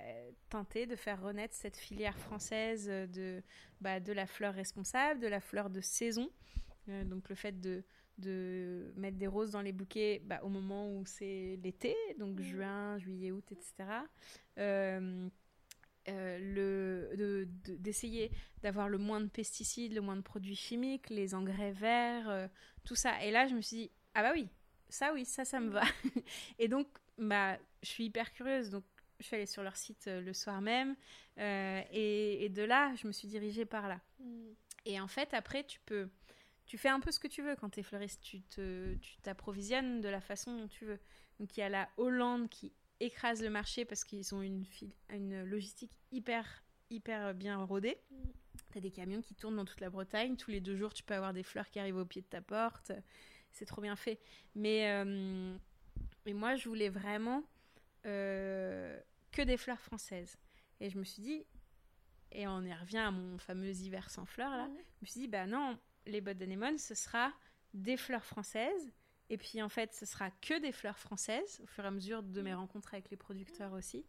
tentait 0.49 0.87
de 0.87 0.97
faire 0.97 1.21
renaître 1.21 1.55
cette 1.55 1.77
filière 1.77 2.19
française 2.19 2.87
de, 2.87 3.43
bah, 3.83 4.01
de 4.01 4.15
la 4.15 4.27
fleur 4.27 4.55
responsable, 4.55 5.21
de 5.21 5.27
la 5.27 5.41
fleur 5.41 5.69
de 5.69 5.83
saison. 5.83 6.31
donc 6.89 7.29
le 7.29 7.35
fait 7.35 7.61
de, 7.61 7.85
de 8.19 8.93
mettre 8.97 9.17
des 9.17 9.27
roses 9.27 9.53
dans 9.53 9.63
les 9.63 9.73
bouquets 9.73 10.23
bah, 10.25 10.41
au 10.43 10.49
moment 10.49 10.91
où 10.95 11.05
c'est 11.07 11.59
l'été, 11.63 11.97
donc 12.19 12.41
juin, 12.41 12.99
juillet, 12.99 13.33
août, 13.33 13.45
etc. 13.51 13.75
Euh, 14.59 15.29
le, 16.07 17.47
d'essayer 17.79 18.31
d'avoir 18.63 18.89
le 18.89 18.99
moins 18.99 19.21
de 19.21 19.29
pesticides, 19.29 19.95
le 19.95 20.01
moins 20.01 20.17
de 20.17 20.23
produits 20.23 20.55
chimiques, 20.55 21.09
les 21.11 21.35
engrais 21.35 21.73
verts, 21.73 22.51
tout 22.85 22.95
ça. 22.95 23.23
Et 23.25 23.31
là, 23.31 23.47
je 23.47 23.55
me 23.55 23.61
suis 23.61 23.77
dit, 23.77 23.91
ah 24.15 24.23
bah 24.23 24.33
oui, 24.35 24.49
ça 24.89 25.13
oui, 25.15 25.25
ça, 25.25 25.45
ça 25.45 25.61
me 25.61 25.71
va. 25.71 25.83
et 26.59 26.69
donc, 26.69 26.87
bah, 27.17 27.57
je 27.83 27.89
suis 27.89 28.05
hyper 28.05 28.33
curieuse, 28.33 28.71
donc 28.71 28.85
je 29.19 29.25
suis 29.25 29.37
allée 29.37 29.47
sur 29.47 29.63
leur 29.63 29.77
site 29.77 30.07
le 30.07 30.33
soir 30.35 30.61
même, 30.61 30.95
et, 31.39 32.49
de 32.51 32.63
là, 32.63 32.95
je 32.97 33.07
me 33.07 33.13
suis 33.13 33.29
dirigée 33.29 33.65
par 33.65 33.89
là. 33.89 34.01
Mm. 34.21 34.53
Et 34.87 35.01
en 35.01 35.09
fait, 35.09 35.33
après, 35.33 35.65
tu 35.65 35.81
peux 35.81 36.09
tu 36.67 36.79
fais 36.79 36.89
un 36.89 37.01
peu 37.01 37.11
ce 37.11 37.21
que 37.21 37.29
tu 37.29 37.43
veux 37.43 37.57
quand 37.57 37.71
tu 37.71 37.81
es 37.81 37.83
fleuriste. 37.83 38.21
Tu 38.23 38.43
t'approvisionnes 39.23 40.01
de 40.01 40.09
la 40.09 40.21
façon 40.21 40.57
dont 40.57 40.69
tu 40.69 40.85
veux. 40.87 40.99
Donc 41.39 41.57
il 41.57 41.61
y 41.61 41.63
a 41.63 41.69
la 41.69 41.89
Hollande 41.97 42.49
qui 42.49 42.73
écrase 43.01 43.43
le 43.43 43.51
marché 43.51 43.85
parce 43.85 44.05
qu'ils 44.05 44.35
ont 44.35 44.43
une, 44.43 44.65
une 45.11 45.45
logistique 45.45 45.93
hyper, 46.13 46.65
hyper 46.91 47.35
bien 47.35 47.63
rodée. 47.65 47.99
Mm. 48.11 48.17
Tu 48.73 48.79
as 48.79 48.81
des 48.81 48.91
camions 48.91 49.21
qui 49.21 49.35
tournent 49.35 49.57
dans 49.57 49.65
toute 49.65 49.81
la 49.81 49.91
Bretagne. 49.91 50.37
Tous 50.37 50.51
les 50.51 50.61
deux 50.61 50.77
jours, 50.77 50.95
tu 50.95 51.03
peux 51.03 51.15
avoir 51.15 51.33
des 51.33 51.43
fleurs 51.43 51.69
qui 51.71 51.79
arrivent 51.79 51.97
au 51.97 52.05
pied 52.05 52.23
de 52.23 52.27
ta 52.27 52.41
porte. 52.41 52.93
C'est 53.53 53.67
trop 53.67 53.83
bien 53.83 53.97
fait. 53.97 54.19
Mais, 54.55 54.91
euh, 54.91 55.57
mais 56.27 56.33
moi, 56.33 56.57
je 56.57 56.69
voulais 56.69 56.89
vraiment 56.89 57.45
euh, 58.07 58.99
que 59.33 59.43
des 59.43 59.57
fleurs 59.57 59.81
françaises. 59.81 60.37
Et 60.81 60.91
je 60.91 60.99
me 60.99 61.05
suis 61.05 61.23
dit, 61.23 61.45
et 62.33 62.49
on 62.49 62.63
y 62.63 62.73
revient 62.73 62.99
à 62.99 63.11
mon 63.11 63.39
fameux 63.39 63.71
hiver 63.71 64.11
sans 64.11 64.27
fleurs 64.27 64.51
là, 64.51 64.67
mm. 64.67 64.77
je 64.77 65.01
me 65.03 65.07
suis 65.07 65.21
dit, 65.21 65.29
bah 65.29 65.47
non, 65.47 65.79
les 66.07 66.21
bottes 66.21 66.39
d'anémone, 66.39 66.79
ce 66.79 66.95
sera 66.95 67.33
des 67.73 67.97
fleurs 67.97 68.25
françaises. 68.25 68.93
Et 69.31 69.39
puis 69.39 69.63
en 69.63 69.69
fait, 69.69 69.93
ce 69.95 70.07
sera 70.07 70.31
que 70.31 70.61
des 70.61 70.73
fleurs 70.73 70.99
françaises 70.99 71.61
au 71.63 71.67
fur 71.67 71.85
et 71.85 71.89
à 71.89 71.91
mesure 71.91 72.23
de 72.23 72.43
mes 72.43 72.55
rencontres 72.55 72.95
avec 72.95 73.11
les 73.11 73.17
producteurs 73.17 73.73
aussi. 73.73 74.05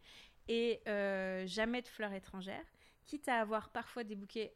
Et 0.48 0.82
euh, 0.88 1.48
jamais 1.48 1.82
de 1.82 1.88
fleurs 1.88 2.14
étrangères. 2.14 2.66
Quitte 3.06 3.28
à 3.28 3.40
avoir 3.40 3.70
parfois 3.70 4.04
des 4.04 4.16
bouquets 4.16 4.54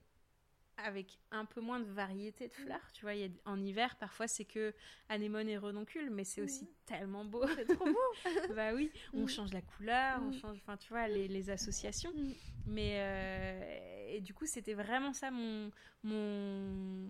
avec 0.85 1.19
un 1.31 1.45
peu 1.45 1.61
moins 1.61 1.79
de 1.79 1.89
variété 1.89 2.47
de 2.47 2.53
fleurs. 2.53 2.91
Tu 2.93 3.05
vois, 3.05 3.13
en 3.45 3.61
hiver, 3.61 3.95
parfois, 3.97 4.27
c'est 4.27 4.45
que 4.45 4.73
anémone 5.09 5.49
et 5.49 5.57
renoncule, 5.57 6.09
mais 6.09 6.23
c'est 6.23 6.41
aussi 6.41 6.67
tellement 6.85 7.25
beau. 7.25 7.45
C'est 7.55 7.75
trop 7.75 7.85
beau. 7.85 7.97
bah 8.55 8.73
oui, 8.73 8.91
on 9.13 9.23
mm. 9.23 9.29
change 9.29 9.53
la 9.53 9.61
couleur, 9.61 10.21
on 10.21 10.29
mm. 10.29 10.33
change, 10.33 10.57
enfin, 10.57 10.77
tu 10.77 10.89
vois, 10.89 11.07
les, 11.07 11.49
associations. 11.49 12.11
Mm. 12.13 12.33
Mais, 12.67 12.95
euh, 12.97 13.98
et 14.09 14.21
du 14.21 14.33
coup, 14.33 14.45
c'était 14.45 14.73
vraiment 14.73 15.13
ça 15.13 15.31
mon, 15.31 15.71
mon, 16.03 17.09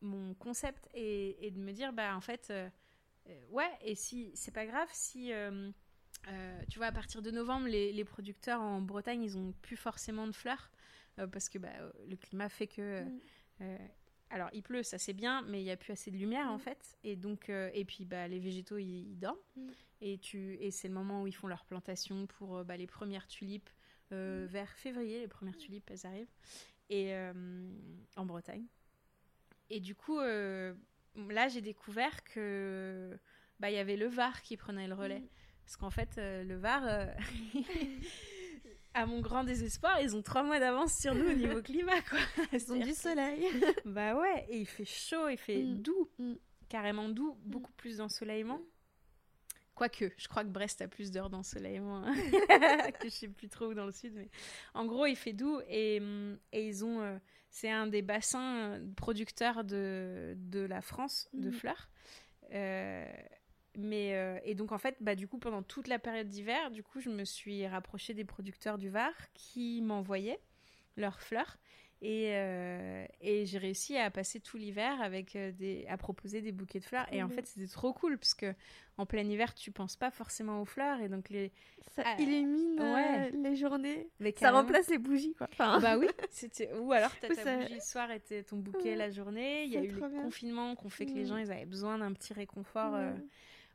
mon 0.00 0.34
concept, 0.34 0.88
et, 0.94 1.50
de 1.50 1.58
me 1.58 1.72
dire, 1.72 1.92
bah, 1.92 2.16
en 2.16 2.20
fait, 2.20 2.48
euh, 2.50 2.68
euh, 3.28 3.40
ouais, 3.50 3.70
et 3.82 3.94
si, 3.94 4.30
c'est 4.34 4.52
pas 4.52 4.66
grave 4.66 4.88
si. 4.92 5.32
tu 6.68 6.78
vois, 6.78 6.86
à 6.86 6.92
partir 6.92 7.22
de 7.22 7.30
novembre, 7.30 7.66
les, 7.66 7.92
les, 7.92 8.04
producteurs 8.04 8.60
en 8.60 8.80
Bretagne, 8.80 9.22
ils 9.22 9.38
ont 9.38 9.52
plus 9.62 9.76
forcément 9.76 10.26
de 10.26 10.32
fleurs. 10.32 10.70
Euh, 11.20 11.26
parce 11.26 11.48
que 11.48 11.58
bah, 11.58 11.72
le 12.08 12.16
climat 12.16 12.48
fait 12.48 12.66
que. 12.66 13.02
Mm. 13.02 13.20
Euh, 13.62 13.78
alors, 14.30 14.48
il 14.52 14.62
pleut, 14.62 14.84
ça 14.84 14.96
c'est 14.96 15.12
bien, 15.12 15.42
mais 15.42 15.60
il 15.60 15.64
n'y 15.64 15.72
a 15.72 15.76
plus 15.76 15.92
assez 15.92 16.10
de 16.10 16.16
lumière 16.16 16.48
en 16.48 16.56
mm. 16.56 16.60
fait. 16.60 16.98
Et 17.04 17.16
donc, 17.16 17.48
euh, 17.48 17.70
et 17.74 17.84
puis 17.84 18.04
bah, 18.04 18.28
les 18.28 18.38
végétaux, 18.38 18.78
ils, 18.78 19.18
dorment. 19.18 19.36
Mm. 19.56 19.68
Et, 20.02 20.18
tu, 20.18 20.54
et 20.60 20.70
c'est 20.70 20.88
le 20.88 20.94
moment 20.94 21.22
où 21.22 21.26
ils 21.26 21.34
font 21.34 21.48
leur 21.48 21.64
plantation 21.64 22.26
pour 22.26 22.64
bah, 22.64 22.76
les 22.76 22.86
premières 22.86 23.26
tulipes. 23.26 23.68
Vers 24.12 24.70
février, 24.76 25.20
les 25.20 25.28
premières 25.28 25.56
tulipes, 25.56 25.90
elles 25.90 26.06
arrivent. 26.06 26.32
Et 26.88 27.14
en 28.16 28.24
Bretagne. 28.24 28.66
Et 29.68 29.80
du 29.80 29.94
coup, 29.94 30.18
là, 30.18 31.48
j'ai 31.48 31.60
découvert 31.60 32.24
que 32.24 33.16
bah, 33.58 33.70
il 33.70 33.74
y 33.74 33.78
avait 33.78 33.96
le 33.96 34.08
Var 34.08 34.42
qui 34.42 34.56
prenait 34.56 34.88
le 34.88 34.94
relais. 34.94 35.22
Parce 35.64 35.76
qu'en 35.76 35.90
fait, 35.90 36.16
le 36.16 36.56
Var, 36.56 36.82
à 38.94 39.06
mon 39.06 39.20
grand 39.20 39.44
désespoir, 39.44 40.00
ils 40.00 40.16
ont 40.16 40.22
trois 40.22 40.42
mois 40.42 40.58
d'avance 40.58 40.98
sur 40.98 41.14
nous 41.14 41.28
au 41.30 41.34
niveau 41.34 41.62
climat, 41.62 42.00
quoi. 42.02 42.18
Ils 42.52 42.72
ont 42.72 42.76
du 42.76 42.92
soleil. 42.92 43.46
bah 43.84 44.16
ouais, 44.16 44.46
et 44.48 44.58
il 44.58 44.66
fait 44.66 44.84
chaud, 44.84 45.28
il 45.28 45.38
fait 45.38 45.62
mm. 45.62 45.82
doux, 45.82 46.08
mm. 46.18 46.34
carrément 46.68 47.08
doux, 47.08 47.34
mm. 47.34 47.50
beaucoup 47.50 47.72
plus 47.72 47.98
d'ensoleillement. 47.98 48.60
Quoique, 49.80 50.12
je 50.18 50.28
crois 50.28 50.44
que 50.44 50.50
Brest 50.50 50.82
a 50.82 50.88
plus 50.88 51.10
d'heures 51.10 51.30
d'ensoleillement 51.30 52.04
hein, 52.04 52.12
que 53.00 53.08
je 53.08 53.14
sais 53.14 53.28
plus 53.28 53.48
trop 53.48 53.68
où 53.68 53.72
dans 53.72 53.86
le 53.86 53.92
sud. 53.92 54.12
Mais 54.14 54.28
en 54.74 54.84
gros, 54.84 55.06
il 55.06 55.16
fait 55.16 55.32
doux 55.32 55.58
et, 55.70 56.02
et 56.52 56.66
ils 56.66 56.84
ont. 56.84 57.00
Euh, 57.00 57.16
c'est 57.48 57.70
un 57.70 57.86
des 57.86 58.02
bassins 58.02 58.78
producteurs 58.94 59.64
de, 59.64 60.34
de 60.36 60.60
la 60.60 60.82
France 60.82 61.30
de 61.32 61.50
fleurs. 61.50 61.88
Euh, 62.52 63.10
mais 63.78 64.16
euh, 64.16 64.38
et 64.44 64.54
donc 64.54 64.70
en 64.70 64.76
fait, 64.76 64.98
bah 65.00 65.14
du 65.14 65.26
coup 65.26 65.38
pendant 65.38 65.62
toute 65.62 65.88
la 65.88 65.98
période 65.98 66.28
d'hiver, 66.28 66.70
du 66.70 66.82
coup 66.82 67.00
je 67.00 67.08
me 67.08 67.24
suis 67.24 67.66
rapprochée 67.66 68.12
des 68.12 68.26
producteurs 68.26 68.76
du 68.76 68.90
Var 68.90 69.14
qui 69.32 69.80
m'envoyaient 69.80 70.42
leurs 70.98 71.22
fleurs 71.22 71.56
et, 72.02 72.30
euh, 72.32 73.04
et 73.20 73.44
j'ai 73.44 73.58
réussi 73.58 73.96
à 73.96 74.10
passer 74.10 74.40
tout 74.40 74.56
l'hiver 74.56 75.00
avec 75.02 75.36
euh, 75.36 75.52
des 75.52 75.86
à 75.88 75.98
proposer 75.98 76.40
des 76.40 76.52
bouquets 76.52 76.80
de 76.80 76.84
fleurs. 76.84 77.06
Et 77.12 77.22
en 77.22 77.28
fait 77.28 77.46
c'était 77.46 77.66
trop 77.66 77.92
cool 77.92 78.16
parce 78.16 78.34
que 78.34 78.54
en 78.96 79.04
plein 79.04 79.22
hiver 79.22 79.54
tu 79.54 79.70
penses 79.70 79.96
pas 79.96 80.10
forcément 80.10 80.62
aux 80.62 80.64
fleurs. 80.64 81.00
Et 81.00 81.08
donc 81.08 81.28
les 81.28 81.52
ça 81.94 82.02
ah, 82.06 82.16
illumine 82.18 82.80
les 83.42 83.56
journées. 83.56 84.08
Ça 84.36 84.50
remplace 84.52 84.88
les 84.88 84.98
bougies 84.98 85.34
quoi. 85.34 85.48
Bah 85.58 85.98
oui 85.98 86.06
c'était 86.30 86.72
ou 86.74 86.92
alors 86.92 87.12
as 87.22 87.34
ta 87.34 87.56
bougie 87.56 87.74
le 87.74 87.80
soir 87.80 88.10
et 88.10 88.20
ton 88.44 88.56
bouquet 88.56 88.96
la 88.96 89.10
journée. 89.10 89.64
Il 89.64 89.72
y 89.72 89.76
a 89.76 89.82
eu 89.82 89.94
les 89.94 90.22
confinements 90.22 90.74
qui 90.76 90.86
ont 90.86 90.90
fait 90.90 91.06
que 91.06 91.12
les 91.12 91.26
gens 91.26 91.36
ils 91.36 91.52
avaient 91.52 91.66
besoin 91.66 91.98
d'un 91.98 92.12
petit 92.12 92.32
réconfort 92.32 92.96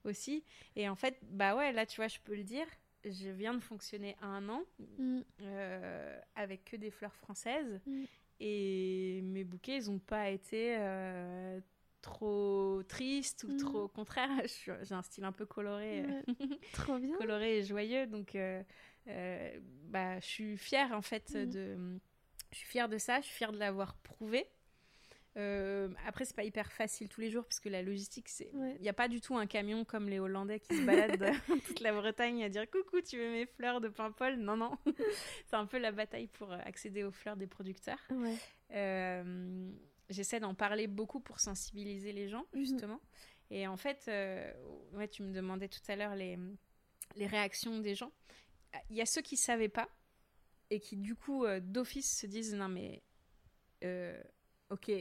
aussi. 0.06 0.44
Et 0.76 0.88
en 0.88 0.96
fait, 0.96 1.18
bah 1.24 1.56
ouais, 1.56 1.72
là, 1.72 1.86
tu 1.86 1.98
vois, 1.98 2.08
je 2.08 2.20
peux 2.24 2.36
le 2.36 2.44
dire. 2.44 2.66
Je 3.06 3.30
viens 3.30 3.54
de 3.54 3.60
fonctionner 3.60 4.16
un 4.22 4.50
an 4.50 4.64
mm. 4.98 5.20
euh, 5.42 6.20
avec 6.36 6.66
que 6.66 6.76
des 6.76 6.92
fleurs 6.92 7.16
françaises. 7.16 7.80
Mm. 7.86 8.04
Et 8.40 9.22
mes 9.24 9.44
bouquets, 9.44 9.78
ils 9.78 9.92
n'ont 9.92 10.00
pas 10.00 10.30
été 10.30 10.76
euh, 10.78 11.60
trop 12.02 12.82
tristes 12.88 13.44
ou 13.44 13.54
mm. 13.54 13.58
trop 13.58 13.84
au 13.84 13.88
contraire. 13.88 14.30
J'ai 14.84 14.96
un 14.96 15.04
style 15.04 15.24
un 15.24 15.32
peu 15.32 15.46
coloré. 15.46 16.04
trop 16.74 16.98
bien. 16.98 17.16
coloré 17.18 17.60
et 17.60 17.64
joyeux. 17.64 18.08
Donc, 18.08 18.36
euh, 18.36 18.62
bah, 19.86 20.20
je 20.20 20.26
suis 20.26 20.58
fière 20.58 20.92
en 20.94 21.02
fait 21.02 21.34
de. 21.34 22.00
Je 22.52 22.60
suis 22.60 22.68
fière 22.68 22.88
de 22.88 22.98
ça, 22.98 23.20
je 23.20 23.26
suis 23.26 23.36
fière 23.36 23.52
de 23.52 23.58
l'avoir 23.58 23.96
prouvé. 23.98 24.48
Euh, 25.38 25.90
après, 26.06 26.24
c'est 26.24 26.36
pas 26.36 26.44
hyper 26.44 26.72
facile 26.72 27.10
tous 27.10 27.20
les 27.20 27.30
jours 27.30 27.44
parce 27.44 27.60
que 27.60 27.68
la 27.68 27.82
logistique, 27.82 28.30
c'est. 28.30 28.50
Il 28.54 28.82
n'y 28.82 28.90
a 28.90 28.94
pas 28.94 29.08
du 29.08 29.20
tout 29.20 29.36
un 29.36 29.48
camion 29.48 29.84
comme 29.84 30.08
les 30.08 30.20
Hollandais 30.20 30.60
qui 30.60 30.78
se 30.78 30.86
baladent 30.86 31.32
toute 31.68 31.82
la 31.82 31.92
Bretagne 31.94 32.44
à 32.44 32.50
dire 32.50 32.70
coucou, 32.70 33.02
tu 33.02 33.18
veux 33.18 33.32
mes 33.32 33.46
fleurs 33.46 33.82
de 33.82 33.90
Paimpol 33.90 34.38
Non, 34.38 34.56
non. 34.56 34.78
c'est 35.46 35.56
un 35.56 35.66
peu 35.66 35.78
la 35.78 35.92
bataille 35.92 36.28
pour 36.28 36.52
euh, 36.54 36.58
accéder 36.64 37.04
aux 37.04 37.12
fleurs 37.12 37.36
des 37.36 37.48
producteurs. 37.48 38.00
Euh, 38.72 39.72
j'essaie 40.10 40.40
d'en 40.40 40.56
parler 40.56 40.88
beaucoup 40.88 41.20
pour 41.20 41.40
sensibiliser 41.40 42.14
les 42.14 42.30
gens, 42.30 42.46
mhm. 42.54 42.60
justement. 42.60 43.02
Et 43.52 43.68
en 43.68 43.78
fait, 43.78 44.10
ouais, 44.94 45.08
tu 45.08 45.22
me 45.22 45.32
demandais 45.32 45.68
tout 45.68 45.82
à 45.88 45.96
l'heure 45.96 46.16
les, 46.16 46.40
les 47.16 47.28
réactions 47.28 47.80
des 47.80 47.94
gens. 47.94 48.12
Il 48.90 48.96
y 48.96 49.02
a 49.02 49.06
ceux 49.06 49.22
qui 49.22 49.38
savaient 49.38 49.70
pas 49.70 49.88
et 50.72 50.80
qui, 50.80 50.98
du 50.98 51.14
coup, 51.14 51.46
d'office 51.62 52.18
se 52.18 52.26
disent 52.26 52.56
non, 52.56 52.70
mais. 52.70 53.04
ok, 54.72 54.92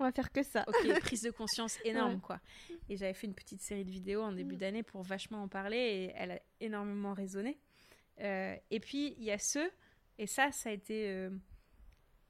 on 0.00 0.04
va 0.04 0.12
faire 0.12 0.32
que 0.32 0.42
ça. 0.42 0.64
Ok, 0.66 1.00
prise 1.00 1.22
de 1.22 1.30
conscience 1.30 1.78
énorme, 1.84 2.20
quoi. 2.20 2.40
Et 2.88 2.96
j'avais 2.96 3.14
fait 3.14 3.26
une 3.26 3.34
petite 3.34 3.60
série 3.60 3.84
de 3.84 3.90
vidéos 3.90 4.22
en 4.22 4.32
début 4.32 4.56
mm. 4.56 4.58
d'année 4.58 4.82
pour 4.82 5.02
vachement 5.02 5.42
en 5.42 5.48
parler 5.48 5.76
et 5.76 6.12
elle 6.16 6.32
a 6.32 6.40
énormément 6.60 7.14
résonné. 7.14 7.58
Euh, 8.20 8.56
et 8.70 8.80
puis, 8.80 9.14
il 9.18 9.24
y 9.24 9.30
a 9.30 9.38
ceux, 9.38 9.70
et 10.18 10.26
ça, 10.26 10.50
ça 10.52 10.70
a 10.70 10.72
été. 10.72 11.10
Euh, 11.10 11.30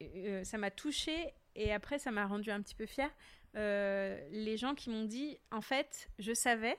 euh, 0.02 0.44
ça 0.44 0.58
m'a 0.58 0.70
touchée 0.70 1.32
et 1.54 1.72
après, 1.72 1.98
ça 1.98 2.10
m'a 2.10 2.26
rendu 2.26 2.50
un 2.50 2.62
petit 2.62 2.74
peu 2.74 2.86
fière. 2.86 3.10
les 3.54 4.56
gens 4.56 4.74
qui 4.74 4.90
m'ont 4.90 5.04
dit 5.04 5.38
en 5.50 5.60
fait, 5.60 6.08
je 6.18 6.32
savais 6.32 6.78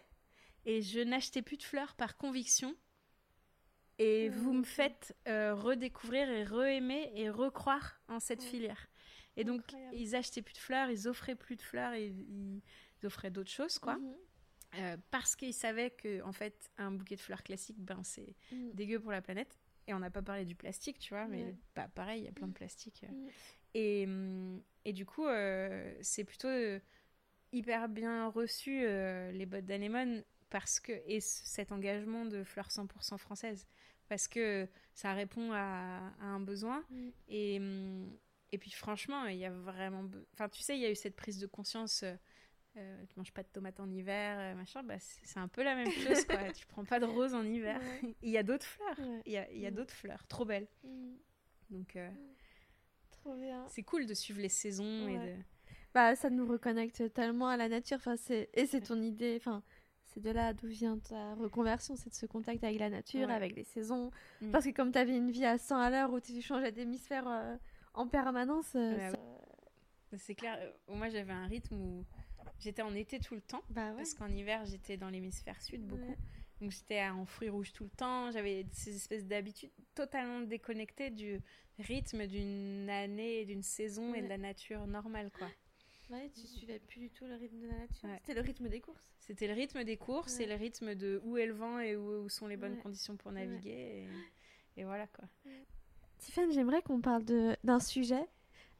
et 0.66 0.82
je 0.82 1.00
n'achetais 1.00 1.42
plus 1.42 1.58
de 1.58 1.64
fleurs 1.64 1.96
par 1.96 2.18
conviction. 2.18 2.76
Et 4.00 4.30
vous 4.30 4.54
me 4.54 4.64
faites 4.64 5.16
redécouvrir 5.28 6.28
et 6.30 6.44
re-aimer 6.44 7.12
et 7.14 7.30
recroire 7.30 8.02
en 8.08 8.20
cette 8.20 8.42
filière. 8.42 8.88
Et 9.38 9.44
donc, 9.44 9.62
ils 9.94 10.16
achetaient 10.16 10.42
plus 10.42 10.54
de 10.54 10.60
fleurs, 10.60 10.90
ils 10.90 11.08
offraient 11.08 11.36
plus 11.36 11.56
de 11.56 11.62
fleurs, 11.62 11.94
et 11.94 12.08
ils, 12.08 12.62
offraient 13.04 13.32
d'autres 13.32 13.50
choses, 13.50 13.80
quoi. 13.80 13.98
Mhm. 13.98 14.16
Euh, 14.78 14.98
parce 15.10 15.36
qu'ils 15.36 15.54
savaient 15.54 15.90
que, 15.90 16.22
en 16.22 16.32
fait, 16.32 16.70
un 16.78 16.92
bouquet 16.92 17.16
de 17.16 17.20
fleurs 17.22 17.44
classique, 17.44 17.80
ben, 17.80 18.04
c'est 18.04 18.36
mhm. 18.52 18.74
dégueu 18.74 19.00
pour 19.00 19.12
la 19.12 19.22
planète. 19.22 19.60
Et 19.88 19.94
on 19.94 20.00
n'a 20.00 20.12
pas 20.12 20.22
parlé 20.22 20.46
du 20.46 20.56
plastique, 20.56 21.00
tu 21.00 21.14
vois, 21.14 21.28
mais 21.28 21.56
pas 21.74 21.88
pareil, 21.88 22.22
il 22.22 22.26
y 22.26 22.30
a 22.30 22.32
plein 22.32 22.48
de 22.48 22.54
plastique. 22.54 23.04
Euh. 23.04 23.12
Mhm. 23.12 23.30
Et, 23.74 24.06
hum, 24.06 24.64
et, 24.86 24.94
du 24.94 25.06
coup, 25.06 25.26
euh, 25.26 25.94
c'est 26.02 26.24
plutôt 26.24 26.50
hyper 27.52 27.90
bien 27.90 28.28
reçu, 28.28 28.82
les 28.82 29.46
bottes 29.46 29.66
d'anémone, 29.66 30.24
parce 30.50 30.80
que, 30.80 30.92
et 31.06 31.20
cet 31.22 31.72
engagement 31.72 32.26
de 32.26 32.44
fleurs 32.44 32.70
100% 32.70 33.18
françaises, 33.18 33.68
parce 34.08 34.28
que 34.28 34.68
ça 34.94 35.14
répond 35.14 35.52
à, 35.54 36.14
à 36.20 36.26
un 36.26 36.40
besoin. 36.40 36.84
Et 37.28 37.58
hum, 37.60 38.12
et 38.52 38.58
puis 38.58 38.72
franchement, 38.72 39.26
il 39.26 39.38
y 39.38 39.46
a 39.46 39.52
vraiment... 39.52 40.06
Enfin, 40.34 40.50
tu 40.50 40.62
sais, 40.62 40.76
il 40.78 40.82
y 40.82 40.86
a 40.86 40.92
eu 40.92 40.96
cette 40.96 41.16
prise 41.16 41.40
de 41.40 41.48
conscience... 41.48 42.04
Euh, 42.04 42.14
euh 42.78 43.06
tu 43.06 43.18
manges 43.18 43.34
pas 43.34 43.44
de 43.44 43.50
tomates 43.50 43.80
en 43.80 43.90
hiver, 43.90 44.38
euh, 44.40 44.56
machin, 44.56 44.84
bah, 44.84 45.00
c'est 45.00 45.40
un 45.40 45.48
peu 45.48 45.64
la 45.64 45.76
même 45.76 45.92
chose, 45.92 46.26
quoi. 46.26 46.52
tu 46.54 46.66
prends 46.68 46.86
pas 46.86 47.00
de 47.00 47.06
roses 47.06 47.34
en 47.34 47.44
hiver. 47.44 47.82
Il 48.22 48.30
y 48.30 48.38
a 48.38 48.44
d'autres 48.44 48.66
fleurs. 48.66 49.00
Il 49.26 49.32
y 49.34 49.38
a, 49.38 49.52
y 49.52 49.66
a 49.66 49.72
d'autres 49.72 49.94
fleurs, 49.94 50.26
trop 50.28 50.46
belles. 50.46 50.68
Mm. 50.84 51.16
Donc, 51.70 51.96
euh, 51.96 52.10
Trop 53.10 53.36
bien. 53.36 53.66
c'est 53.70 53.84
cool 53.84 54.06
de 54.06 54.14
suivre 54.14 54.42
les 54.42 54.50
saisons 54.50 55.08
et 55.08 55.18
de. 55.18 55.36
Bah, 55.94 56.16
ça 56.16 56.30
nous 56.30 56.46
reconnecte 56.46 57.14
tellement 57.14 57.48
à 57.50 57.58
la 57.58 57.68
nature. 57.68 57.98
Enfin, 57.98 58.16
c'est... 58.16 58.50
Et 58.54 58.66
c'est 58.66 58.82
ton 58.82 59.02
idée. 59.02 59.36
Enfin, 59.38 59.62
c'est 60.06 60.22
de 60.22 60.30
là 60.30 60.54
d'où 60.54 60.68
vient 60.68 60.98
ta 60.98 61.36
reconversion. 61.36 61.96
C'est 61.96 62.10
de 62.10 62.16
ce 62.16 62.26
contact 62.26 62.64
avec 62.64 62.80
la 62.80 62.90
nature, 62.90 63.28
Ouais. 63.28 63.34
avec 63.34 63.56
les 63.56 63.64
saisons. 63.64 64.12
Mm. 64.42 64.52
Parce 64.52 64.66
que 64.66 64.72
comme 64.72 64.92
tu 64.92 65.00
avais 65.00 65.16
une 65.16 65.32
vie 65.32 65.46
à 65.46 65.58
100 65.58 65.78
à 65.78 65.90
l'heure 65.90 66.14
où 66.14 66.20
tu 66.20 66.42
changeais 66.42 66.72
d'hémisphère 66.72 67.28
euh, 67.28 67.56
en 67.94 68.08
permanence, 68.08 68.74
euh, 68.76 68.96
Ouais, 68.96 69.12
ça- 69.12 70.18
C'est 70.18 70.36
clair. 70.36 70.58
euh, 70.60 70.72
Moi, 70.96 71.10
j'avais 71.10 71.32
un 71.34 71.48
rythme 71.48 71.76
où 71.76 72.06
j'étais 72.60 72.82
en 72.82 72.94
été 72.96 73.20
tout 73.20 73.36
le 73.36 73.42
temps. 73.42 73.64
bah 73.70 73.92
ouais. 73.92 73.98
Parce 73.98 74.14
qu'en 74.14 74.28
hiver, 74.30 74.66
j'étais 74.66 74.98
dans 74.98 75.10
l'hémisphère 75.10 75.62
sud 75.62 75.86
beaucoup. 75.88 76.02
Ouais. 76.04 76.18
Donc 76.60 76.72
j'étais 76.72 77.04
en 77.08 77.26
fruits 77.26 77.50
rouges 77.50 77.74
tout 77.74 77.86
le 77.86 77.90
temps. 77.90 78.30
J'avais 78.32 78.66
ces 78.72 78.96
espèces 78.96 79.26
d'habitudes 79.26 79.72
totalement 79.96 80.42
déconnectées 80.42 81.10
du 81.10 81.40
rythme 81.80 82.28
d'une 82.28 82.88
année, 82.90 83.40
et 83.42 83.46
d'une 83.46 83.64
saison 83.64 84.14
et 84.14 84.22
de 84.22 84.28
la 84.28 84.38
nature 84.38 84.86
normale, 84.86 85.32
quoi. 85.32 85.48
Ouais, 86.12 86.30
tu 86.36 86.46
suivais 86.46 86.78
plus 86.80 87.00
du 87.00 87.10
tout 87.10 87.26
le 87.26 87.36
rythme 87.36 87.62
de 87.62 87.68
la 87.68 87.78
nature. 87.80 88.04
Ouais. 88.10 88.18
C'était 88.20 88.34
le 88.36 88.42
rythme 88.42 88.68
des 88.70 88.82
courses. 88.82 89.02
C'était 89.18 89.48
le 89.48 89.54
rythme 89.54 89.84
des 89.86 89.98
courses 89.98 90.38
Ouais. 90.38 90.44
et 90.44 90.48
le 90.48 90.56
rythme 90.56 90.94
de 90.94 91.22
où 91.24 91.38
est 91.38 91.46
le 91.48 91.54
vent 91.54 91.80
et 91.80 91.96
où, 91.96 92.26
où 92.26 92.30
sont 92.30 92.48
les 92.48 92.58
bonnes 92.58 92.74
Ouais. 92.74 92.82
conditions 92.82 93.16
pour 93.16 93.32
naviguer. 93.32 94.08
Et, 94.76 94.82
et 94.82 94.84
voilà, 94.84 95.08
quoi. 95.08 95.26
Tiffany, 96.22 96.54
j'aimerais 96.54 96.82
qu'on 96.82 97.02
parle 97.02 97.24
d'un 97.64 97.80
sujet, 97.80 98.22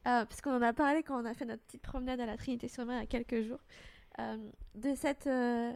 euh, 0.06 0.24
parce 0.24 0.40
qu'on 0.40 0.56
en 0.56 0.62
a 0.62 0.72
parlé 0.72 1.02
quand 1.02 1.20
on 1.20 1.24
a 1.24 1.34
fait 1.34 1.44
notre 1.44 1.62
petite 1.64 1.82
promenade 1.82 2.20
à 2.20 2.26
la 2.26 2.36
Trinité-sur-Mer 2.36 2.96
il 2.96 3.00
y 3.00 3.02
a 3.02 3.06
quelques 3.06 3.46
jours, 3.46 3.60
euh, 4.18 4.50
de 4.74 4.94
cette 4.94 5.26
euh, 5.26 5.72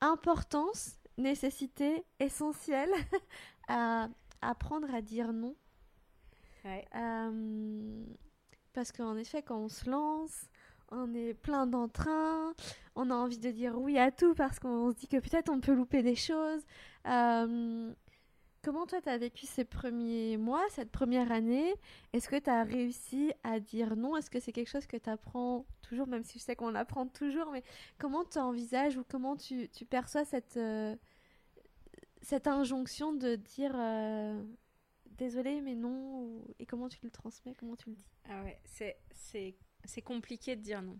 importance, 0.00 0.96
nécessité 1.18 2.04
essentielle 2.20 2.90
à 3.68 4.08
apprendre 4.40 4.92
à 4.94 5.02
dire 5.02 5.32
non. 5.32 5.56
Ouais. 6.64 6.86
Euh, 6.94 8.04
parce 8.72 8.92
qu'en 8.92 9.16
effet, 9.16 9.42
quand 9.42 9.58
on 9.58 9.68
se 9.68 9.90
lance, 9.90 10.48
on 10.90 11.12
est 11.14 11.34
plein 11.34 11.66
d'entrain, 11.66 12.54
on 12.94 13.10
a 13.10 13.14
envie 13.14 13.38
de 13.38 13.50
dire 13.50 13.78
oui 13.78 13.98
à 13.98 14.10
tout 14.10 14.34
parce 14.34 14.58
qu'on 14.58 14.90
se 14.90 14.96
dit 14.96 15.08
que 15.08 15.18
peut-être 15.18 15.50
on 15.50 15.60
peut 15.60 15.74
louper 15.74 16.02
des 16.02 16.16
choses. 16.16 16.62
Euh, 17.06 17.92
comment 18.64 18.86
toi, 18.86 19.00
tu 19.02 19.08
as 19.08 19.18
vécu 19.18 19.46
ces 19.46 19.64
premiers 19.64 20.36
mois, 20.38 20.64
cette 20.70 20.90
première 20.90 21.30
année? 21.30 21.74
Est-ce 22.12 22.28
que 22.28 22.36
tu 22.36 22.48
as 22.48 22.64
réussi 22.64 23.32
à 23.42 23.60
dire 23.60 23.94
non? 23.94 24.16
Est-ce 24.16 24.30
que 24.30 24.40
c'est 24.40 24.52
quelque 24.52 24.70
chose 24.70 24.86
que 24.86 24.96
tu 24.96 25.10
apprends 25.10 25.66
toujours, 25.82 26.06
même 26.06 26.24
si 26.24 26.38
je 26.38 26.44
sais 26.44 26.56
qu'on 26.56 26.70
l'apprend 26.70 27.06
toujours, 27.06 27.50
mais 27.52 27.62
comment 27.98 28.24
tu 28.24 28.38
envisages 28.38 28.96
ou 28.96 29.04
comment 29.04 29.36
tu, 29.36 29.68
tu 29.68 29.84
perçois 29.84 30.24
cette, 30.24 30.56
euh, 30.56 30.96
cette 32.22 32.46
injonction 32.46 33.12
de 33.12 33.36
dire 33.36 33.72
euh, 33.74 34.42
désolé, 35.10 35.60
mais 35.60 35.74
non 35.74 36.42
Et 36.58 36.66
comment 36.66 36.88
tu 36.88 36.98
le 37.02 37.10
transmets? 37.10 37.54
Comment 37.54 37.76
tu 37.76 37.90
le 37.90 37.96
dis? 37.96 38.06
Ah 38.28 38.42
ouais, 38.42 38.58
c'est 38.64 40.02
compliqué 40.02 40.56
de 40.56 40.62
dire 40.62 40.80
non. 40.80 40.98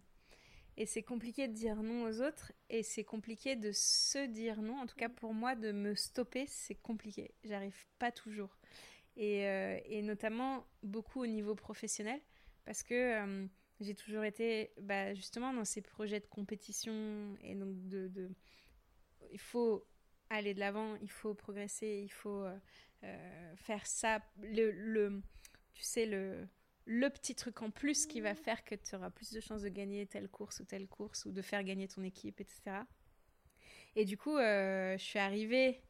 Et 0.77 0.87
c'est 0.87 1.03
compliqué 1.03 1.47
de 1.49 1.53
dire 1.53 1.83
non 1.83 2.05
aux 2.05 2.20
autres, 2.20 2.53
et 2.68 2.83
c'est 2.83 3.05
compliqué 3.05 3.57
de 3.57 3.70
se 3.72 4.27
dire 4.27 4.61
non. 4.61 4.79
En 4.81 4.87
tout 4.87 4.97
cas, 4.97 5.09
pour 5.09 5.33
moi, 5.35 5.55
de 5.55 5.72
me 5.72 5.95
stopper, 5.95 6.47
c'est 6.47 6.75
compliqué. 6.75 7.33
J'arrive 7.45 7.87
pas 7.99 8.11
toujours. 8.11 8.59
Et, 9.16 9.47
euh, 9.47 9.79
et 9.87 10.03
notamment 10.03 10.66
beaucoup 10.83 11.22
au 11.22 11.27
niveau 11.27 11.55
professionnel, 11.55 12.20
parce 12.64 12.83
que 12.83 12.95
euh, 12.95 13.47
j'ai 13.81 13.95
toujours 13.95 14.25
été 14.25 14.72
bah, 14.81 15.14
justement 15.14 15.53
dans 15.53 15.64
ces 15.64 15.83
projets 15.83 16.18
de 16.20 16.27
compétition, 16.27 17.37
et 17.43 17.55
donc 17.55 17.89
de, 17.89 18.09
de- 18.09 18.31
il 19.33 19.39
faut 19.39 19.87
aller 20.31 20.55
de 20.55 20.61
l'avant, 20.61 20.97
il 21.03 21.11
faut 21.11 21.35
progresser, 21.35 22.03
il 22.05 22.09
faut 22.11 22.43
euh, 22.45 22.57
euh, 23.05 23.57
faire 23.57 23.87
ça. 23.87 24.20
Le, 24.43 24.70
le, 24.72 25.22
tu 25.75 25.83
sais, 25.83 26.07
le, 26.07 26.47
le 26.87 27.09
petit 27.09 27.35
truc 27.35 27.62
en 27.62 27.70
plus 27.70 28.07
qui 28.07 28.20
va 28.20 28.35
faire 28.35 28.64
que 28.64 28.74
tu 28.74 28.95
auras 28.95 29.11
plus 29.11 29.32
de 29.32 29.41
chances 29.41 29.62
de 29.62 29.68
gagner 29.68 30.07
telle 30.07 30.28
course 30.28 30.61
ou 30.61 30.64
telle 30.64 30.87
course 30.87 31.24
ou 31.24 31.32
de 31.32 31.43
faire 31.43 31.64
gagner 31.64 31.89
ton 31.89 32.03
équipe, 32.03 32.41
etc. 32.41 32.82
Et 33.97 34.05
du 34.05 34.16
coup, 34.16 34.37
euh, 34.37 34.97
je 34.99 35.03
suis 35.03 35.18
arrivée 35.18 35.80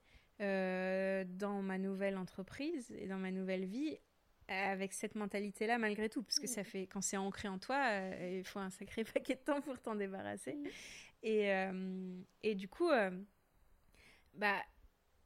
euh, 0.41 1.25
dans 1.27 1.63
ma 1.63 1.79
nouvelle 1.79 2.17
entreprise 2.17 2.93
et 2.99 3.07
dans 3.07 3.19
ma 3.19 3.31
nouvelle 3.31 3.65
vie 3.65 3.99
avec 4.47 4.93
cette 4.93 5.15
mentalité-là 5.15 5.79
malgré 5.79 6.11
tout, 6.11 6.23
parce 6.23 6.39
que 6.39 6.47
ça 6.47 6.65
fait 6.65 6.87
quand 6.87 7.01
c'est 7.01 7.17
ancré 7.17 7.49
en 7.49 7.59
toi, 7.59 7.83
euh, 7.89 8.39
il 8.41 8.45
faut 8.45 8.59
un 8.59 8.71
sacré 8.71 9.05
paquet 9.15 9.37
de 9.37 9.41
temps 9.41 9.63
pour 9.63 9.81
t'en 9.81 9.95
débarrasser. 9.95 10.55
Mm. 10.55 10.69
Et, 11.27 11.51
et 12.43 12.55
du 12.55 12.69
coup, 12.69 12.91
bah, 14.35 14.63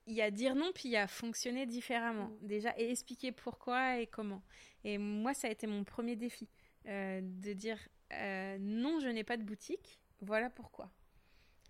il 0.07 0.15
y 0.15 0.23
a 0.23 0.31
dire 0.31 0.55
non, 0.55 0.71
puis 0.73 0.85
il 0.89 0.93
y 0.93 0.97
a 0.97 1.09
fonctionner 1.09 1.67
différemment 1.67 2.29
Mm. 2.29 2.47
déjà 2.47 2.75
et 2.79 2.91
expliquer 2.91 3.33
pourquoi 3.33 3.99
et 3.99 4.07
comment. 4.07 4.43
Et 4.85 4.99
moi, 4.99 5.35
ça 5.35 5.49
a 5.49 5.51
été 5.51 5.67
mon 5.67 5.85
premier 5.85 6.17
défi 6.17 6.49
euh, 6.87 7.21
de 7.23 7.53
dire 7.53 7.79
euh, 8.13 8.57
non, 8.61 9.01
je 9.01 9.09
n'ai 9.09 9.25
pas 9.25 9.37
de 9.37 9.43
boutique, 9.43 10.01
voilà 10.21 10.51
pourquoi. 10.51 10.91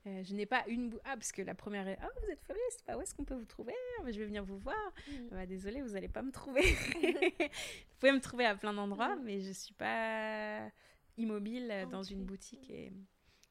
Euh, 0.06 0.22
je 0.22 0.34
n'ai 0.34 0.46
pas 0.46 0.64
une 0.68 0.90
boutique. 0.90 1.04
Ah, 1.06 1.14
parce 1.16 1.32
que 1.32 1.42
la 1.42 1.54
première 1.54 1.88
est 1.88 1.98
Ah, 2.00 2.08
vous 2.22 2.30
êtes 2.30 2.40
fleuriste, 2.42 2.84
bah, 2.86 2.96
où 2.96 3.00
est-ce 3.02 3.14
qu'on 3.14 3.24
peut 3.24 3.34
vous 3.34 3.44
trouver 3.44 3.74
Ah, 3.98 4.04
bah, 4.04 4.12
Je 4.12 4.18
vais 4.18 4.26
venir 4.26 4.44
vous 4.44 4.58
voir. 4.58 4.92
Bah, 5.30 5.44
désolé, 5.46 5.82
vous 5.82 5.90
n'allez 5.94 6.08
pas 6.08 6.22
me 6.22 6.30
trouver. 6.30 6.62
vous 7.02 7.96
pouvez 7.98 8.12
me 8.12 8.20
trouver 8.20 8.44
à 8.46 8.54
plein 8.54 8.72
d'endroits, 8.72 9.16
Mm. 9.16 9.22
mais 9.24 9.40
je 9.40 9.52
suis 9.52 9.74
pas 9.74 10.70
immobile 11.16 11.86
dans 11.90 12.02
une 12.04 12.24
boutique. 12.24 12.70
Et, 12.70 12.92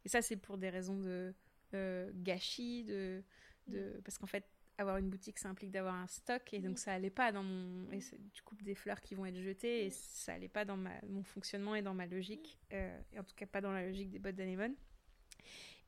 et 0.06 0.10
ça, 0.10 0.22
c'est 0.22 0.38
pour 0.38 0.58
des 0.58 0.70
raisons 0.70 0.98
de 0.98 1.34
euh, 1.74 2.10
gâchis, 2.16 2.86
de, 2.86 3.22
de... 3.68 4.00
parce 4.06 4.18
qu'en 4.18 4.28
fait, 4.28 4.46
avoir 4.78 4.98
une 4.98 5.10
boutique, 5.10 5.40
ça 5.40 5.50
implique 5.50 5.72
d'avoir 5.72 5.96
un 5.96 6.08
stock, 6.08 6.54
et 6.54 6.60
donc 6.60 6.78
ça 6.78 6.94
allait 6.94 7.10
pas 7.10 7.32
dans 7.32 7.44
mon... 7.44 7.92
Et 7.92 8.00
tu 8.32 8.44
coupes 8.44 8.62
des 8.62 8.76
fleurs 8.76 9.02
qui 9.02 9.16
vont 9.16 9.26
être 9.26 9.40
jetées, 9.42 9.86
et 9.86 9.90
ça 9.90 10.34
allait 10.34 10.48
pas 10.48 10.66
dans 10.66 10.78
ma... 10.78 10.92
mon 11.08 11.24
fonctionnement 11.24 11.76
et 11.76 11.82
dans 11.82 11.94
ma 11.94 12.06
logique, 12.06 12.60
euh, 12.74 13.00
et 13.14 13.20
en 13.20 13.24
tout 13.24 13.36
cas 13.36 13.46
pas 13.46 13.62
dans 13.62 13.72
la 13.72 13.86
logique 13.86 14.10
des 14.10 14.20
bottes 14.20 14.36
d'anémone. 14.36 14.76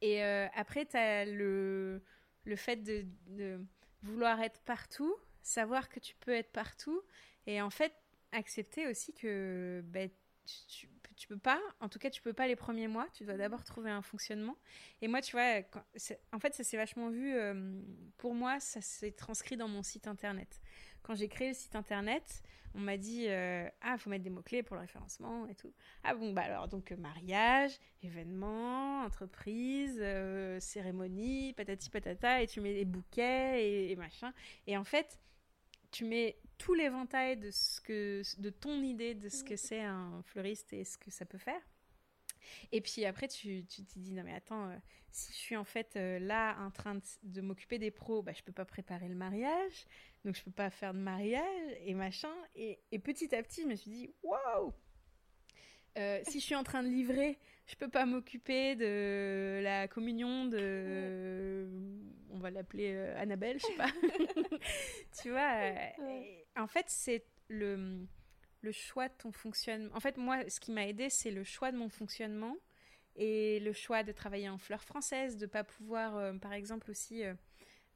Et 0.02 0.24
euh, 0.24 0.48
après, 0.56 0.86
tu 0.86 0.98
as 0.98 1.26
le, 1.26 2.02
le 2.46 2.56
fait 2.56 2.78
de, 2.78 3.06
de 3.28 3.60
vouloir 4.02 4.42
être 4.42 4.62
partout, 4.62 5.16
savoir 5.42 5.90
que 5.90 6.00
tu 6.00 6.16
peux 6.16 6.34
être 6.34 6.52
partout, 6.52 7.02
et 7.46 7.62
en 7.62 7.70
fait, 7.70 7.94
accepter 8.32 8.88
aussi 8.88 9.14
que 9.14 9.82
ben, 9.86 10.10
tu, 10.68 10.88
tu, 11.20 11.28
peux 11.28 11.38
pas, 11.38 11.60
en 11.80 11.90
tout 11.90 12.00
cas, 12.00 12.10
tu 12.10 12.22
peux 12.22 12.34
pas 12.34 12.48
les 12.48 12.56
premiers 12.56 12.88
mois, 12.88 13.08
tu 13.14 13.26
dois 13.26 13.36
d'abord 13.38 13.64
trouver 13.64 13.92
un 13.92 14.02
fonctionnement. 14.02 14.58
Et 15.02 15.08
moi, 15.08 15.22
tu 15.22 15.34
vois, 15.34 15.62
quand- 15.64 15.84
en 16.34 16.40
fait, 16.40 16.54
ça 16.56 16.64
s'est 16.64 16.78
vachement 16.78 17.10
vu, 17.10 17.36
euh, 17.36 17.80
pour 18.18 18.34
moi, 18.34 18.60
ça 18.60 18.82
s'est 18.82 19.12
transcrit 19.12 19.58
dans 19.58 19.68
mon 19.68 19.84
site 19.84 20.08
internet. 20.08 20.62
Quand 21.04 21.16
j'ai 21.16 21.28
créé 21.28 21.50
le 21.50 21.54
site 21.54 21.76
internet, 21.76 22.44
on 22.76 22.80
m'a 22.80 22.98
dit 22.98 23.26
euh, 23.28 23.68
Ah, 23.82 23.98
faut 23.98 24.10
mettre 24.10 24.24
des 24.24 24.30
mots-clés 24.30 24.64
pour 24.64 24.76
le 24.76 24.82
référencement 24.82 25.48
et 25.48 25.56
tout. 25.56 25.74
Ah 26.04 26.14
bon, 26.16 26.34
bah 26.34 26.44
alors, 26.44 26.68
donc 26.68 26.92
euh, 26.92 26.98
mariage, 26.98 27.72
événement, 28.04 29.02
entreprise, 29.04 29.98
euh, 30.02 30.60
cérémonie, 30.60 31.54
patati 31.54 31.90
patata, 31.90 32.42
et 32.42 32.48
tu 32.48 32.62
mets 32.62 32.74
des 32.74 32.86
bouquets 32.86 33.64
et, 33.66 33.92
et 33.92 33.96
machin. 33.96 34.34
Et 34.68 34.78
en 34.78 34.84
fait, 34.84 35.20
tu 35.92 36.06
mets 36.06 36.38
tout 36.58 36.74
l'éventail 36.74 37.38
de, 37.38 37.52
ce 37.52 37.82
que, 37.82 38.22
de 38.40 38.50
ton 38.50 38.82
idée 38.84 39.16
de 39.16 39.30
ce 39.30 39.44
que 39.44 39.56
c'est 39.56 39.82
un 39.82 40.22
fleuriste 40.24 40.74
et 40.74 40.84
ce 40.84 40.98
que 40.98 41.10
ça 41.12 41.26
peut 41.26 41.38
faire. 41.38 41.62
Et 42.72 42.82
puis 42.82 43.06
après, 43.06 43.28
tu, 43.28 43.66
tu 43.66 43.86
te 43.86 44.00
dis, 44.00 44.12
non 44.12 44.24
mais 44.24 44.34
attends, 44.34 44.70
euh, 44.70 44.78
si 45.12 45.32
je 45.34 45.38
suis 45.38 45.56
en 45.56 45.64
fait 45.64 45.96
euh, 45.96 46.20
là 46.20 46.58
en 46.60 46.72
train 46.72 46.96
de, 46.96 47.02
de 47.24 47.42
m'occuper 47.42 47.78
des 47.80 47.92
pros, 47.92 48.24
bah, 48.24 48.34
je 48.34 48.42
peux 48.44 48.52
pas 48.52 48.66
préparer 48.66 49.08
le 49.08 49.16
mariage, 49.16 49.88
donc 50.26 50.36
je 50.36 50.44
peux 50.44 50.52
pas 50.52 50.70
faire 50.70 50.94
de 50.94 51.00
mariage 51.00 51.78
et 51.82 51.94
machin. 51.94 52.34
Et, 52.56 52.80
et 52.92 53.00
petit 53.00 53.34
à 53.36 53.44
petit, 53.44 53.62
je 53.64 53.68
me 53.68 53.76
suis 53.76 53.92
dit, 53.92 54.14
waouh 54.24 54.74
Euh, 55.98 56.22
si 56.28 56.40
je 56.40 56.46
suis 56.46 56.56
en 56.56 56.64
train 56.64 56.84
de 56.84 56.88
livrer, 56.88 57.40
je 57.70 57.76
peux 57.76 57.88
pas 57.90 58.06
m'occuper 58.06 58.76
de 58.76 59.62
la 59.64 59.88
communion 59.88 60.46
de, 60.46 61.68
on 62.32 62.40
va 62.40 62.50
l'appeler 62.50 62.94
euh, 62.96 63.22
Annabelle, 63.22 63.60
je 63.60 63.66
sais 63.68 63.76
pas. 63.76 63.90
tu 65.22 65.30
vois, 65.30 65.54
euh, 65.56 65.74
Ouais. 66.00 66.46
en 66.58 66.68
fait, 66.68 66.86
c'est 66.88 67.26
le, 67.48 68.06
le 68.62 68.72
choix 68.72 69.08
de 69.08 69.14
ton 69.18 69.32
fonctionnement. 69.32 69.96
En 69.96 70.00
fait, 70.00 70.18
moi, 70.18 70.48
ce 70.50 70.60
qui 70.60 70.72
m'a 70.72 70.88
aidé, 70.88 71.10
c'est 71.10 71.32
le 71.32 71.44
choix 71.44 71.72
de 71.72 71.78
mon 71.78 71.90
fonctionnement 71.90 72.56
et 73.16 73.60
le 73.60 73.74
choix 73.74 74.04
de 74.04 74.12
travailler 74.12 74.50
en 74.50 74.58
fleurs 74.58 74.84
françaises, 74.84 75.38
de 75.38 75.46
pas 75.46 75.64
pouvoir, 75.64 76.18
euh, 76.18 76.34
par 76.34 76.54
exemple 76.54 76.90
aussi, 76.90 77.24
euh, 77.24 77.34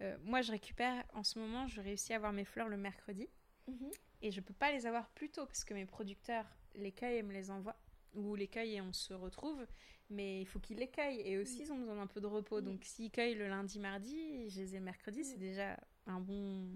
euh, 0.02 0.18
moi, 0.24 0.42
je 0.42 0.52
récupère 0.52 1.04
en 1.14 1.24
ce 1.24 1.40
moment, 1.40 1.68
je 1.68 1.82
réussis 1.82 2.14
à 2.14 2.18
avoir 2.18 2.34
mes 2.34 2.46
fleurs 2.46 2.68
le 2.70 2.78
mercredi 2.78 3.28
Mhm. 3.68 3.92
et 4.22 4.30
je 4.32 4.42
peux 4.42 4.54
pas 4.54 4.74
les 4.74 4.86
avoir 4.86 5.10
plus 5.12 5.30
tôt 5.30 5.46
parce 5.46 5.64
que 5.64 5.74
mes 5.74 5.86
producteurs 5.86 6.46
les 6.76 6.92
cueillent 6.92 7.20
et 7.20 7.24
me 7.24 7.32
les 7.32 7.50
envoient 7.50 7.78
ou 8.14 8.36
les 8.36 8.48
cueillent 8.48 8.76
et 8.76 8.82
on 8.82 8.94
se 8.94 9.14
retrouve 9.14 9.66
mais 10.10 10.42
il 10.42 10.46
faut 10.46 10.60
qu'ils 10.60 10.78
les 10.78 10.90
cueillent 10.90 11.22
et 11.22 11.38
aussi 11.38 11.62
ils 11.62 11.72
ont 11.72 11.78
besoin 11.78 11.96
d'un 11.96 12.08
peu 12.08 12.22
de 12.22 12.28
repos. 12.28 12.62
Mm. 12.62 12.66
donc 12.66 12.84
s'ils 12.84 13.12
cueillent 13.12 13.36
le 13.36 13.48
lundi 13.48 13.80
mardi 13.80 14.50
je 14.50 14.60
les 14.60 14.76
ai 14.76 14.80
le 14.80 14.86
mercredi 14.86 15.24
c'est 15.24 15.38
déjà 15.40 15.80
un 16.06 16.20
bon 16.20 16.68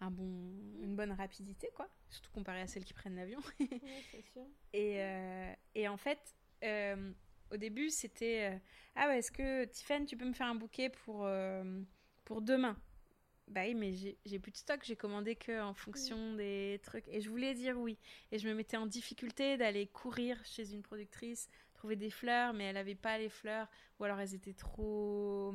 un 0.00 0.10
bon 0.10 0.52
une 0.80 0.94
bonne 0.94 1.12
rapidité 1.12 1.70
quoi. 1.74 1.88
Surtout 2.10 2.30
comparé 2.32 2.60
à 2.60 2.66
celles 2.66 2.84
qui 2.84 2.94
prennent 2.94 3.16
l'avion. 3.16 3.40
Sûr. 4.32 4.46
et, 4.72 5.02
euh, 5.02 5.52
et 5.74 5.88
en 5.88 5.96
fait, 5.96 6.18
euh, 6.64 7.12
au 7.52 7.56
début, 7.56 7.90
c'était 7.90 8.52
euh, 8.52 8.58
Ah 8.94 9.08
ouais, 9.08 9.18
est-ce 9.18 9.30
que 9.30 9.64
Tiffany, 9.64 10.06
tu 10.06 10.16
peux 10.16 10.24
me 10.24 10.32
faire 10.32 10.46
un 10.46 10.54
bouquet 10.54 10.88
pour, 10.88 11.28
pour 12.24 12.42
demain? 12.42 12.76
Bah 13.50 13.62
oui, 13.64 13.74
mais 13.74 13.92
j'ai 14.24 14.38
plus 14.38 14.52
de 14.52 14.56
stock, 14.56 14.80
j'ai 14.82 14.96
commandé 14.96 15.36
que 15.36 15.62
en 15.62 15.74
fonction 15.74 16.34
des 16.34 16.80
trucs. 16.82 17.06
Et 17.08 17.20
je 17.20 17.30
voulais 17.30 17.54
dire 17.54 17.78
oui. 17.78 17.98
Et 18.32 18.38
je 18.38 18.48
me 18.48 18.54
mettais 18.54 18.76
en 18.76 18.86
difficulté 18.86 19.56
d'aller 19.56 19.86
courir 19.86 20.38
chez 20.44 20.72
une 20.72 20.82
productrice, 20.82 21.48
trouver 21.74 21.96
des 21.96 22.10
fleurs, 22.10 22.52
mais 22.52 22.64
elle 22.64 22.76
avait 22.76 22.94
pas 22.94 23.18
les 23.18 23.28
fleurs, 23.28 23.68
ou 23.98 24.04
alors 24.04 24.20
elles 24.20 24.34
étaient 24.34 24.52
trop. 24.52 25.54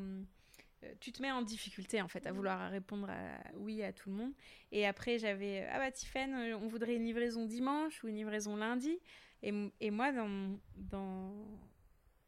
Euh, 0.84 0.94
tu 1.00 1.12
te 1.12 1.22
mets 1.22 1.32
en 1.32 1.42
difficulté 1.42 2.02
en 2.02 2.08
fait 2.08 2.26
à 2.26 2.32
vouloir 2.32 2.72
répondre 2.72 3.10
à 3.10 3.38
oui 3.56 3.84
à 3.84 3.94
tout 3.94 4.10
le 4.10 4.16
monde. 4.16 4.34
Et 4.72 4.86
après 4.86 5.20
j'avais 5.20 5.68
ah 5.72 5.80
bah 5.80 5.92
Tiffen, 5.92 6.34
euh, 6.34 6.58
on 6.58 6.68
voudrait 6.68 6.96
une 6.96 7.06
livraison 7.06 7.46
dimanche 7.46 8.04
ou 8.04 8.08
une 8.08 8.16
livraison 8.16 8.56
lundi. 8.56 9.00
Et, 9.44 9.54
et 9.82 9.92
moi 9.92 10.12
dans, 10.12 10.58
dans 10.76 11.34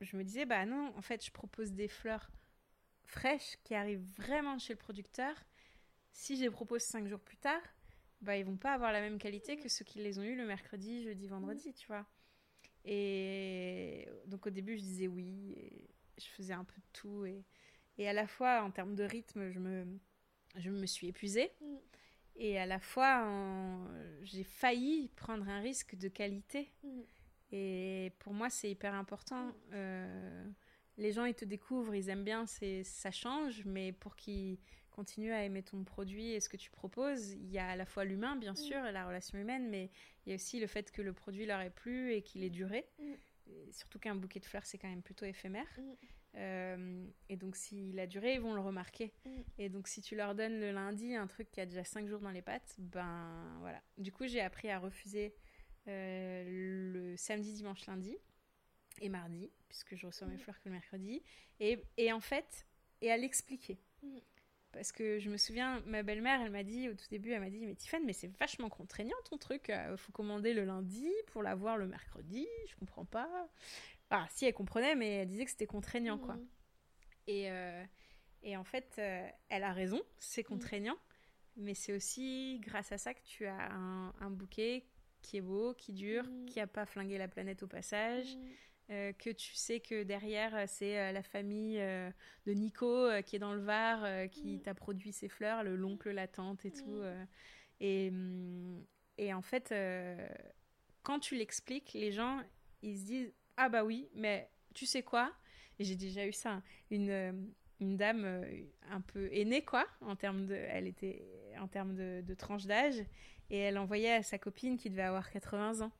je 0.01 0.15
me 0.17 0.23
disais 0.23 0.45
bah 0.45 0.65
non 0.65 0.93
en 0.97 1.01
fait 1.01 1.25
je 1.25 1.31
propose 1.31 1.71
des 1.71 1.87
fleurs 1.87 2.29
fraîches 3.05 3.57
qui 3.63 3.75
arrivent 3.75 4.05
vraiment 4.17 4.57
chez 4.59 4.73
le 4.73 4.79
producteur 4.79 5.35
si 6.15 6.37
je 6.37 6.43
les 6.43 6.49
propose 6.49 6.81
cinq 6.81 7.07
jours 7.07 7.19
plus 7.19 7.35
tard, 7.35 7.61
bah, 8.21 8.37
ils 8.37 8.45
vont 8.45 8.55
pas 8.55 8.73
avoir 8.73 8.93
la 8.93 9.01
même 9.01 9.19
qualité 9.19 9.57
que 9.57 9.67
ceux 9.67 9.83
qui 9.83 9.99
les 9.99 10.17
ont 10.17 10.23
eu 10.23 10.35
le 10.35 10.47
mercredi, 10.47 11.03
jeudi, 11.03 11.27
vendredi, 11.27 11.73
tu 11.73 11.85
vois. 11.87 12.05
Et 12.85 14.07
donc 14.25 14.47
au 14.47 14.49
début, 14.49 14.77
je 14.77 14.81
disais 14.81 15.07
oui, 15.07 15.53
et 15.57 15.89
je 16.17 16.25
faisais 16.27 16.53
un 16.53 16.63
peu 16.63 16.77
de 16.77 16.87
tout. 16.93 17.25
Et, 17.25 17.43
et 17.97 18.07
à 18.07 18.13
la 18.13 18.27
fois, 18.27 18.63
en 18.63 18.71
termes 18.71 18.95
de 18.95 19.03
rythme, 19.03 19.51
je 19.51 19.59
me, 19.59 19.85
je 20.55 20.69
me 20.69 20.85
suis 20.85 21.07
épuisée. 21.07 21.51
Mm. 21.61 21.75
Et 22.37 22.59
à 22.59 22.65
la 22.65 22.79
fois, 22.79 23.29
j'ai 24.23 24.43
failli 24.45 25.09
prendre 25.17 25.47
un 25.49 25.59
risque 25.59 25.95
de 25.95 26.07
qualité. 26.07 26.71
Mm. 26.83 27.01
Et 27.51 28.13
pour 28.19 28.33
moi, 28.33 28.49
c'est 28.49 28.71
hyper 28.71 28.93
important. 28.93 29.47
Mm. 29.47 29.53
Euh, 29.73 30.45
les 30.97 31.11
gens, 31.11 31.25
ils 31.25 31.35
te 31.35 31.43
découvrent, 31.43 31.93
ils 31.93 32.07
aiment 32.07 32.23
bien, 32.23 32.45
ça 32.45 33.11
change, 33.11 33.65
mais 33.65 33.91
pour 33.91 34.15
qu'ils 34.15 34.59
continue 34.95 35.33
à 35.33 35.43
aimer 35.43 35.61
ton 35.61 35.83
produit 35.83 36.31
et 36.31 36.39
ce 36.39 36.47
que 36.47 36.55
tu 36.55 36.71
proposes. 36.71 37.33
Il 37.33 37.51
y 37.51 37.59
a 37.59 37.67
à 37.67 37.75
la 37.75 37.85
fois 37.85 38.05
l'humain, 38.05 38.37
bien 38.37 38.53
mm. 38.53 38.57
sûr, 38.57 38.85
et 38.85 38.91
la 38.93 39.05
relation 39.05 39.37
humaine, 39.37 39.69
mais 39.69 39.89
il 40.25 40.29
y 40.29 40.31
a 40.31 40.35
aussi 40.35 40.59
le 40.59 40.67
fait 40.67 40.89
que 40.91 41.01
le 41.01 41.11
produit 41.11 41.45
leur 41.45 41.59
ait 41.59 41.69
plu 41.69 42.13
et 42.13 42.21
qu'il 42.21 42.43
ait 42.43 42.49
duré. 42.49 42.85
Mm. 42.99 43.13
surtout 43.71 43.99
qu'un 43.99 44.15
bouquet 44.15 44.39
de 44.39 44.45
fleurs, 44.45 44.65
c'est 44.65 44.77
quand 44.77 44.87
même 44.87 45.03
plutôt 45.03 45.25
éphémère. 45.25 45.67
Mm. 45.77 45.81
Euh, 46.37 47.05
et 47.29 47.35
donc, 47.35 47.55
s'il 47.55 47.99
a 47.99 48.07
duré, 48.07 48.35
ils 48.35 48.41
vont 48.41 48.53
le 48.53 48.61
remarquer. 48.61 49.13
Et 49.57 49.69
donc, 49.69 49.87
si 49.87 50.01
tu 50.01 50.15
leur 50.15 50.33
donnes 50.33 50.59
le 50.59 50.71
lundi 50.71 51.15
un 51.15 51.27
truc 51.27 51.51
qui 51.51 51.59
a 51.59 51.65
déjà 51.65 51.83
5 51.83 52.07
jours 52.07 52.21
dans 52.21 52.31
les 52.31 52.41
pattes, 52.41 52.75
ben 52.77 53.57
voilà. 53.59 53.81
Du 53.97 54.11
coup, 54.11 54.27
j'ai 54.27 54.41
appris 54.41 54.69
à 54.69 54.79
refuser 54.79 55.35
euh, 55.87 56.93
le 56.93 57.17
samedi, 57.17 57.53
dimanche, 57.53 57.85
lundi 57.85 58.17
et 59.01 59.09
mardi, 59.09 59.51
puisque 59.67 59.95
je 59.95 60.07
reçois 60.07 60.27
mes 60.27 60.37
fleurs 60.37 60.59
que 60.59 60.69
le 60.69 60.71
mercredi. 60.71 61.21
Et, 61.59 61.83
et 61.97 62.11
en 62.11 62.21
fait, 62.21 62.65
et 63.01 63.11
à 63.11 63.17
l'expliquer. 63.17 63.77
Parce 64.75 64.91
que 64.91 65.19
je 65.19 65.29
me 65.29 65.37
souviens, 65.37 65.81
ma 65.85 66.03
belle-mère, 66.03 66.41
elle 66.41 66.51
m'a 66.51 66.63
dit 66.63 66.89
au 66.89 66.93
tout 66.93 67.07
début, 67.09 67.31
elle 67.31 67.39
m'a 67.39 67.49
dit, 67.49 67.65
mais 67.65 67.75
Tiffany, 67.75 68.05
mais 68.05 68.13
c'est 68.13 68.27
vachement 68.37 68.69
contraignant 68.69 69.15
ton 69.29 69.37
truc. 69.37 69.65
Il 69.69 69.73
euh, 69.73 69.97
faut 69.97 70.11
commander 70.11 70.53
le 70.53 70.65
lundi 70.65 71.09
pour 71.27 71.41
l'avoir 71.41 71.77
le 71.77 71.87
mercredi. 71.87 72.45
Je 72.67 72.75
comprends 72.75 73.05
pas. 73.05 73.49
Ah, 74.09 74.27
si, 74.29 74.45
elle 74.45 74.53
comprenait, 74.53 74.95
mais 74.95 75.09
elle 75.17 75.27
disait 75.27 75.45
que 75.45 75.51
c'était 75.51 75.65
contraignant, 75.65 76.17
quoi. 76.17 76.35
Mmh. 76.35 76.47
Et, 77.27 77.51
euh, 77.51 77.83
et 78.43 78.57
en 78.57 78.65
fait, 78.65 78.95
euh, 78.99 79.27
elle 79.49 79.63
a 79.63 79.71
raison, 79.71 80.01
c'est 80.17 80.41
mmh. 80.41 80.53
contraignant. 80.53 80.97
Mais 81.57 81.73
c'est 81.73 81.93
aussi 81.93 82.59
grâce 82.61 82.91
à 82.91 82.97
ça 82.97 83.13
que 83.13 83.23
tu 83.23 83.45
as 83.45 83.71
un, 83.71 84.29
bouquet 84.29 84.85
qui 85.25 85.37
est 85.37 85.41
beau, 85.41 85.73
qui 85.73 85.91
dure, 85.91 86.23
mmh. 86.23 86.45
qui 86.45 86.59
n'a 86.59 86.67
pas 86.67 86.85
flingué 86.85 87.17
la 87.17 87.27
planète 87.27 87.63
au 87.63 87.67
passage. 87.67 88.37
Euh, 88.91 89.13
que 89.13 89.31
tu 89.31 89.55
sais 89.55 89.79
que 89.79 90.03
derrière, 90.03 90.55
euh, 90.55 90.65
c'est 90.67 90.99
euh, 90.99 91.11
la 91.11 91.23
famille 91.23 91.77
de 91.77 92.53
Nico 92.53 93.09
qui 93.25 93.35
est 93.35 93.39
dans 93.39 93.53
le 93.53 93.61
Var, 93.61 94.29
qui 94.29 94.57
mm. 94.57 94.61
t'a 94.61 94.75
produit 94.75 95.11
ces 95.11 95.27
fleurs, 95.27 95.63
le 95.63 95.75
l'oncle, 95.75 96.11
la 96.11 96.27
tante 96.27 96.65
et 96.65 96.71
tout. 96.71 97.01
Mm. 97.01 97.27
Et, 97.79 98.11
mm, 98.11 98.85
et, 99.17 99.33
en 99.33 99.41
fait, 99.41 99.73
quand 101.03 101.19
tu 101.19 101.35
l'expliques, 101.35 101.93
les 101.93 102.11
gens, 102.11 102.41
ils 102.83 102.99
se 102.99 103.05
disent 103.05 103.33
Ah 103.57 103.69
bah 103.69 103.83
oui, 103.83 104.07
mais 104.13 104.49
tu 104.73 104.85
sais 104.85 105.01
quoi? 105.01 105.33
Et 105.79 105.83
j'ai 105.83 105.95
déjà 105.95 106.25
eu 106.25 106.31
ça, 106.31 106.51
hein, 106.51 106.63
une, 106.91 107.51
une 107.81 107.97
dame 107.97 108.45
un 108.89 109.01
peu 109.01 109.29
aînée, 109.33 109.63
quoi, 109.63 109.87
en 110.01 110.15
termes 110.15 110.45
de, 110.45 110.53
elle 110.53 110.87
était 110.87 111.25
en 111.59 111.67
termes 111.67 111.95
de, 111.95 112.21
de 112.21 112.33
tranche 112.33 112.65
d'âge 112.65 113.03
et 113.49 113.59
elle 113.59 113.77
envoyait 113.77 114.13
à 114.13 114.23
sa 114.23 114.37
copine 114.37 114.77
qui 114.77 114.89
devait 114.89 115.03
avoir 115.03 115.29
80 115.29 115.81
ans. 115.81 115.91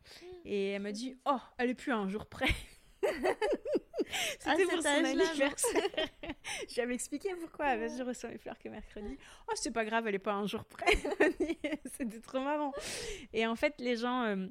Et 0.46 0.72
elle 0.72 0.82
me 0.82 0.92
dit 0.92 1.18
Oh, 1.26 1.40
elle 1.58 1.70
est 1.70 1.76
plus 1.76 1.92
à 1.92 1.98
un 1.98 2.10
jour 2.10 2.26
près. 2.26 2.50
C'était 4.40 4.66
pour 4.66 4.82
son 4.82 4.88
anniversaire. 4.88 5.82
je 6.70 6.82
lui 6.82 6.96
expliqué 6.96 7.30
pourquoi. 7.40 7.76
je 7.88 8.04
reçois 8.04 8.30
mes 8.30 8.38
fleurs 8.38 8.58
que 8.60 8.70
mercredi. 8.70 9.18
Oh, 9.48 9.54
c'est 9.56 9.72
pas 9.72 9.86
grave, 9.86 10.08
elle 10.08 10.16
est 10.16 10.20
pas 10.20 10.34
un 10.34 10.46
jour 10.46 10.64
près. 10.66 10.94
C'était 11.98 12.20
trop 12.20 12.40
marrant. 12.40 12.72
Et 13.34 13.46
en 13.48 13.56
fait, 13.56 13.76
les 13.80 13.96
gens, 13.96 14.24
euh, 14.24 14.48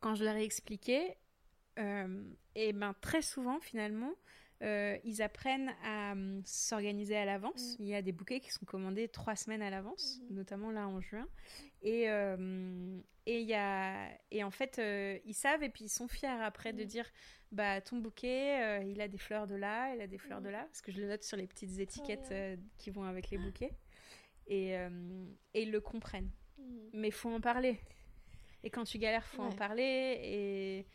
quand 0.00 0.14
je 0.14 0.24
leur 0.24 0.36
ai 0.36 0.44
expliqué, 0.44 1.16
euh, 1.78 2.22
et 2.54 2.72
ben 2.72 2.94
très 3.00 3.22
souvent 3.22 3.58
finalement, 3.60 4.12
euh, 4.62 4.96
ils 5.04 5.20
apprennent 5.20 5.74
à 5.84 6.14
s'organiser 6.44 7.16
à 7.16 7.24
l'avance. 7.24 7.76
Mm. 7.78 7.82
Il 7.82 7.88
y 7.88 7.94
a 7.94 8.02
des 8.02 8.12
bouquets 8.12 8.40
qui 8.40 8.50
sont 8.50 8.64
commandés 8.64 9.08
trois 9.08 9.36
semaines 9.36 9.62
à 9.62 9.70
l'avance, 9.70 10.20
mm. 10.30 10.34
notamment 10.34 10.70
là 10.70 10.86
en 10.86 11.00
juin. 11.00 11.26
Et, 11.84 12.08
euh, 12.08 12.98
et, 13.26 13.42
y 13.42 13.54
a, 13.54 14.08
et 14.30 14.42
en 14.42 14.50
fait, 14.50 14.78
euh, 14.78 15.18
ils 15.24 15.34
savent 15.34 15.62
et 15.62 15.68
puis 15.68 15.84
ils 15.84 15.90
sont 15.90 16.08
fiers 16.08 16.28
après 16.28 16.72
de 16.72 16.82
mm. 16.82 16.86
dire 16.86 17.06
bah, 17.52 17.80
ton 17.80 17.98
bouquet, 17.98 18.84
il 18.84 19.00
a 19.00 19.06
des 19.06 19.18
fleurs 19.18 19.46
de 19.46 19.54
là, 19.54 19.94
il 19.94 20.00
a 20.00 20.08
des 20.08 20.18
fleurs 20.18 20.40
de 20.40 20.48
là, 20.48 20.64
parce 20.64 20.80
que 20.80 20.90
je 20.90 21.00
le 21.00 21.06
note 21.06 21.22
sur 21.22 21.36
les 21.36 21.46
petites 21.46 21.78
étiquettes 21.78 22.34
qui 22.78 22.90
vont 22.90 23.04
avec 23.04 23.30
les 23.30 23.38
bouquets. 23.38 23.70
Et, 24.48 24.72
et 24.72 25.62
ils 25.62 25.70
le 25.70 25.80
comprennent. 25.80 26.30
Mais 26.92 27.08
il 27.08 27.12
faut 27.12 27.30
en 27.30 27.40
parler. 27.40 27.78
Et 28.64 28.70
quand 28.70 28.84
tu 28.84 28.98
galères, 28.98 29.24
faut 29.26 29.42
en 29.42 29.52
parler. 29.52 30.18
Et 30.22 30.86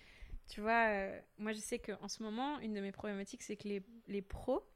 tu 0.50 0.62
vois, 0.62 0.88
euh, 0.90 1.20
moi 1.38 1.54
je 1.54 1.60
sais 1.60 1.78
qu'en 1.78 2.08
ce 2.08 2.24
moment, 2.24 2.60
une 2.60 2.74
de 2.74 2.82
mes 2.82 2.92
problématiques, 2.92 3.44
c'est 3.44 3.56
que 3.56 3.68
les, 3.68 3.84
les, 4.08 4.24
pros, 4.24 4.68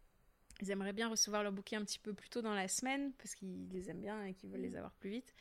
ils 0.61 0.69
aimeraient 0.69 0.93
bien 0.93 1.09
recevoir 1.09 1.41
leur 1.41 1.51
bouquet 1.51 1.75
un 1.75 1.83
petit 1.83 1.97
peu 1.97 2.13
plus 2.13 2.29
tôt 2.29 2.43
dans 2.43 2.53
la 2.53 2.67
semaine, 2.67 3.11
parce 3.13 3.33
qu'ils 3.33 3.67
les 3.69 3.89
aiment 3.89 4.01
bien 4.01 4.23
et 4.23 4.35
qu'ils 4.35 4.51
veulent 4.51 4.61
les 4.61 4.69
mm. 4.69 4.77
avoir 4.77 4.93
plus 4.93 5.09
vite. 5.09 5.33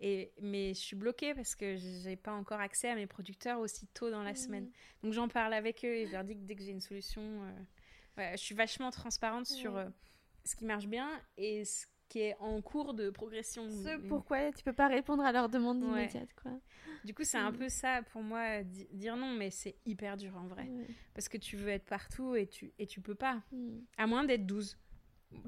Et, 0.00 0.32
mais 0.40 0.74
je 0.74 0.80
suis 0.80 0.96
bloquée 0.96 1.34
parce 1.34 1.56
que 1.56 1.76
j'ai 1.76 2.16
pas 2.16 2.32
encore 2.32 2.60
accès 2.60 2.88
à 2.88 2.94
mes 2.94 3.06
producteurs 3.06 3.58
aussi 3.58 3.86
tôt 3.88 4.10
dans 4.10 4.22
la 4.22 4.32
mm. 4.32 4.36
semaine. 4.36 4.70
Donc 5.02 5.12
j'en 5.12 5.28
parle 5.28 5.54
avec 5.54 5.84
eux 5.84 5.94
et 5.94 6.06
je 6.06 6.12
leur 6.12 6.24
dis 6.24 6.36
que 6.36 6.42
dès 6.42 6.54
que 6.54 6.62
j'ai 6.62 6.70
une 6.70 6.80
solution, 6.80 7.22
euh, 8.18 8.30
je 8.32 8.40
suis 8.40 8.54
vachement 8.54 8.90
transparente 8.90 9.46
sur 9.46 9.76
euh, 9.76 9.88
ce 10.44 10.54
qui 10.54 10.64
marche 10.64 10.86
bien 10.86 11.08
et 11.36 11.64
ce 11.64 11.86
qui 12.08 12.20
est 12.20 12.36
en 12.38 12.62
cours 12.62 12.94
de 12.94 13.10
progression. 13.10 13.68
Ce 13.68 13.96
pourquoi 14.08 14.52
tu 14.52 14.62
peux 14.62 14.72
pas 14.72 14.88
répondre 14.88 15.24
à 15.24 15.32
leurs 15.32 15.48
demandes 15.48 15.82
immédiates, 15.82 16.32
quoi. 16.40 16.52
Du 17.04 17.14
coup, 17.14 17.24
c'est 17.24 17.38
un 17.38 17.50
mm. 17.50 17.56
peu 17.56 17.68
ça 17.68 18.02
pour 18.12 18.22
moi, 18.22 18.62
dire 18.62 19.16
non, 19.16 19.34
mais 19.34 19.50
c'est 19.50 19.76
hyper 19.84 20.16
dur 20.16 20.36
en 20.36 20.46
vrai. 20.46 20.68
Parce 21.14 21.28
que 21.28 21.36
tu 21.36 21.56
veux 21.56 21.68
être 21.68 21.86
partout 21.86 22.34
et 22.36 22.46
tu, 22.46 22.72
et 22.78 22.86
tu 22.86 23.00
peux 23.00 23.14
pas. 23.14 23.42
À 23.96 24.06
moins 24.06 24.24
d'être 24.24 24.46
12. 24.46 24.78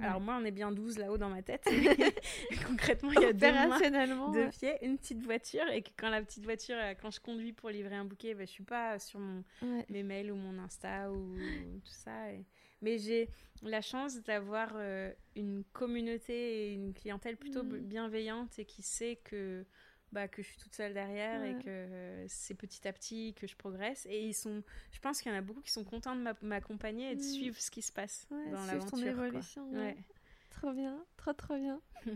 Alors 0.02 0.20
moi, 0.20 0.38
on 0.40 0.44
est 0.44 0.50
bien 0.50 0.72
12 0.72 0.98
là-haut 0.98 1.18
dans 1.18 1.28
ma 1.28 1.42
tête. 1.42 1.64
Concrètement, 2.66 3.12
il 3.12 3.20
y 3.20 3.24
a 3.24 3.32
deux 3.32 3.52
mains, 3.52 4.32
deux 4.32 4.48
pieds, 4.48 4.76
une 4.82 4.98
petite 4.98 5.22
voiture. 5.22 5.66
Et 5.72 5.82
que 5.82 5.90
quand 5.96 6.10
la 6.10 6.22
petite 6.22 6.44
voiture, 6.44 6.76
euh, 6.78 6.94
quand 7.00 7.10
je 7.10 7.20
conduis 7.20 7.52
pour 7.52 7.70
livrer 7.70 7.96
un 7.96 8.04
bouquet, 8.04 8.34
ben, 8.34 8.46
je 8.46 8.52
suis 8.52 8.64
pas 8.64 8.98
sur 8.98 9.20
mon, 9.20 9.42
mes 9.88 10.02
mails 10.02 10.32
ou 10.32 10.36
mon 10.36 10.58
Insta 10.58 11.10
ou 11.10 11.36
tout 11.84 11.92
ça. 11.92 12.12
Mais 12.82 12.98
j'ai 12.98 13.28
la 13.62 13.82
chance 13.82 14.22
d'avoir 14.22 14.72
euh, 14.74 15.12
une 15.36 15.64
communauté 15.72 16.68
et 16.68 16.72
une 16.72 16.94
clientèle 16.94 17.36
plutôt 17.36 17.62
mm. 17.62 17.78
bienveillante 17.80 18.58
et 18.58 18.64
qui 18.64 18.82
sait 18.82 19.16
que 19.16 19.66
bah, 20.12 20.28
que 20.28 20.42
je 20.42 20.48
suis 20.48 20.58
toute 20.58 20.74
seule 20.74 20.94
derrière 20.94 21.44
et 21.44 21.56
que 21.62 22.24
c'est 22.28 22.54
petit 22.54 22.86
à 22.86 22.92
petit 22.92 23.34
que 23.34 23.46
je 23.46 23.56
progresse. 23.56 24.06
Et 24.06 24.26
ils 24.26 24.34
sont, 24.34 24.62
je 24.92 24.98
pense 25.00 25.20
qu'il 25.20 25.30
y 25.30 25.34
en 25.34 25.38
a 25.38 25.42
beaucoup 25.42 25.60
qui 25.60 25.70
sont 25.70 25.84
contents 25.84 26.16
de 26.16 26.22
m'accompagner 26.42 27.12
et 27.12 27.16
de 27.16 27.20
mm. 27.20 27.24
suivre 27.24 27.56
ce 27.58 27.70
qui 27.70 27.82
se 27.82 27.92
passe 27.92 28.26
dans 28.30 28.64
l'aventure. 28.66 29.06
évolution. 29.06 29.70
Ouais. 29.70 29.96
Trop 30.50 30.72
bien, 30.72 31.04
trop 31.16 31.32
trop 31.32 31.56
bien. 31.56 31.80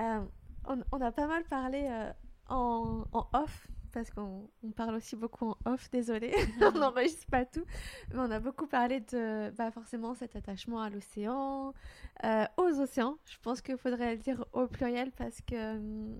Euh, 0.00 0.24
on, 0.64 0.80
on, 0.92 1.00
a 1.00 1.10
pas 1.10 1.26
mal 1.26 1.42
parlé 1.42 1.88
euh, 1.90 2.12
en, 2.48 3.04
en, 3.10 3.28
off 3.32 3.66
parce 3.92 4.10
qu'on 4.10 4.48
on 4.62 4.70
parle 4.70 4.94
aussi 4.94 5.16
beaucoup 5.16 5.46
en 5.46 5.56
off, 5.64 5.90
désolé, 5.90 6.32
on 6.60 6.70
n'enregistre 6.70 7.26
pas 7.26 7.44
tout, 7.44 7.64
mais 8.12 8.18
on 8.18 8.30
a 8.30 8.38
beaucoup 8.38 8.68
parlé 8.68 9.00
de 9.00 9.50
bah, 9.56 9.72
forcément 9.72 10.14
cet 10.14 10.36
attachement 10.36 10.80
à 10.80 10.88
l'océan, 10.88 11.74
euh, 12.22 12.44
aux 12.56 12.80
océans. 12.80 13.18
Je 13.24 13.38
pense 13.42 13.60
qu'il 13.60 13.76
faudrait 13.76 14.12
le 14.12 14.18
dire 14.18 14.44
au 14.52 14.68
pluriel 14.68 15.10
parce 15.12 15.40
que 15.42 15.76
hum, 15.76 16.16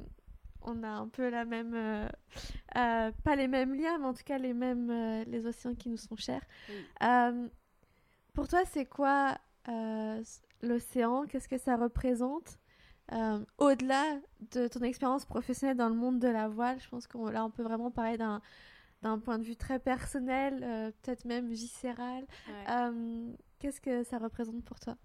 on 0.62 0.82
a 0.82 0.88
un 0.88 1.08
peu 1.08 1.28
la 1.28 1.44
même, 1.44 1.74
euh, 1.74 2.08
euh, 2.76 3.12
pas 3.24 3.36
les 3.36 3.48
mêmes 3.48 3.74
liens, 3.74 3.98
mais 3.98 4.06
en 4.06 4.14
tout 4.14 4.24
cas 4.24 4.38
les 4.38 4.54
mêmes, 4.54 4.90
euh, 4.90 5.24
les 5.24 5.46
océans 5.46 5.74
qui 5.74 5.88
nous 5.88 5.96
sont 5.96 6.16
chers. 6.16 6.42
pour 8.34 8.48
toi, 8.48 8.64
c'est 8.66 8.86
quoi 8.86 9.38
l'océan? 10.62 11.26
Qu'est-ce 11.26 11.48
que 11.48 11.58
ça 11.58 11.76
représente? 11.76 12.58
Au-delà 13.58 14.18
de 14.52 14.68
ton 14.68 14.80
expérience 14.80 15.24
professionnelle 15.24 15.76
dans 15.76 15.88
le 15.88 15.94
monde 15.94 16.18
de 16.18 16.28
la 16.28 16.48
voile, 16.48 16.78
je 16.80 16.88
pense 16.88 17.06
qu'on 17.06 17.28
là 17.30 17.44
on 17.44 17.50
peut 17.50 17.62
vraiment 17.62 17.90
parler 17.90 18.16
d'un 18.18 18.40
d'un 19.02 19.20
point 19.20 19.38
de 19.38 19.44
vue 19.44 19.54
très 19.54 19.78
personnel, 19.78 20.92
peut-être 21.02 21.24
même 21.24 21.48
viscéral. 21.48 22.26
Qu'est-ce 23.58 23.80
que 23.80 24.04
ça 24.04 24.18
représente 24.18 24.64
pour 24.64 24.78
toi? 24.80 24.96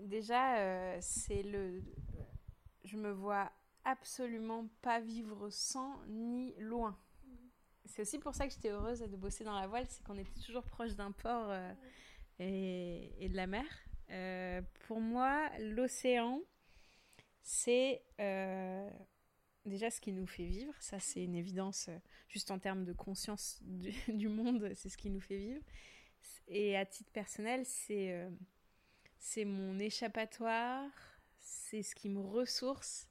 Déjà, 0.00 1.00
c'est 1.00 1.42
le. 1.42 1.82
Je 2.84 2.96
me 2.96 3.10
vois 3.10 3.52
absolument 3.84 4.68
pas 4.82 5.00
vivre 5.00 5.50
sans 5.50 6.00
ni 6.06 6.54
loin. 6.58 6.98
C'est 7.84 8.02
aussi 8.02 8.18
pour 8.18 8.34
ça 8.34 8.46
que 8.46 8.52
j'étais 8.52 8.70
heureuse 8.70 9.00
de 9.00 9.16
bosser 9.16 9.44
dans 9.44 9.58
la 9.58 9.66
voile, 9.66 9.86
c'est 9.88 10.02
qu'on 10.04 10.18
était 10.18 10.40
toujours 10.44 10.64
proche 10.64 10.94
d'un 10.94 11.12
port 11.12 11.52
et, 12.38 13.12
et, 13.18 13.28
de 13.28 13.36
la 13.36 13.46
mer. 13.46 13.64
pour 14.86 15.00
moi, 15.00 15.48
l'océan, 15.58 16.42
c'est 17.42 18.02
déjà 19.68 19.90
ce 19.90 20.00
qui 20.00 20.12
nous 20.12 20.26
fait 20.26 20.46
vivre. 20.46 20.74
Ça, 20.80 20.98
c'est 20.98 21.22
une 21.22 21.36
évidence, 21.36 21.88
euh, 21.88 21.98
juste 22.28 22.50
en 22.50 22.58
termes 22.58 22.84
de 22.84 22.92
conscience 22.92 23.60
du, 23.62 24.28
monde, 24.28 24.72
c'est 24.74 24.88
ce 24.88 24.96
qui 24.96 25.10
nous 25.10 25.20
fait 25.20 25.38
vivre. 25.38 25.62
Et 26.48 26.76
à 26.76 26.84
titre 26.84 27.12
personnel, 27.12 27.64
c'est 27.64 28.12
euh, 28.12 28.30
c'est 29.18 29.44
mon 29.44 29.78
échappatoire, 29.78 30.90
c'est 31.38 31.82
ce 31.82 31.94
qui 31.94 32.08
me 32.08 32.20
ressource, 32.20 33.08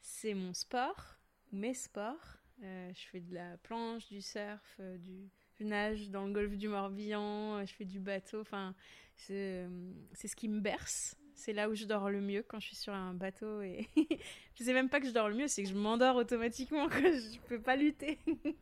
c'est 0.00 0.34
mon 0.34 0.54
sport, 0.54 1.16
mes 1.52 1.74
sports. 1.74 2.38
Euh, 2.62 2.92
je 2.94 3.06
fais 3.08 3.20
de 3.20 3.34
la 3.34 3.56
planche, 3.58 4.06
du 4.08 4.22
surf, 4.22 4.80
du, 4.98 5.28
je 5.58 5.64
nage 5.64 6.10
dans 6.10 6.26
le 6.26 6.32
golfe 6.32 6.56
du 6.56 6.68
Morbihan, 6.68 7.64
je 7.64 7.72
fais 7.72 7.84
du 7.84 8.00
bateau. 8.00 8.40
Enfin, 8.40 8.74
c'est 9.16 9.68
ce 10.14 10.36
qui 10.36 10.48
me 10.48 10.60
berce 10.60 11.16
c'est 11.34 11.52
là 11.52 11.68
où 11.68 11.74
je 11.74 11.84
dors 11.84 12.10
le 12.10 12.20
mieux 12.20 12.42
quand 12.42 12.60
je 12.60 12.68
suis 12.68 12.76
sur 12.76 12.92
un 12.92 13.14
bateau 13.14 13.60
et 13.62 13.88
je 14.54 14.64
sais 14.64 14.72
même 14.72 14.88
pas 14.88 15.00
que 15.00 15.06
je 15.06 15.12
dors 15.12 15.28
le 15.28 15.34
mieux, 15.34 15.48
c'est 15.48 15.62
que 15.62 15.68
je 15.68 15.74
m'endors 15.74 16.16
automatiquement 16.16 16.88
quand 16.90 17.02
je 17.02 17.38
peux 17.48 17.60
pas 17.60 17.76
lutter. 17.76 18.18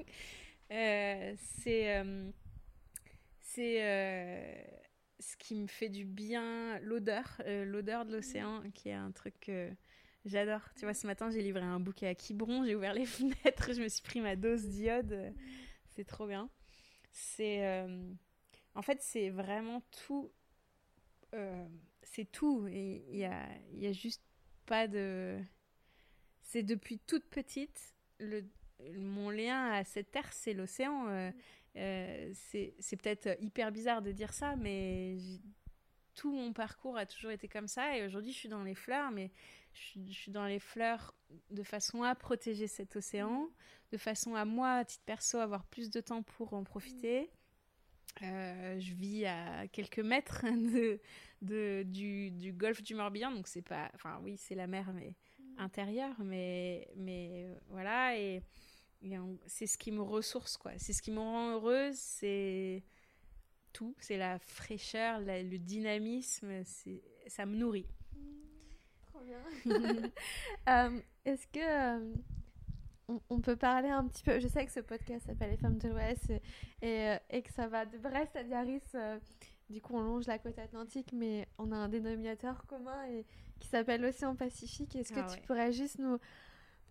Euh, 0.70 1.34
c'est 1.60 1.98
euh, 1.98 2.30
c'est 3.42 3.82
euh, 3.82 4.54
ce 5.22 5.36
qui 5.36 5.54
me 5.54 5.66
fait 5.66 5.88
du 5.88 6.04
bien, 6.04 6.78
l'odeur, 6.80 7.40
l'odeur 7.46 8.04
de 8.04 8.12
l'océan, 8.12 8.62
qui 8.74 8.90
est 8.90 8.94
un 8.94 9.10
truc 9.12 9.34
que 9.40 9.70
j'adore. 10.24 10.62
Tu 10.76 10.84
vois, 10.84 10.94
ce 10.94 11.06
matin 11.06 11.30
j'ai 11.30 11.42
livré 11.42 11.62
un 11.62 11.80
bouquet 11.80 12.08
à 12.08 12.14
Quiberon, 12.14 12.64
j'ai 12.64 12.74
ouvert 12.74 12.94
les 12.94 13.06
fenêtres, 13.06 13.72
je 13.72 13.80
me 13.80 13.88
suis 13.88 14.02
pris 14.02 14.20
ma 14.20 14.36
dose 14.36 14.66
d'iode, 14.66 15.32
c'est 15.94 16.04
trop 16.04 16.26
bien. 16.26 16.50
C'est 17.12 17.86
en 18.74 18.82
fait 18.82 19.00
c'est 19.00 19.30
vraiment 19.30 19.82
tout 20.06 20.30
c'est 22.02 22.30
tout. 22.30 22.66
Il 22.68 23.16
y 23.16 23.24
a, 23.24 23.48
y 23.72 23.86
a 23.86 23.92
juste 23.92 24.22
pas 24.66 24.86
de. 24.86 25.38
C'est 26.42 26.62
depuis 26.62 26.98
toute 26.98 27.24
petite, 27.24 27.94
le, 28.18 28.44
mon 28.96 29.30
lien 29.30 29.70
à 29.70 29.84
cette 29.84 30.10
terre, 30.10 30.32
c'est 30.32 30.52
l'océan. 30.52 31.32
Euh, 31.76 32.32
euh, 32.54 32.72
c'est 32.78 32.96
peut-être 32.96 33.36
hyper 33.40 33.72
bizarre 33.72 34.02
de 34.02 34.12
dire 34.12 34.32
ça, 34.32 34.56
mais 34.56 35.16
tout 36.14 36.32
mon 36.32 36.52
parcours 36.52 36.96
a 36.96 37.06
toujours 37.06 37.30
été 37.30 37.48
comme 37.48 37.68
ça. 37.68 37.96
Et 37.96 38.04
aujourd'hui, 38.04 38.32
je 38.32 38.38
suis 38.38 38.48
dans 38.48 38.62
les 38.62 38.74
fleurs, 38.74 39.10
mais 39.10 39.30
je, 39.72 40.00
je, 40.06 40.12
suis 40.12 40.32
dans 40.32 40.46
les 40.46 40.58
fleurs 40.58 41.14
de 41.50 41.62
façon 41.62 42.02
à 42.02 42.14
protéger 42.14 42.66
cet 42.66 42.96
océan, 42.96 43.48
de 43.90 43.96
façon 43.96 44.34
à 44.34 44.44
moi, 44.44 44.74
à 44.74 44.84
titre 44.84 45.04
perso, 45.04 45.38
avoir 45.38 45.64
plus 45.64 45.90
de 45.90 46.00
temps 46.00 46.22
pour 46.22 46.52
en 46.54 46.64
profiter. 46.64 47.30
Euh, 48.20 48.78
je 48.78 48.92
vis 48.92 49.24
à 49.24 49.66
quelques 49.68 49.98
mètres 49.98 50.44
de, 50.74 51.00
de 51.40 51.82
du, 51.84 52.30
du, 52.30 52.52
golfe 52.52 52.82
du 52.82 52.94
Morbihan, 52.94 53.32
donc 53.32 53.48
c'est 53.48 53.62
pas, 53.62 53.90
enfin 53.94 54.20
oui, 54.22 54.36
c'est 54.36 54.54
la 54.54 54.66
mer 54.66 54.92
mais 54.92 55.14
mm. 55.38 55.58
intérieure, 55.58 56.16
mais 56.18 56.88
mais 56.96 57.48
voilà 57.70 58.18
et, 58.18 58.42
c'est 59.46 59.66
ce 59.66 59.78
qui 59.78 59.92
me 59.92 60.02
ressource 60.02 60.56
quoi, 60.56 60.72
c'est 60.78 60.92
ce 60.92 61.02
qui 61.02 61.10
me 61.10 61.18
rend 61.18 61.52
heureuse, 61.52 61.96
c'est 61.96 62.82
tout, 63.72 63.94
c'est 63.98 64.18
la 64.18 64.38
fraîcheur, 64.38 65.20
le 65.20 65.56
dynamisme, 65.56 66.62
c'est 66.64 67.02
ça 67.26 67.46
me 67.46 67.56
nourrit. 67.56 67.86
Trop 69.02 69.20
bien. 69.20 69.42
Euh, 70.68 71.00
est-ce 71.24 71.46
que 71.48 71.58
euh, 71.58 72.14
on, 73.28 73.40
peut 73.40 73.56
parler 73.56 73.88
un 73.88 74.06
petit 74.06 74.22
peu. 74.22 74.38
Je 74.38 74.48
sais 74.48 74.64
que 74.64 74.72
ce 74.72 74.80
podcast 74.80 75.26
s'appelle 75.26 75.50
Les 75.50 75.56
femmes 75.56 75.78
de 75.78 75.88
l'Ouest 75.88 76.30
et, 76.30 76.40
euh, 76.82 77.16
et, 77.30 77.42
que 77.42 77.52
ça 77.52 77.66
va 77.66 77.84
de 77.84 77.98
Brest 77.98 78.34
à 78.36 78.42
Biarritz. 78.42 78.90
Euh, 78.94 79.18
du 79.70 79.80
coup, 79.80 79.94
on 79.96 80.02
longe 80.02 80.26
la 80.26 80.38
côte 80.38 80.58
atlantique, 80.58 81.12
mais 81.12 81.48
on 81.58 81.72
a 81.72 81.76
un 81.76 81.88
dénominateur 81.88 82.64
commun 82.66 83.04
et, 83.06 83.24
qui 83.58 83.68
s'appelle 83.68 84.02
l'océan 84.02 84.34
Pacifique. 84.34 84.96
Est-ce 84.96 85.12
que 85.12 85.20
ah 85.20 85.26
tu 85.34 85.40
pourrais 85.42 85.72
juste 85.72 85.98
nous, 85.98 86.18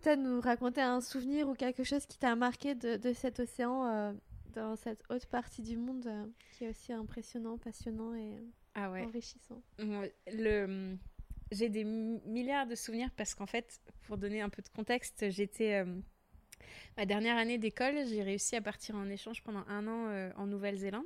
peut-être 0.02 0.20
nous 0.20 0.40
raconter 0.40 0.80
un 0.80 1.00
souvenir 1.00 1.48
ou 1.48 1.54
quelque 1.54 1.84
chose 1.84 2.06
qui 2.06 2.18
t'a 2.18 2.34
marqué 2.36 2.74
de, 2.74 3.12
cet 3.12 3.40
océan 3.40 3.86
euh, 3.86 4.12
dans 4.54 4.76
cette 4.76 5.02
haute 5.08 5.26
partie 5.26 5.62
du 5.62 5.76
monde 5.76 6.08
qui 6.52 6.64
est 6.64 6.70
aussi 6.70 6.92
impressionnant, 6.92 7.56
passionnant 7.58 8.14
et 8.14 8.36
ah 8.74 8.90
enrichissant 8.90 9.62
Le 9.78 10.96
j'ai 11.52 11.68
des 11.68 11.84
milliards 11.84 12.66
de 12.66 12.74
souvenirs 12.74 13.10
parce 13.16 13.34
qu'en 13.34 13.46
fait, 13.46 13.80
pour 14.04 14.16
donner 14.16 14.40
un 14.40 14.48
peu 14.48 14.62
de 14.62 14.68
contexte, 14.68 15.28
j'étais 15.28 15.74
euh, 15.74 16.00
ma 16.96 17.04
dernière 17.04 17.36
année 17.36 17.58
d'école, 17.58 18.06
j'ai 18.06 18.22
réussi 18.22 18.56
à 18.56 18.62
partir 18.62 18.96
en 18.96 19.08
échange 19.08 19.42
pendant 19.42 19.64
un 19.68 19.86
an 19.86 20.08
euh, 20.08 20.30
en 20.36 20.46
Nouvelle-Zélande. 20.46 21.04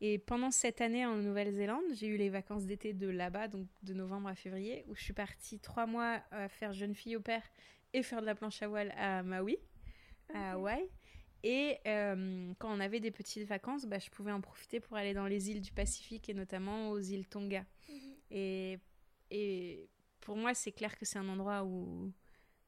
Et 0.00 0.18
pendant 0.18 0.50
cette 0.50 0.80
année 0.80 1.04
en 1.04 1.16
Nouvelle-Zélande, 1.16 1.82
j'ai 1.94 2.08
eu 2.08 2.16
les 2.16 2.28
vacances 2.28 2.64
d'été 2.64 2.92
de 2.92 3.08
là-bas, 3.08 3.48
donc 3.48 3.66
de 3.82 3.94
novembre 3.94 4.28
à 4.28 4.34
février, 4.34 4.84
où 4.88 4.94
je 4.94 5.02
suis 5.02 5.12
partie 5.12 5.60
trois 5.60 5.86
mois 5.86 6.20
à 6.30 6.48
faire 6.48 6.72
jeune 6.72 6.94
fille 6.94 7.16
au 7.16 7.20
père 7.20 7.42
et 7.92 8.02
faire 8.02 8.20
de 8.20 8.26
la 8.26 8.34
planche 8.34 8.62
à 8.62 8.68
voile 8.68 8.92
à 8.96 9.22
Maui, 9.22 9.58
à 10.34 10.52
Hawaï. 10.52 10.88
Et 11.44 11.78
euh, 11.86 12.52
quand 12.58 12.72
on 12.72 12.78
avait 12.78 13.00
des 13.00 13.10
petites 13.10 13.48
vacances, 13.48 13.84
bah, 13.84 13.98
je 13.98 14.10
pouvais 14.10 14.30
en 14.30 14.40
profiter 14.40 14.78
pour 14.78 14.96
aller 14.96 15.12
dans 15.12 15.26
les 15.26 15.50
îles 15.50 15.60
du 15.60 15.72
Pacifique 15.72 16.28
et 16.28 16.34
notamment 16.34 16.90
aux 16.90 17.00
îles 17.00 17.26
Tonga. 17.26 17.64
Mhm. 17.88 18.14
Et 18.30 18.78
et 19.32 19.88
pour 20.20 20.36
moi, 20.36 20.52
c'est 20.54 20.72
clair 20.72 20.96
que 20.98 21.06
c'est 21.06 21.18
un 21.18 21.28
endroit 21.28 21.64
où 21.64 22.12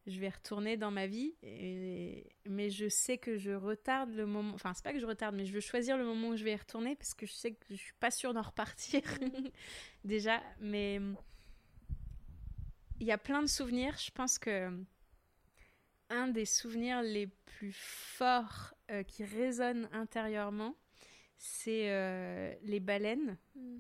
je 0.07 0.19
vais 0.19 0.31
retourner 0.31 0.77
dans 0.77 0.91
ma 0.91 1.07
vie. 1.07 1.35
Mais 2.47 2.71
je 2.71 2.89
sais 2.89 3.19
que 3.19 3.37
je 3.37 3.51
retarde 3.51 4.11
le 4.11 4.27
moment. 4.27 4.55
Enfin, 4.55 4.73
c'est 4.75 4.83
pas 4.83 4.93
que 4.93 4.99
je 4.99 5.07
retarde, 5.07 5.35
mais 5.35 5.45
je 5.45 5.53
veux 5.53 5.61
choisir 5.61 5.97
le 5.99 6.05
moment 6.05 6.29
où 6.29 6.37
je 6.37 6.45
vais 6.45 6.53
y 6.53 6.57
retourner 6.57 6.97
parce 6.97 7.15
que 7.15 7.27
je 7.27 7.33
sais 7.33 7.53
que 7.53 7.67
je 7.71 7.77
suis 7.77 7.95
pas 8.01 8.11
sûre 8.11 8.33
d'en 8.33 8.43
repartir 8.43 9.03
déjà. 10.05 10.43
Mais 10.59 11.01
il 12.99 13.07
y 13.07 13.13
a 13.13 13.19
plein 13.19 13.43
de 13.43 13.49
souvenirs. 13.49 13.97
Je 13.99 14.11
pense 14.11 14.39
que 14.39 14.71
un 16.11 16.29
des 16.29 16.45
souvenirs 16.45 17.03
les 17.03 17.27
plus 17.27 17.73
forts 17.73 18.75
euh, 18.91 19.03
qui 19.03 19.25
résonnent 19.25 19.89
intérieurement, 19.93 20.77
c'est 21.39 21.91
euh, 21.91 22.53
les 22.63 22.81
baleines 22.81 23.39
mm. 23.55 23.79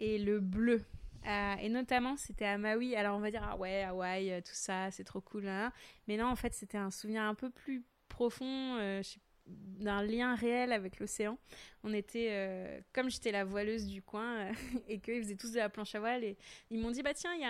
et 0.00 0.18
le 0.18 0.40
bleu. 0.40 0.84
Euh, 1.26 1.54
et 1.60 1.68
notamment, 1.68 2.16
c'était 2.16 2.44
à 2.44 2.56
Maui. 2.58 2.94
Alors, 2.94 3.16
on 3.16 3.20
va 3.20 3.30
dire, 3.30 3.42
ah 3.44 3.56
ouais, 3.56 3.82
Hawaï, 3.82 4.42
tout 4.42 4.54
ça, 4.54 4.90
c'est 4.90 5.04
trop 5.04 5.20
cool. 5.20 5.48
Hein. 5.48 5.72
Mais 6.06 6.16
non, 6.16 6.26
en 6.26 6.36
fait, 6.36 6.54
c'était 6.54 6.78
un 6.78 6.90
souvenir 6.90 7.22
un 7.22 7.34
peu 7.34 7.50
plus 7.50 7.84
profond, 8.08 8.76
euh, 8.78 9.02
d'un 9.46 10.02
lien 10.02 10.34
réel 10.34 10.72
avec 10.72 10.98
l'océan. 10.98 11.38
On 11.84 11.92
était, 11.92 12.82
comme 12.92 13.10
j'étais 13.10 13.30
la 13.30 13.44
voileuse 13.44 13.86
du 13.86 14.02
coin, 14.02 14.50
et 14.88 14.98
qu'ils 14.98 15.22
faisaient 15.22 15.36
tous 15.36 15.52
de 15.52 15.58
la 15.58 15.68
planche 15.68 15.94
à 15.94 16.00
voile, 16.00 16.24
et 16.24 16.36
ils 16.70 16.80
m'ont 16.80 16.90
dit, 16.90 17.02
bah 17.02 17.14
tiens, 17.14 17.32
il 17.34 17.40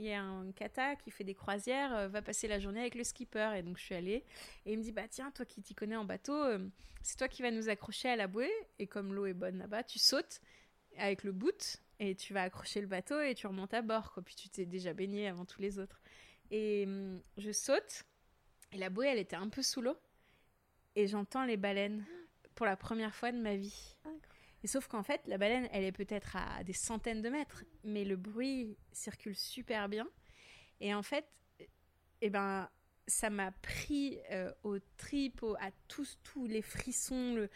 y, 0.00 0.08
y, 0.08 0.12
a 0.12 0.22
un 0.22 0.50
kata 0.52 0.96
qui 0.96 1.10
fait 1.10 1.24
des 1.24 1.34
croisières, 1.34 2.08
va 2.08 2.22
passer 2.22 2.48
la 2.48 2.58
journée 2.58 2.80
avec 2.80 2.94
le 2.94 3.04
skipper. 3.04 3.52
Et 3.56 3.62
donc, 3.62 3.78
je 3.78 3.84
suis 3.84 3.94
allée. 3.94 4.24
Et 4.64 4.72
il 4.72 4.78
me 4.78 4.82
dit, 4.82 4.92
bah 4.92 5.06
tiens, 5.08 5.30
toi 5.30 5.44
qui 5.44 5.62
t'y 5.62 5.74
connais 5.74 5.96
en 5.96 6.04
bateau, 6.04 6.34
c'est 7.02 7.16
toi 7.16 7.28
qui 7.28 7.42
vas 7.42 7.52
nous 7.52 7.68
accrocher 7.68 8.08
à 8.08 8.16
la 8.16 8.26
bouée. 8.26 8.52
Et 8.78 8.86
comme 8.86 9.14
l'eau 9.14 9.26
est 9.26 9.34
bonne 9.34 9.58
là-bas, 9.58 9.84
tu 9.84 9.98
sautes 9.98 10.40
avec 10.98 11.22
le 11.22 11.32
boot 11.32 11.80
et 11.98 12.14
tu 12.14 12.34
vas 12.34 12.42
accrocher 12.42 12.80
le 12.80 12.86
bateau 12.86 13.20
et 13.20 13.34
tu 13.34 13.46
remontes 13.46 13.74
à 13.74 13.82
bord, 13.82 14.12
quoi. 14.12 14.22
Puis 14.22 14.34
tu 14.34 14.48
t'es 14.48 14.66
déjà 14.66 14.92
baigné 14.92 15.28
avant 15.28 15.44
tous 15.44 15.62
les 15.62 15.78
autres. 15.78 16.00
Et 16.50 16.84
hum, 16.86 17.20
je 17.36 17.52
saute, 17.52 18.04
et 18.72 18.78
la 18.78 18.90
bouée, 18.90 19.08
elle 19.08 19.18
était 19.18 19.36
un 19.36 19.48
peu 19.48 19.62
sous 19.62 19.80
l'eau, 19.80 19.96
et 20.96 21.06
j'entends 21.06 21.44
les 21.44 21.56
baleines 21.56 22.04
pour 22.54 22.66
la 22.66 22.76
première 22.76 23.14
fois 23.14 23.30
de 23.30 23.38
ma 23.38 23.54
vie. 23.54 23.96
Et 24.64 24.66
sauf 24.66 24.88
qu'en 24.88 25.02
fait, 25.02 25.20
la 25.26 25.38
baleine, 25.38 25.68
elle 25.70 25.84
est 25.84 25.92
peut-être 25.92 26.34
à 26.34 26.64
des 26.64 26.72
centaines 26.72 27.22
de 27.22 27.28
mètres, 27.28 27.64
mais 27.84 28.04
le 28.04 28.16
bruit 28.16 28.76
circule 28.92 29.36
super 29.36 29.88
bien. 29.88 30.08
Et 30.80 30.94
en 30.94 31.02
fait, 31.02 31.26
eh 32.22 32.30
ben, 32.30 32.68
ça 33.08 33.30
m'a 33.30 33.52
pris 33.52 34.18
euh, 34.30 34.52
au 34.64 34.78
trip, 34.96 35.44
à 35.60 35.70
tous, 35.88 36.18
tous 36.24 36.46
les 36.46 36.62
frissons. 36.62 37.48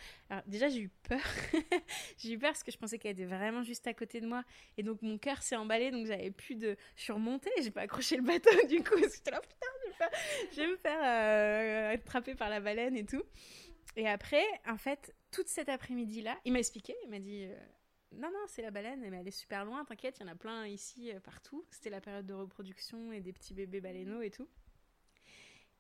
Déjà, 0.47 0.69
j'ai 0.69 0.81
eu 0.81 0.89
peur. 0.89 1.21
j'ai 2.19 2.33
eu 2.33 2.39
peur 2.39 2.51
parce 2.51 2.63
que 2.63 2.71
je 2.71 2.79
pensais 2.79 2.99
qu'elle 2.99 3.13
était 3.13 3.25
vraiment 3.25 3.63
juste 3.63 3.87
à 3.87 3.95
côté 3.95 4.21
de 4.21 4.27
moi. 4.27 4.45
Et 4.77 4.83
donc, 4.83 5.03
mon 5.03 5.19
cœur 5.19 5.43
s'est 5.43 5.57
emballé, 5.57 5.91
donc 5.91 6.07
j'avais 6.07 6.31
plus 6.31 6.55
de. 6.55 6.77
Je 6.97 7.03
suis 7.03 7.13
remontée, 7.13 7.51
j'ai 7.63 7.71
pas 7.71 7.83
accroché 7.83 8.17
le 8.17 8.23
bateau 8.23 8.51
du 8.69 8.83
coup, 8.83 8.99
j'étais 8.99 9.31
là, 9.31 9.41
putain, 9.41 10.09
je 10.53 10.61
vais, 10.61 10.67
me 10.69 10.77
faire 10.77 11.01
euh, 11.03 11.95
attraper 11.95 12.35
par 12.35 12.49
la 12.49 12.61
baleine 12.61 12.97
et 12.97 13.05
tout. 13.05 13.23
Et 13.97 14.09
après, 14.09 14.45
en 14.69 14.77
fait, 14.77 15.15
toute 15.33 15.49
cet 15.49 15.69
après-midi-là, 15.69 16.39
il 16.45 16.53
m'a 16.53 16.61
expliqué, 16.61 16.95
il 17.05 17.11
m'a 17.11 17.19
dit. 17.19 17.45
Euh, 17.45 17.57
non, 18.13 18.29
non, 18.29 18.45
c'est 18.49 18.63
la 18.63 18.73
baleine, 18.73 19.09
mais 19.09 19.17
elle 19.17 19.29
est 19.29 19.31
super 19.31 19.65
loin, 19.65 19.85
t'inquiète, 19.85 20.19
il 20.19 20.27
y 20.27 20.29
en 20.29 20.33
a 20.33 20.35
plein 20.35 20.67
ici, 20.67 21.13
partout. 21.23 21.65
C'était 21.71 21.91
la 21.91 22.01
période 22.01 22.27
de 22.27 22.35
reproduction 22.35 23.13
et 23.13 23.21
des 23.21 23.33
petits 23.33 23.55
bébés 23.55 23.81
baleineaux 23.81 24.21
et 24.21 24.31
tout. 24.31 24.49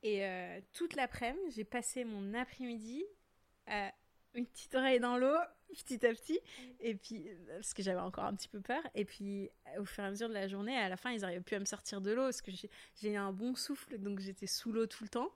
Et 0.03 0.25
euh, 0.25 0.61
toute 0.73 0.95
l'après-midi, 0.97 1.55
j'ai 1.55 1.65
passé 1.65 2.05
mon 2.05 2.35
après-midi 2.35 3.05
à 3.67 3.93
une 4.35 4.47
petite 4.47 4.75
oreille 4.75 5.01
dans 5.01 5.19
l'eau, 5.19 5.37
petit 5.69 6.05
à 6.07 6.13
petit. 6.13 6.41
Et 6.81 6.95
puis, 6.95 7.29
euh, 7.29 7.57
parce 7.57 7.75
que 7.75 7.83
j'avais 7.83 8.01
encore 8.01 8.25
un 8.25 8.35
petit 8.35 8.49
peu 8.49 8.61
peur. 8.61 8.83
Et 8.95 9.05
puis, 9.05 9.51
au 9.79 9.85
fur 9.85 10.05
et 10.05 10.07
à 10.07 10.11
mesure 10.11 10.29
de 10.29 10.35
la 10.35 10.49
journée, 10.49 10.77
à 10.77 10.89
la 10.89 10.97
fin, 10.97 11.13
ils 11.13 11.25
arrivaient 11.25 11.41
plus 11.41 11.57
à 11.57 11.61
me 11.61 11.65
sortir 11.65 12.01
de 12.01 12.13
l'eau 12.13 12.25
parce 12.25 12.43
que 12.43 12.51
j'ai 13.01 13.17
un 13.17 13.33
bon 13.33 13.55
souffle, 13.55 13.99
donc 13.99 14.21
j'étais 14.21 14.47
sous 14.47 14.73
l'eau 14.73 14.87
tout 14.87 15.05
le 15.05 15.11
temps, 15.11 15.31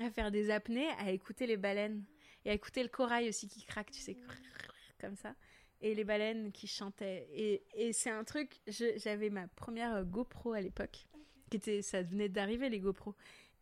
à 0.00 0.10
faire 0.10 0.30
des 0.30 0.50
apnées, 0.50 0.88
à 0.98 1.10
écouter 1.10 1.46
les 1.46 1.56
baleines 1.56 2.04
et 2.44 2.50
à 2.50 2.52
écouter 2.52 2.82
le 2.82 2.88
corail 2.88 3.28
aussi 3.28 3.48
qui 3.48 3.64
craque, 3.64 3.90
tu 3.90 4.00
sais, 4.00 4.16
comme 5.00 5.16
ça. 5.16 5.34
Et 5.80 5.94
les 5.94 6.04
baleines 6.04 6.52
qui 6.52 6.66
chantaient. 6.66 7.28
Et, 7.32 7.62
et 7.74 7.92
c'est 7.92 8.10
un 8.10 8.24
truc, 8.24 8.60
j'avais 8.66 9.28
ma 9.28 9.48
première 9.48 9.94
euh, 9.96 10.04
GoPro 10.04 10.52
à 10.52 10.60
l'époque, 10.60 11.06
qui 11.50 11.56
était, 11.56 11.82
ça 11.82 12.02
venait 12.02 12.28
d'arriver 12.28 12.68
les 12.70 12.80
GoPro. 12.80 13.14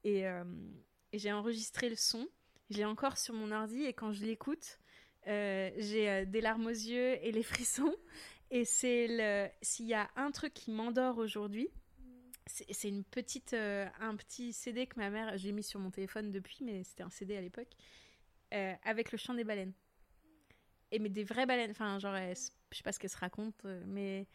Et, 0.05 0.27
euh, 0.27 0.45
et 1.13 1.19
j'ai 1.19 1.33
enregistré 1.33 1.89
le 1.89 1.97
son 1.97 2.29
je 2.71 2.79
l'ai 2.79 2.85
encore 2.87 3.19
sur 3.19 3.35
mon 3.35 3.51
ordi 3.53 3.85
et 3.85 3.93
quand 3.93 4.13
je 4.13 4.25
l'écoute, 4.25 4.79
euh, 5.27 5.71
j'ai 5.77 6.09
euh, 6.09 6.25
des 6.25 6.41
larmes 6.41 6.67
aux 6.67 6.71
yeux 6.71 7.19
et 7.23 7.31
les 7.31 7.43
frissons. 7.43 7.95
Et 8.51 8.65
c'est 8.65 9.07
le 9.09 9.49
s'il 9.61 9.87
y 9.87 9.95
a 9.95 10.11
un 10.17 10.31
truc 10.31 10.55
qui 10.55 10.71
m'endort 10.71 11.19
aujourd'hui, 11.19 11.69
c'est 12.47 12.89
une 12.89 13.05
petite 13.05 13.55
un 13.55 14.17
petit 14.17 14.53
CD 14.53 14.87
que 14.87 14.99
ma 14.99 15.11
mère 15.11 15.39
j'ai 15.39 15.53
mis 15.53 15.63
sur 15.63 15.81
mon 15.81 15.91
téléphone 15.91 16.31
depuis, 16.31 16.59
mais 16.63 16.83
c'était 16.85 17.03
un 17.03 17.11
CD 17.11 17.37
à 17.37 17.41
l'époque 17.41 17.71
avec 18.51 19.11
le 19.13 19.17
chant 19.17 19.33
des 19.33 19.45
baleines. 19.45 19.73
Et 20.91 20.99
mais 20.99 21.09
des 21.09 21.25
vraies 21.25 21.47
baleines, 21.47 21.71
enfin 21.71 21.99
genre 21.99 22.15
je 22.15 22.35
sais 22.77 22.83
pas 22.83 22.93
ce 22.93 22.99
qu'elle 22.99 23.09
se 23.09 23.17
raconte, 23.17 23.65
mais 23.87 24.27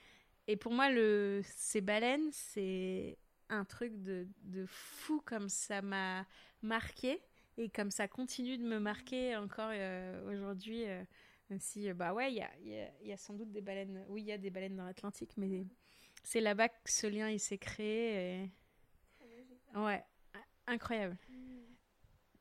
et 0.47 0.55
pour 0.57 0.71
moi 0.71 0.89
le 0.89 1.41
ces 1.43 1.81
baleines 1.81 2.29
c'est 2.31 3.19
un 3.49 3.65
truc 3.65 4.01
de, 4.03 4.27
de 4.43 4.65
fou 4.65 5.21
comme 5.25 5.49
ça 5.49 5.81
m'a 5.81 6.25
marqué 6.61 7.21
et 7.57 7.69
comme 7.69 7.91
ça 7.91 8.07
continue 8.07 8.57
de 8.57 8.63
me 8.63 8.79
marquer 8.79 9.35
encore 9.35 9.71
euh, 9.71 10.31
aujourd'hui, 10.31 10.87
euh, 10.87 11.03
même 11.49 11.59
si, 11.59 11.89
euh, 11.89 11.93
bah 11.93 12.13
ouais, 12.13 12.31
il 12.31 12.37
y 12.37 12.41
a, 12.41 12.49
y 13.03 13.11
a, 13.11 13.17
sans 13.17 13.33
doute 13.33 13.51
des 13.51 13.61
baleines. 13.61 14.05
Oui, 14.09 14.21
il 14.21 14.27
y 14.27 14.31
a 14.31 14.37
des 14.37 14.49
baleines 14.49 14.75
dans 14.75 14.85
l'Atlantique, 14.85 15.31
mais 15.37 15.65
c'est 16.23 16.41
là-bas 16.41 16.69
que 16.69 16.75
ce 16.85 17.07
lien 17.07 17.29
il 17.29 17.39
s'est 17.39 17.57
créé. 17.57 18.51
Ouais, 19.75 20.03
incroyable. 20.67 21.17
Mm. 21.29 21.57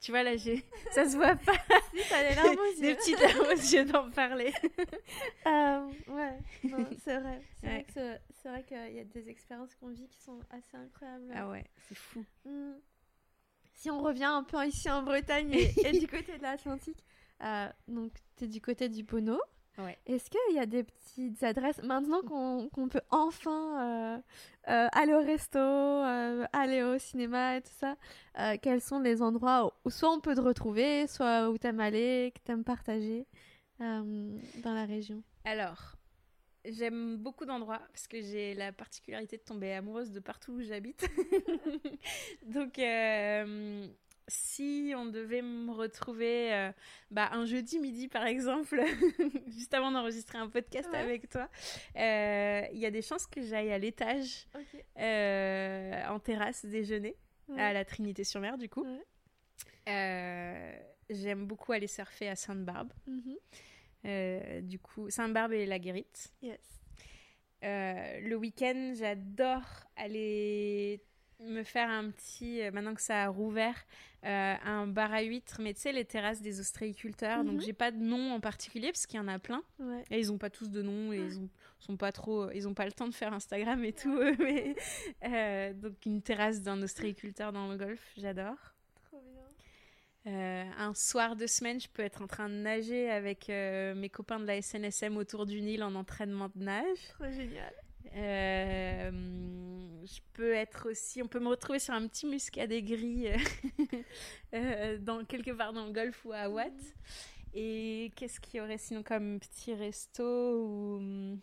Tu 0.01 0.11
vois, 0.11 0.23
là, 0.23 0.37
j'ai... 0.37 0.65
ça 0.93 1.09
se 1.09 1.17
voit 1.17 1.37
pas. 1.37 1.57
si, 1.97 2.09
t'as 2.09 2.29
des 2.29 2.35
larmes 2.35 2.59
aux 2.59 2.75
yeux. 2.75 2.81
Des 2.81 2.95
petites 2.95 3.21
larmes 3.21 3.47
aux 3.47 3.53
yeux 3.53 3.85
d'en 3.85 4.11
parler. 4.11 4.53
ouais, 5.47 6.39
c'est 7.05 7.19
vrai. 7.19 7.43
C'est 7.61 8.49
vrai 8.49 8.65
qu'il 8.65 8.95
y 8.95 9.01
a 9.01 9.05
des 9.05 9.29
expériences 9.29 9.75
qu'on 9.75 9.89
vit 9.89 10.09
qui 10.09 10.21
sont 10.21 10.39
assez 10.51 10.77
incroyables. 10.77 11.33
Ah 11.35 11.49
ouais, 11.49 11.65
c'est 11.89 11.97
fou. 11.97 12.25
Mm 12.45 12.75
si 13.77 13.91
on 13.91 14.03
revient 14.03 14.25
un 14.25 14.43
peu 14.43 14.67
ici 14.67 14.91
en 14.91 15.03
Bretagne 15.03 15.53
et, 15.53 15.93
du 16.01 16.09
côté 16.09 16.37
de 16.39 16.43
l'Atlantique, 16.43 17.05
euh, 17.43 17.69
donc 17.87 18.13
tu 18.37 18.45
es 18.45 18.49
du 18.49 18.61
côté 18.61 18.89
du 18.89 19.05
Bono. 19.05 19.39
Est-ce 20.07 20.31
qu'il 20.31 20.57
y 20.57 20.59
a 20.59 20.67
des 20.67 20.85
petites 20.85 21.43
adresses, 21.43 21.83
maintenant 21.83 22.23
qu'on 22.23 22.89
peut 22.89 23.01
enfin 23.11 23.81
euh, 23.81 24.19
euh, 24.69 24.89
aller 24.93 25.15
au 25.15 25.23
resto, 25.23 25.59
aller 26.53 26.83
au 26.83 26.99
cinéma 26.99 27.57
et 27.57 27.63
tout 27.63 27.75
ça, 27.79 27.97
quels 28.59 28.81
sont 28.81 29.01
les 29.01 29.23
endroits 29.23 29.75
où, 29.85 29.91
soit 29.91 30.11
on 30.11 30.21
peut 30.21 30.35
te 30.35 30.41
retrouver, 30.41 31.07
soit 31.07 31.51
où 31.51 31.59
tu 31.59 31.67
aimes 31.67 31.81
aller, 31.81 32.33
que 32.35 32.41
tu 32.45 32.53
aimes 32.53 32.65
partager 32.65 33.27
dans 33.79 34.75
la 34.75 34.85
région? 34.87 35.23
Alors, 35.45 35.97
J'aime 36.69 37.17
beaucoup 37.17 37.45
d'endroits 37.45 37.81
parce 37.93 38.09
que 38.09 38.21
j'ai 38.21 38.55
la 38.55 38.73
particularité 38.73 39.37
de 39.37 39.43
tomber 39.43 39.73
amoureuse 39.73 40.11
de 40.11 40.21
partout 40.21 40.53
où 40.53 40.63
j'habite. 40.63 41.09
Donc, 42.43 42.79
euh, 42.79 43.87
si 44.29 44.93
on 44.97 45.07
devait 45.07 45.43
me 45.43 45.73
retrouver 45.73 46.53
euh, 46.53 46.73
bah, 47.11 47.29
un 47.33 47.45
jeudi 47.45 47.79
midi, 47.79 48.09
par 48.09 48.27
exemple, 48.27 48.83
juste 49.49 49.75
avant 49.75 49.91
d'enregistrer 49.91 50.39
un 50.39 50.49
podcast 50.49 50.89
avec 50.93 51.29
toi, 51.29 51.49
euh, 51.97 52.63
il 52.73 52.79
y 52.79 52.87
a 52.87 52.91
des 52.91 53.03
chances 53.03 53.27
que 53.27 53.43
j'aille 53.43 53.73
à 53.73 53.79
l'étage 53.79 54.47
en 54.97 56.19
terrasse 56.19 56.65
déjeuner 56.65 57.17
à 57.57 57.73
la 57.73 57.85
Trinité-sur-Mer, 57.85 58.59
du 58.59 58.69
coup. 58.69 58.85
J'aime 61.09 61.47
beaucoup 61.47 61.73
aller 61.73 61.87
surfer 61.87 62.29
à 62.29 62.37
Sainte-Barbe. 62.37 62.93
Mhm. 63.07 63.37
Euh, 64.07 64.61
du 64.61 64.79
coup, 64.79 65.09
Sainte-Barbe 65.11 65.53
et 65.53 65.67
la 65.67 65.79
Guérite. 65.79 66.33
Yes. 66.43 66.61
Euh, 67.65 68.21
le 68.21 68.37
week-end, 68.37 68.93
j'adore 68.97 69.65
aller 69.97 71.03
me 71.41 71.63
faire 71.63 71.89
un 71.91 72.11
petit, 72.11 72.63
euh, 72.63 72.71
maintenant 72.71 72.95
que 72.95 73.03
ça 73.03 73.25
a 73.25 73.29
rouvert, 73.29 73.77
un 74.23 74.89
bar 74.89 75.13
à 75.13 75.23
huîtres, 75.23 75.61
mais 75.61 75.73
tu 75.73 75.83
sais, 75.83 75.93
les 75.93 76.05
terrasses 76.05 76.43
des 76.43 76.59
ostréiculteurs. 76.59 77.45
Donc, 77.45 77.57
mhm. 77.57 77.61
j'ai 77.61 77.73
pas 77.73 77.93
de 77.93 77.99
nom 77.99 78.33
en 78.33 78.41
particulier 78.41 78.91
parce 78.91 79.07
qu'il 79.07 79.19
y 79.19 79.23
en 79.23 79.29
a 79.29 79.39
plein. 79.39 79.63
Et 80.11 80.19
ils 80.19 80.33
ont 80.33 80.39
pas 80.39 80.51
tous 80.51 80.69
de 80.69 80.83
nom 80.83 81.13
et 81.13 81.19
ils 81.19 81.39
ont, 81.39 81.49
sont 81.79 81.97
pas 81.97 82.11
trop, 82.11 82.51
ils 82.51 82.67
ont 82.67 82.75
pas 82.75 82.87
le 82.87 82.93
temps 82.93 83.07
de 83.07 83.15
faire 83.15 83.33
Instagram 83.33 83.85
et 83.85 83.93
tout. 83.93 84.19
mais, 84.41 85.75
donc, 85.75 85.95
une 86.07 86.23
terrasse 86.23 86.61
d'un 86.61 86.83
ostréiculteur 86.83 87.53
dans 87.53 87.69
le 87.69 87.77
golf, 87.77 88.03
j'adore. 88.17 88.75
Euh, 90.27 90.65
un 90.77 90.93
soir 90.93 91.37
de 91.37 91.47
semaine, 91.47 91.81
je 91.81 91.89
peux 91.89 92.03
être 92.03 92.21
en 92.21 92.27
train 92.27 92.49
de 92.49 92.55
nager 92.55 93.11
avec 93.11 93.49
euh, 93.49 93.95
mes 93.95 94.09
copains 94.09 94.41
de 94.41 94.47
la 94.47 94.61
SNSM 94.61 95.17
autour 95.17 95.47
du 95.47 95.61
Nil 95.61 95.85
en 95.85 95.95
entraînement 95.95 96.49
de 96.53 96.65
nage. 96.65 96.99
Trop 97.15 97.31
génial. 97.31 97.73
Euh, 98.15 99.11
je 100.05 100.21
peux 100.33 100.55
être 100.55 100.91
aussi, 100.91 101.23
on 101.23 101.29
peut 101.29 101.41
me 101.41 101.49
retrouver 101.49 101.79
sur 101.79 101.95
un 101.95 102.07
petit 102.07 102.27
muscadet 102.27 102.83
gris 102.83 103.29
dans 105.01 105.25
quelque 105.25 105.51
part 105.51 105.73
dans 105.73 105.87
le 105.87 105.93
golfe 105.93 106.25
ou 106.25 106.33
à 106.33 106.49
Watt. 106.49 106.73
Et 107.55 108.13
qu'est-ce 108.17 108.39
qu'il 108.39 108.59
y 108.59 108.61
aurait 108.61 108.79
sinon 108.79 109.03
comme 109.03 109.41
petit 109.41 109.75
resto 109.75 110.63
ou 110.63 111.39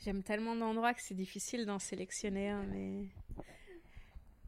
j'aime 0.00 0.22
tellement 0.22 0.56
d'endroits 0.56 0.94
que 0.94 1.02
c'est 1.02 1.14
difficile 1.14 1.66
d'en 1.66 1.78
sélectionner 1.78 2.48
un, 2.48 2.64
mais 2.64 3.08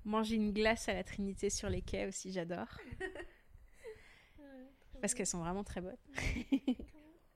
Manger 0.04 0.36
une 0.36 0.52
glace 0.52 0.88
à 0.88 0.94
la 0.94 1.04
Trinité 1.04 1.50
sur 1.50 1.68
les 1.68 1.82
quais 1.82 2.06
aussi, 2.06 2.32
j'adore. 2.32 2.68
Parce 5.00 5.14
qu'elles 5.14 5.26
sont 5.26 5.40
vraiment 5.40 5.62
très 5.62 5.82
bonnes. 5.82 5.98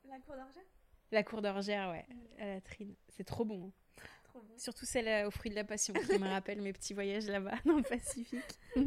la 0.09 0.18
cour 0.20 0.34
d'orgère 0.34 0.64
La 1.12 1.22
cour 1.22 1.42
d'orgère, 1.42 1.90
ouais, 1.90 2.07
à 2.38 2.46
la 2.46 2.61
Trine. 2.61 2.94
C'est 3.09 3.24
trop 3.24 3.44
bon. 3.44 3.66
Hein. 3.66 4.02
Trop 4.24 4.40
bon. 4.40 4.59
Surtout 4.59 4.86
celle 4.86 5.09
euh, 5.09 5.28
au 5.28 5.30
fruit 5.30 5.50
de 5.50 5.57
la 5.57 5.64
passion 5.64 5.94
qui 5.94 6.18
me 6.18 6.28
rappelle 6.28 6.61
mes 6.61 6.72
petits 6.72 6.94
voyages 6.94 7.26
là-bas 7.26 7.59
dans 7.64 7.76
le 7.76 7.82
Pacifique. 7.82 8.59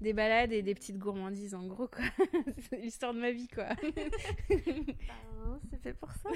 Des 0.00 0.12
balades 0.12 0.52
et 0.52 0.62
des 0.62 0.74
petites 0.74 0.98
gourmandises 0.98 1.54
en 1.54 1.66
gros 1.66 1.88
quoi. 1.88 2.04
C'est 2.70 2.78
l'histoire 2.78 3.14
de 3.14 3.20
ma 3.20 3.30
vie 3.30 3.48
quoi. 3.48 3.68
Ah, 3.70 5.58
c'est 5.70 5.82
fait 5.82 5.94
pour 5.94 6.10
ça. 6.12 6.30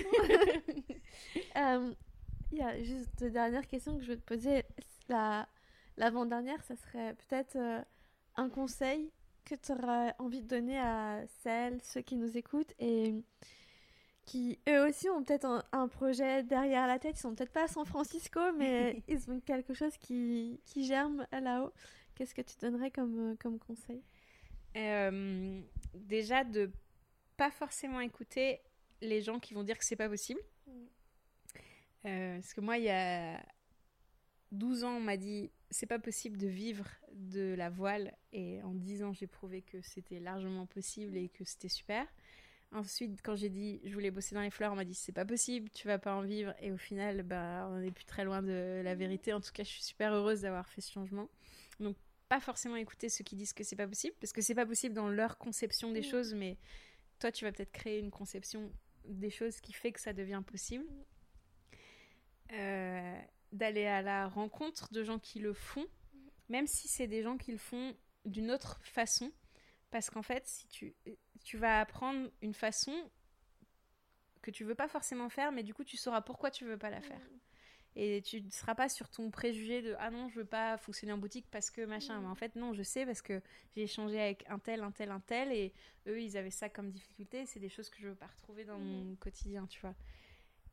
Euh, 1.57 1.95
il 2.53 2.59
y 2.59 2.63
a 2.63 2.83
juste 2.83 3.09
deux 3.19 3.31
dernières 3.31 3.67
questions 3.67 3.97
que 3.97 4.03
je 4.03 4.11
veux 4.11 4.17
te 4.17 4.25
poser. 4.25 4.65
La, 5.09 5.49
L'avant-dernière, 5.97 6.63
ça 6.63 6.77
serait 6.77 7.15
peut-être 7.15 7.57
euh, 7.57 7.81
un 8.37 8.51
conseil 8.51 9.11
que 9.45 9.55
tu 9.55 9.73
auras 9.73 10.13
envie 10.19 10.43
de 10.43 10.49
donner 10.49 10.79
à 10.79 11.23
celles, 11.43 11.81
ceux 11.83 12.03
qui 12.03 12.17
nous 12.17 12.37
écoutent 12.37 12.75
et 12.79 13.15
qui 14.27 14.59
eux 14.69 14.87
aussi 14.87 15.09
ont 15.09 15.23
peut-être 15.23 15.65
un, 15.73 15.89
projet 15.89 16.43
derrière 16.43 16.87
la 16.87 16.99
tête. 16.99 17.17
Ils 17.17 17.21
sont 17.21 17.35
peut-être 17.35 17.53
pas 17.53 17.65
à 17.65 17.69
San 17.69 17.87
Francisco, 17.87 18.41
mais 18.59 19.03
ils 19.09 19.31
ont 19.31 19.41
quelque 19.41 19.73
chose 19.73 19.97
qui, 19.99 20.61
qui 20.67 20.85
germe 20.85 21.27
là-haut. 21.33 21.73
Qu'est-ce 22.15 22.35
que 22.35 22.43
tu 22.43 22.57
donnerais 22.61 22.91
comme, 22.91 23.33
euh, 23.33 23.37
comme 23.41 23.59
conseil? 23.59 24.03
Euh, 24.77 25.61
Déjà, 25.95 26.45
de 26.45 26.71
pas 27.37 27.51
forcément 27.51 28.01
écouter 28.01 28.61
les 29.01 29.23
gens 29.23 29.39
qui 29.39 29.55
vont 29.55 29.63
dire 29.63 29.79
que 29.79 29.85
c'est 29.85 29.97
pas 29.97 30.09
possible. 30.09 30.41
Mm. 30.67 32.41
parce 32.41 32.53
que 32.53 32.61
moi, 32.61 32.79
il 32.79 32.85
y 32.85 32.91
a 32.91 33.41
12 34.53 34.85
ans, 34.85 34.97
on 34.97 35.01
m'a 35.01 35.17
dit 35.17 35.51
c'est 35.71 35.87
pas 35.87 35.99
possible 35.99 36.37
de 36.37 36.47
vivre 36.47 36.87
de 37.13 37.55
la 37.57 37.71
voile 37.71 38.15
et 38.33 38.63
en 38.63 38.73
10 38.73 39.03
ans 39.03 39.13
j'ai 39.13 39.27
prouvé 39.27 39.63
que 39.63 39.81
c'était 39.83 40.21
largement 40.21 40.67
possible 40.67 41.17
et 41.17 41.29
que 41.29 41.45
c'était 41.45 41.69
super. 41.69 42.07
Ensuite, 42.73 43.21
quand 43.23 43.37
j'ai 43.37 43.49
dit 43.49 43.81
je 43.85 43.93
voulais 43.95 44.11
bosser 44.11 44.35
dans 44.35 44.41
les 44.41 44.51
fleurs, 44.51 44.73
on 44.73 44.77
m'a 44.77 44.85
dit 44.85 44.95
c'est 44.95 45.13
pas 45.13 45.25
possible, 45.25 45.71
tu 45.71 45.87
vas 45.87 45.99
pas 45.99 46.15
en 46.15 46.23
vivre. 46.23 46.55
Et 46.61 46.73
au 46.73 46.77
final, 46.77 47.23
bah, 47.23 47.69
on 47.71 47.79
n'est 47.79 47.93
plus 47.93 48.05
très 48.05 48.25
loin 48.25 48.43
de 48.43 48.83
la 48.85 48.95
vérité. 48.95 49.33
En 49.33 49.41
tout 49.41 49.53
cas, 49.53 49.63
je 49.63 49.71
suis 49.71 49.83
super 49.83 50.13
heureuse 50.13 50.43
d'avoir 50.43 50.69
fait 50.69 50.81
ce 50.81 50.93
changement. 50.93 51.29
Donc, 51.81 51.97
pas 52.29 52.41
forcément 52.41 52.77
écouter 52.77 53.09
ceux 53.09 53.25
qui 53.25 53.37
disent 53.37 53.53
que 53.53 53.65
c'est 53.65 53.77
pas 53.77 53.87
possible, 53.87 54.15
parce 54.21 54.33
que 54.33 54.43
c'est 54.43 54.55
pas 54.55 54.67
possible 54.67 54.95
dans 54.95 55.09
leur 55.09 55.39
conception 55.39 55.93
des 55.93 56.03
choses, 56.03 56.35
mais 56.35 56.59
toi, 57.19 57.31
tu 57.31 57.45
vas 57.45 57.53
peut-être 57.53 57.73
créer 57.73 57.99
une 57.99 58.11
conception 58.11 58.73
des 59.05 59.31
choses 59.31 59.61
qui 59.61 59.73
fait 59.73 59.93
que 59.93 60.01
ça 60.01 60.13
devient 60.13 60.43
possible. 60.45 60.85
Euh, 62.53 63.21
d'aller 63.53 63.87
à 63.87 64.03
la 64.03 64.29
rencontre 64.29 64.93
de 64.93 65.03
gens 65.03 65.19
qui 65.19 65.39
le 65.39 65.53
font, 65.53 65.87
même 66.49 66.67
si 66.67 66.89
c'est 66.89 67.07
des 67.07 67.23
gens 67.23 67.37
qui 67.39 67.53
le 67.53 67.59
font 67.59 67.97
d'une 68.25 68.51
autre 68.51 68.81
façon. 68.83 69.33
Parce 69.91 70.11
qu'en 70.11 70.23
fait, 70.23 70.47
si 70.47 70.67
tu, 70.69 70.95
tu 71.45 71.59
vas 71.59 71.81
apprendre 71.81 72.31
une 72.43 72.55
façon 72.55 72.93
que 74.43 74.51
tu 74.51 74.65
veux 74.65 74.75
pas 74.75 74.89
forcément 74.89 75.29
faire, 75.29 75.53
mais 75.53 75.63
du 75.63 75.75
coup, 75.75 75.85
tu 75.85 75.97
sauras 75.97 76.21
pourquoi 76.21 76.51
tu 76.51 76.65
veux 76.65 76.79
pas 76.79 76.91
la 76.91 77.01
faire. 77.01 77.21
Et 77.99 78.21
tu 78.21 78.43
ne 78.43 78.51
seras 78.51 78.75
pas 78.75 78.91
sur 78.91 79.09
ton 79.09 79.31
préjugé 79.31 79.81
de 79.81 79.97
ah 79.99 80.11
non, 80.11 80.29
je 80.29 80.41
veux 80.41 80.45
pas 80.45 80.77
fonctionner 80.77 81.15
en 81.15 81.19
boutique 81.19 81.47
parce 81.51 81.71
que 81.71 81.81
machin. 81.81 82.21
Mais 82.21 82.29
en 82.29 82.35
fait, 82.35 82.55
non, 82.55 82.75
je 82.75 82.83
sais 82.83 83.07
parce 83.07 83.23
que 83.23 83.41
j'ai 83.75 83.85
échangé 83.85 84.21
avec 84.21 84.45
un 84.49 84.59
tel, 84.59 84.83
un 84.83 84.91
tel, 84.91 85.11
un 85.11 85.21
tel, 85.21 85.51
et 85.51 85.73
eux, 86.07 86.21
ils 86.21 86.37
avaient 86.37 86.51
ça 86.51 86.69
comme 86.69 86.91
difficulté. 86.91 87.47
C'est 87.47 87.59
des 87.59 87.71
choses 87.71 87.89
que 87.89 87.99
je 87.99 88.09
veux 88.09 88.15
pas 88.15 88.27
retrouver 88.27 88.67
dans 88.67 88.79
mon 88.79 89.17
quotidien, 89.17 89.67
tu 89.67 89.81
vois. 89.81 89.95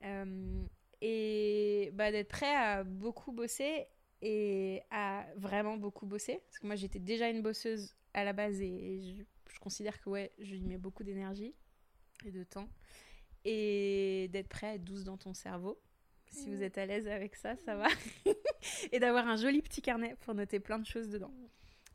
Euh, 0.03 0.65
et 0.99 1.91
bah, 1.93 2.11
d'être 2.11 2.27
prêt 2.27 2.53
à 2.53 2.83
beaucoup 2.83 3.31
bosser 3.31 3.87
et 4.21 4.81
à 4.91 5.25
vraiment 5.37 5.77
beaucoup 5.77 6.05
bosser. 6.05 6.41
Parce 6.45 6.59
que 6.59 6.67
moi, 6.67 6.75
j'étais 6.75 6.99
déjà 6.99 7.29
une 7.29 7.41
bosseuse 7.41 7.95
à 8.13 8.23
la 8.23 8.33
base 8.33 8.61
et 8.61 9.01
je, 9.01 9.23
je 9.53 9.59
considère 9.59 9.99
que 10.01 10.09
ouais, 10.09 10.31
je 10.39 10.55
lui 10.55 10.63
mets 10.63 10.77
beaucoup 10.77 11.03
d'énergie 11.03 11.53
et 12.25 12.31
de 12.31 12.43
temps. 12.43 12.69
Et 13.45 14.29
d'être 14.31 14.47
prêt 14.47 14.67
à 14.67 14.75
être 14.75 14.83
douce 14.83 15.03
dans 15.03 15.17
ton 15.17 15.33
cerveau 15.33 15.81
si 16.33 16.49
vous 16.49 16.63
êtes 16.63 16.77
à 16.77 16.85
l'aise 16.85 17.07
avec 17.07 17.35
ça, 17.35 17.55
ça 17.57 17.75
va. 17.75 17.87
et 18.91 18.99
d'avoir 18.99 19.27
un 19.27 19.35
joli 19.35 19.61
petit 19.61 19.81
carnet 19.81 20.15
pour 20.21 20.33
noter 20.33 20.59
plein 20.59 20.79
de 20.79 20.85
choses 20.85 21.09
dedans. 21.09 21.31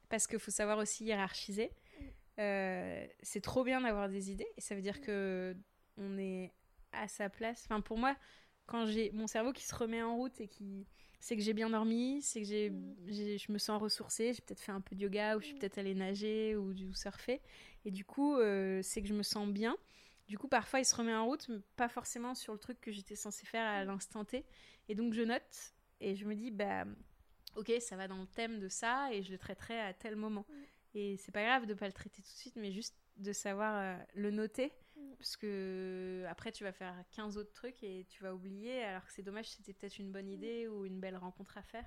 Parce 0.08 0.26
qu'il 0.26 0.38
faut 0.38 0.50
savoir 0.50 0.78
aussi 0.78 1.04
hiérarchiser. 1.04 1.72
Euh, 2.38 3.06
c'est 3.22 3.40
trop 3.40 3.64
bien 3.64 3.80
d'avoir 3.80 4.08
des 4.08 4.30
idées 4.30 4.46
et 4.56 4.60
ça 4.60 4.76
veut 4.76 4.80
dire 4.80 5.00
que 5.00 5.56
on 5.96 6.18
est 6.18 6.52
à 6.92 7.08
sa 7.08 7.28
place. 7.28 7.64
Enfin, 7.64 7.80
pour 7.80 7.98
moi, 7.98 8.16
quand 8.66 8.86
j'ai 8.86 9.10
mon 9.10 9.26
cerveau 9.26 9.52
qui 9.52 9.64
se 9.64 9.74
remet 9.74 10.02
en 10.02 10.16
route 10.16 10.40
et 10.40 10.46
qui 10.46 10.86
c'est 11.20 11.36
que 11.36 11.42
j'ai 11.42 11.52
bien 11.52 11.70
dormi, 11.70 12.22
c'est 12.22 12.42
que 12.42 12.46
j'ai, 12.46 12.72
je 13.38 13.52
me 13.52 13.58
sens 13.58 13.80
ressourcée, 13.80 14.32
j'ai 14.32 14.40
peut-être 14.40 14.60
fait 14.60 14.72
un 14.72 14.80
peu 14.80 14.94
de 14.94 15.02
yoga 15.02 15.36
ou 15.36 15.40
je 15.40 15.46
suis 15.46 15.54
peut-être 15.56 15.78
allée 15.78 15.94
nager 15.94 16.56
ou 16.56 16.72
du 16.72 16.94
surfer 16.94 17.40
et 17.84 17.90
du 17.90 18.04
coup 18.04 18.36
euh, 18.36 18.80
c'est 18.82 19.02
que 19.02 19.08
je 19.08 19.14
me 19.14 19.22
sens 19.22 19.48
bien 19.48 19.76
du 20.28 20.36
coup, 20.36 20.46
parfois, 20.46 20.78
il 20.78 20.84
se 20.84 20.94
remet 20.94 21.14
en 21.14 21.24
route, 21.24 21.48
mais 21.48 21.58
pas 21.76 21.88
forcément 21.88 22.34
sur 22.34 22.52
le 22.52 22.58
truc 22.58 22.80
que 22.82 22.92
j'étais 22.92 23.16
censée 23.16 23.46
faire 23.46 23.66
à 23.66 23.84
l'instant 23.84 24.26
T. 24.26 24.44
Et 24.88 24.94
donc, 24.94 25.14
je 25.14 25.22
note 25.22 25.74
et 26.00 26.16
je 26.16 26.26
me 26.26 26.34
dis, 26.34 26.50
bah, 26.50 26.84
ok, 27.56 27.72
ça 27.80 27.96
va 27.96 28.08
dans 28.08 28.20
le 28.20 28.26
thème 28.26 28.60
de 28.60 28.68
ça 28.68 29.08
et 29.12 29.22
je 29.22 29.32
le 29.32 29.38
traiterai 29.38 29.80
à 29.80 29.94
tel 29.94 30.16
moment. 30.16 30.46
Et 30.94 31.16
c'est 31.16 31.32
pas 31.32 31.42
grave 31.42 31.64
de 31.64 31.72
pas 31.72 31.86
le 31.86 31.94
traiter 31.94 32.20
tout 32.20 32.30
de 32.30 32.38
suite, 32.38 32.56
mais 32.56 32.72
juste 32.72 32.94
de 33.16 33.32
savoir 33.32 33.74
euh, 33.76 34.04
le 34.14 34.30
noter. 34.30 34.72
Parce 35.18 35.36
que 35.36 36.24
après, 36.28 36.52
tu 36.52 36.62
vas 36.62 36.72
faire 36.72 36.94
15 37.10 37.36
autres 37.38 37.52
trucs 37.52 37.82
et 37.82 38.06
tu 38.08 38.22
vas 38.22 38.34
oublier, 38.34 38.84
alors 38.84 39.04
que 39.04 39.12
c'est 39.12 39.22
dommage, 39.22 39.50
c'était 39.50 39.72
peut-être 39.72 39.98
une 39.98 40.12
bonne 40.12 40.28
idée 40.28 40.68
ou 40.68 40.86
une 40.86 41.00
belle 41.00 41.16
rencontre 41.16 41.58
à 41.58 41.62
faire. 41.62 41.86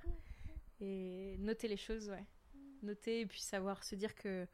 Et 0.82 1.38
noter 1.40 1.68
les 1.70 1.78
choses, 1.78 2.10
ouais. 2.10 2.26
Noter 2.82 3.22
et 3.22 3.26
puis 3.26 3.40
savoir 3.40 3.84
se 3.84 3.96
dire 3.96 4.16
que, 4.16 4.48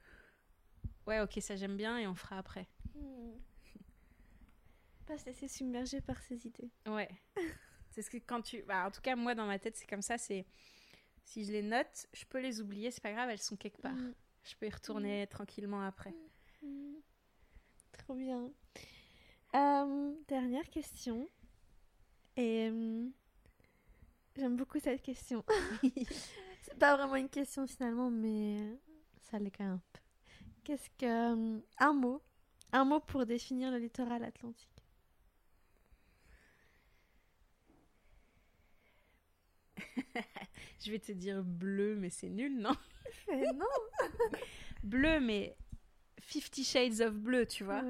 ouais, 1.08 1.22
ok, 1.22 1.40
ça 1.42 1.56
j'aime 1.56 1.76
bien 1.76 1.98
et 1.98 2.06
on 2.06 2.14
fera 2.14 2.38
après. 2.38 2.68
Pas 5.08 5.18
se 5.18 5.26
laisser 5.26 5.48
submerger 5.48 6.02
par 6.02 6.22
ses 6.22 6.46
idées. 6.46 6.70
Ouais. 6.86 7.10
c'est 7.90 8.02
ce 8.02 8.10
que 8.10 8.18
quand 8.18 8.42
tu. 8.42 8.62
Bah, 8.64 8.86
en 8.86 8.92
tout 8.92 9.02
cas, 9.02 9.16
moi, 9.16 9.34
dans 9.34 9.48
ma 9.48 9.58
tête, 9.58 9.76
c'est 9.76 9.88
comme 9.88 10.02
ça. 10.02 10.18
C'est 10.18 10.46
si 11.24 11.46
je 11.46 11.52
les 11.52 11.62
note, 11.62 12.08
je 12.14 12.26
peux 12.26 12.40
les 12.40 12.62
oublier, 12.62 12.92
c'est 12.92 13.02
pas 13.02 13.12
grave, 13.12 13.30
elles 13.30 13.42
sont 13.42 13.58
quelque 13.58 13.82
part. 13.82 13.94
Mm. 13.94 14.14
Je 14.44 14.56
peux 14.56 14.68
y 14.68 14.70
retourner 14.70 15.24
mm. 15.24 15.28
tranquillement 15.28 15.82
après. 15.82 16.14
Trop 18.08 18.16
bien. 18.16 18.50
Euh, 19.54 20.14
dernière 20.30 20.70
question. 20.70 21.28
Et 22.38 22.70
euh, 22.72 23.06
j'aime 24.38 24.56
beaucoup 24.56 24.80
cette 24.80 25.02
question. 25.02 25.44
c'est 26.62 26.80
pas 26.80 26.96
vraiment 26.96 27.18
une 27.18 27.28
question 27.28 27.68
finalement, 27.68 28.10
mais 28.10 28.80
ça 29.30 29.40
l'est 29.40 29.52
quand 29.52 29.66
même 29.66 29.74
un 29.74 29.82
peu. 29.92 30.00
Qu'est-ce 30.64 30.90
que. 30.92 31.06
Euh, 31.58 31.60
un 31.80 31.92
mot. 31.92 32.22
Un 32.72 32.86
mot 32.86 33.02
pour 33.02 33.26
définir 33.26 33.72
le 33.72 33.78
littoral 33.78 34.24
atlantique? 34.24 34.86
je 40.80 40.92
vais 40.92 41.00
te 41.00 41.12
dire 41.12 41.44
bleu, 41.44 41.98
mais 41.98 42.10
c'est 42.10 42.30
nul, 42.30 42.58
non? 42.58 42.72
Non 43.30 43.68
Bleu, 44.84 45.20
mais 45.20 45.58
Fifty 46.22 46.64
Shades 46.64 47.02
of 47.02 47.14
Bleu, 47.14 47.46
tu 47.46 47.64
vois 47.64 47.84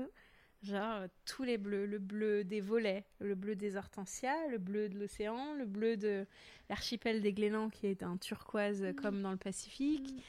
Genre 0.63 1.03
tous 1.25 1.43
les 1.43 1.57
bleus, 1.57 1.85
le 1.85 1.99
bleu 1.99 2.43
des 2.43 2.61
volets, 2.61 3.05
le 3.19 3.35
bleu 3.35 3.55
des 3.55 3.75
hortensias, 3.75 4.47
le 4.47 4.57
bleu 4.57 4.89
de 4.89 4.97
l'océan, 4.97 5.53
le 5.53 5.65
bleu 5.65 5.97
de 5.97 6.25
l'archipel 6.67 7.21
des 7.21 7.31
Glénans 7.31 7.69
qui 7.69 7.85
est 7.85 8.01
un 8.01 8.17
turquoise 8.17 8.81
mm. 8.81 8.95
comme 8.95 9.21
dans 9.21 9.31
le 9.31 9.37
Pacifique, 9.37 10.13
mm. 10.13 10.19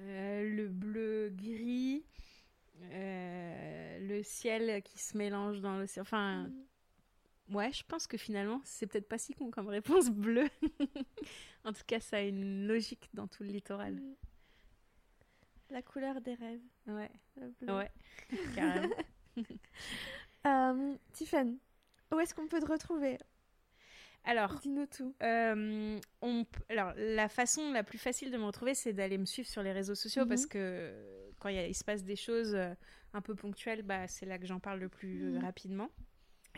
euh, 0.00 0.56
le 0.56 0.68
bleu 0.68 1.32
gris, 1.34 2.04
euh, 2.82 3.98
le 3.98 4.22
ciel 4.22 4.80
qui 4.82 4.98
se 4.98 5.18
mélange 5.18 5.60
dans 5.60 5.76
l'océan. 5.76 6.02
Enfin, 6.02 6.44
mm. 6.44 6.64
Ouais, 7.50 7.70
je 7.72 7.82
pense 7.86 8.06
que 8.06 8.16
finalement, 8.16 8.60
c'est 8.64 8.86
peut-être 8.86 9.08
pas 9.08 9.18
si 9.18 9.34
con 9.34 9.50
comme 9.50 9.68
réponse 9.68 10.08
bleue. 10.10 10.48
en 11.64 11.72
tout 11.72 11.82
cas, 11.86 12.00
ça 12.00 12.18
a 12.18 12.22
une 12.22 12.66
logique 12.66 13.10
dans 13.12 13.26
tout 13.26 13.42
le 13.42 13.50
littoral. 13.50 14.00
La 15.74 15.82
couleur 15.82 16.20
des 16.20 16.34
rêves. 16.34 16.60
Ouais. 16.86 17.10
Ouais, 17.66 17.90
carrément. 18.54 18.94
euh, 20.46 20.94
Tiffany, 21.12 21.60
où 22.12 22.20
est-ce 22.20 22.32
qu'on 22.32 22.46
peut 22.46 22.60
te 22.60 22.70
retrouver? 22.70 23.18
Alors, 24.22 24.54
dis-nous 24.60 24.86
tout. 24.86 25.16
Euh, 25.20 25.98
on, 26.22 26.46
alors, 26.68 26.92
la 26.96 27.28
façon 27.28 27.72
la 27.72 27.82
plus 27.82 27.98
facile 27.98 28.30
de 28.30 28.36
me 28.38 28.44
retrouver, 28.44 28.74
c'est 28.74 28.92
d'aller 28.92 29.18
me 29.18 29.24
suivre 29.24 29.48
sur 29.48 29.64
les 29.64 29.72
réseaux 29.72 29.96
sociaux 29.96 30.24
parce 30.26 30.44
mhm. 30.44 30.50
que 30.50 30.92
quand 31.40 31.48
il, 31.48 31.58
il, 31.58 31.74
se 31.74 31.82
passe 31.82 32.04
des 32.04 32.14
choses 32.14 32.54
euh, 32.54 32.72
un 33.12 33.20
peu 33.20 33.34
ponctuelles, 33.34 33.82
bah, 33.82 34.06
c'est 34.06 34.26
là 34.26 34.38
que 34.38 34.46
j'en 34.46 34.60
parle 34.60 34.78
le 34.78 34.88
plus 34.88 35.32
mhm. 35.32 35.38
rapidement. 35.38 35.90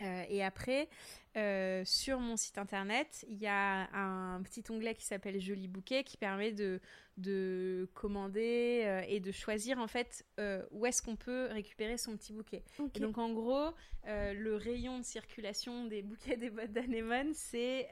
Euh, 0.01 0.23
et 0.29 0.43
après, 0.43 0.89
euh, 1.35 1.83
sur 1.85 2.19
mon 2.19 2.37
site 2.37 2.57
internet, 2.57 3.25
il 3.29 3.37
y 3.37 3.47
a 3.47 3.89
un 3.93 4.41
petit 4.43 4.63
onglet 4.69 4.95
qui 4.95 5.05
s'appelle 5.05 5.39
Joli 5.39 5.67
bouquet 5.67 6.03
qui 6.03 6.17
permet 6.17 6.51
de, 6.51 6.79
de 7.17 7.89
commander 7.93 8.83
euh, 8.85 9.01
et 9.07 9.19
de 9.19 9.31
choisir 9.31 9.79
en 9.79 9.87
fait 9.87 10.25
où 10.71 10.85
est-ce 10.85 11.01
qu'on 11.01 11.15
peut 11.15 11.47
récupérer 11.51 11.97
son 11.97 12.15
petit 12.15 12.33
bouquet. 12.33 12.63
donc 12.99 13.17
en 13.17 13.31
gros, 13.33 13.73
le 14.05 14.55
rayon 14.55 14.99
de 14.99 15.03
circulation 15.03 15.85
des 15.85 16.01
bouquets 16.01 16.37
des 16.37 16.49
bottes 16.49 16.71
d'anémone, 16.71 17.33
c'est 17.33 17.87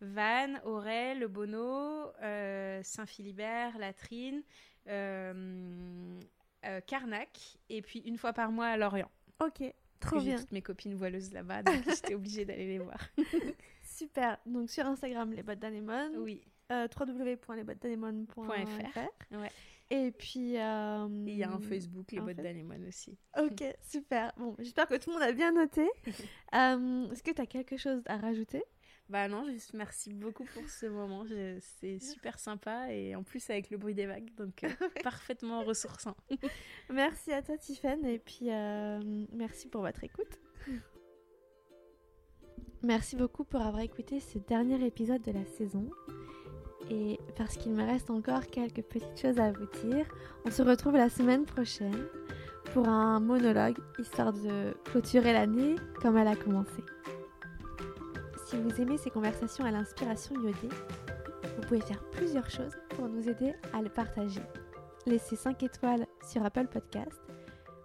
Vannes, 0.00 0.60
Auray, 0.64 1.14
Le 1.16 1.28
Bonneau, 1.28 2.12
Saint-Philibert, 2.82 3.78
Latrine, 3.78 4.42
Carnac 6.86 7.58
et 7.68 7.82
puis 7.82 8.00
une 8.00 8.16
fois 8.18 8.32
par 8.32 8.52
mois 8.52 8.66
à 8.66 8.76
Lorient. 8.76 9.10
Ok. 9.40 9.62
Trop 10.00 10.20
bien. 10.20 10.38
Toutes 10.38 10.52
mes 10.52 10.62
copines 10.62 10.94
voileuses 10.94 11.32
là-bas, 11.32 11.62
donc 11.62 11.74
j'étais 11.86 12.14
obligée 12.14 12.44
d'aller 12.44 12.66
les 12.66 12.78
voir. 12.78 13.00
Super. 13.82 14.38
Donc 14.46 14.70
sur 14.70 14.86
Instagram, 14.86 15.32
les 15.32 15.42
bottes 15.42 15.58
d'anémone. 15.58 16.16
Oui. 16.18 16.42
Euh, 16.72 16.86
www.lesbottesdanémone.fr. 16.98 18.98
Ouais. 19.32 19.50
Et 19.90 20.12
puis. 20.12 20.56
Euh, 20.56 21.08
il 21.26 21.36
y 21.36 21.42
a 21.42 21.50
un 21.50 21.60
Facebook, 21.60 22.12
les 22.12 22.20
bottes 22.20 22.36
d'anémone 22.36 22.86
aussi. 22.86 23.18
Ok, 23.38 23.64
super. 23.82 24.32
Bon, 24.36 24.54
j'espère 24.58 24.86
que 24.86 24.96
tout 24.96 25.10
le 25.10 25.14
monde 25.14 25.24
a 25.24 25.32
bien 25.32 25.52
noté. 25.52 25.88
Euh, 26.52 27.08
est-ce 27.12 27.22
que 27.22 27.30
tu 27.30 27.40
as 27.40 27.46
quelque 27.46 27.76
chose 27.76 28.02
à 28.06 28.16
rajouter? 28.16 28.64
Bah 29.10 29.26
non, 29.26 29.44
juste 29.50 29.74
merci 29.74 30.14
beaucoup 30.14 30.44
pour 30.54 30.68
ce 30.68 30.86
moment. 30.86 31.24
C'est 31.80 31.98
super 31.98 32.38
sympa 32.38 32.92
et 32.92 33.16
en 33.16 33.24
plus 33.24 33.50
avec 33.50 33.70
le 33.70 33.76
bruit 33.76 33.94
des 33.94 34.06
vagues, 34.06 34.32
donc 34.36 34.62
euh, 34.62 34.68
parfaitement 35.02 35.64
ressourçant. 35.64 36.16
merci 36.90 37.32
à 37.32 37.42
toi 37.42 37.58
Tiffany 37.58 38.14
et 38.14 38.18
puis 38.20 38.50
euh, 38.50 39.00
merci 39.32 39.66
pour 39.66 39.80
votre 39.80 40.04
écoute. 40.04 40.38
Merci 42.84 43.16
beaucoup 43.16 43.42
pour 43.42 43.60
avoir 43.60 43.80
écouté 43.82 44.20
ce 44.20 44.38
dernier 44.38 44.86
épisode 44.86 45.22
de 45.22 45.32
la 45.32 45.44
saison. 45.44 45.90
Et 46.88 47.18
parce 47.36 47.56
qu'il 47.56 47.72
me 47.72 47.84
reste 47.84 48.10
encore 48.10 48.46
quelques 48.46 48.82
petites 48.82 49.20
choses 49.20 49.40
à 49.40 49.50
vous 49.50 49.66
dire, 49.84 50.06
on 50.44 50.52
se 50.52 50.62
retrouve 50.62 50.94
la 50.94 51.10
semaine 51.10 51.44
prochaine 51.44 52.06
pour 52.72 52.88
un 52.88 53.18
monologue, 53.18 53.78
histoire 53.98 54.32
de 54.32 54.72
clôturer 54.84 55.32
l'année 55.32 55.74
comme 56.00 56.16
elle 56.16 56.28
a 56.28 56.36
commencé. 56.36 56.82
Si 58.50 58.56
vous 58.56 58.80
aimez 58.80 58.98
ces 58.98 59.10
conversations 59.10 59.64
à 59.64 59.70
l'inspiration 59.70 60.34
iodée, 60.34 60.74
vous 61.54 61.62
pouvez 61.68 61.80
faire 61.80 62.02
plusieurs 62.10 62.50
choses 62.50 62.76
pour 62.88 63.08
nous 63.08 63.28
aider 63.28 63.54
à 63.72 63.80
le 63.80 63.88
partager. 63.88 64.40
Laissez 65.06 65.36
5 65.36 65.62
étoiles 65.62 66.04
sur 66.28 66.44
Apple 66.44 66.66
Podcast, 66.66 67.20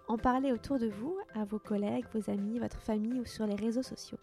en 0.08 0.18
parler 0.18 0.50
autour 0.50 0.80
de 0.80 0.88
vous, 0.88 1.16
à 1.36 1.44
vos 1.44 1.60
collègues, 1.60 2.06
vos 2.12 2.28
amis, 2.32 2.58
votre 2.58 2.80
famille 2.80 3.20
ou 3.20 3.24
sur 3.24 3.46
les 3.46 3.54
réseaux 3.54 3.84
sociaux. 3.84 4.18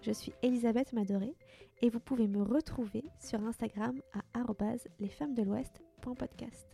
Je 0.00 0.12
suis 0.12 0.32
Elisabeth 0.40 0.94
Madoré 0.94 1.34
et 1.82 1.90
vous 1.90 2.00
pouvez 2.00 2.28
me 2.28 2.42
retrouver 2.42 3.04
sur 3.20 3.44
Instagram 3.44 4.00
à 4.14 4.40
lesfemmesdelouest.podcast. 5.00 6.66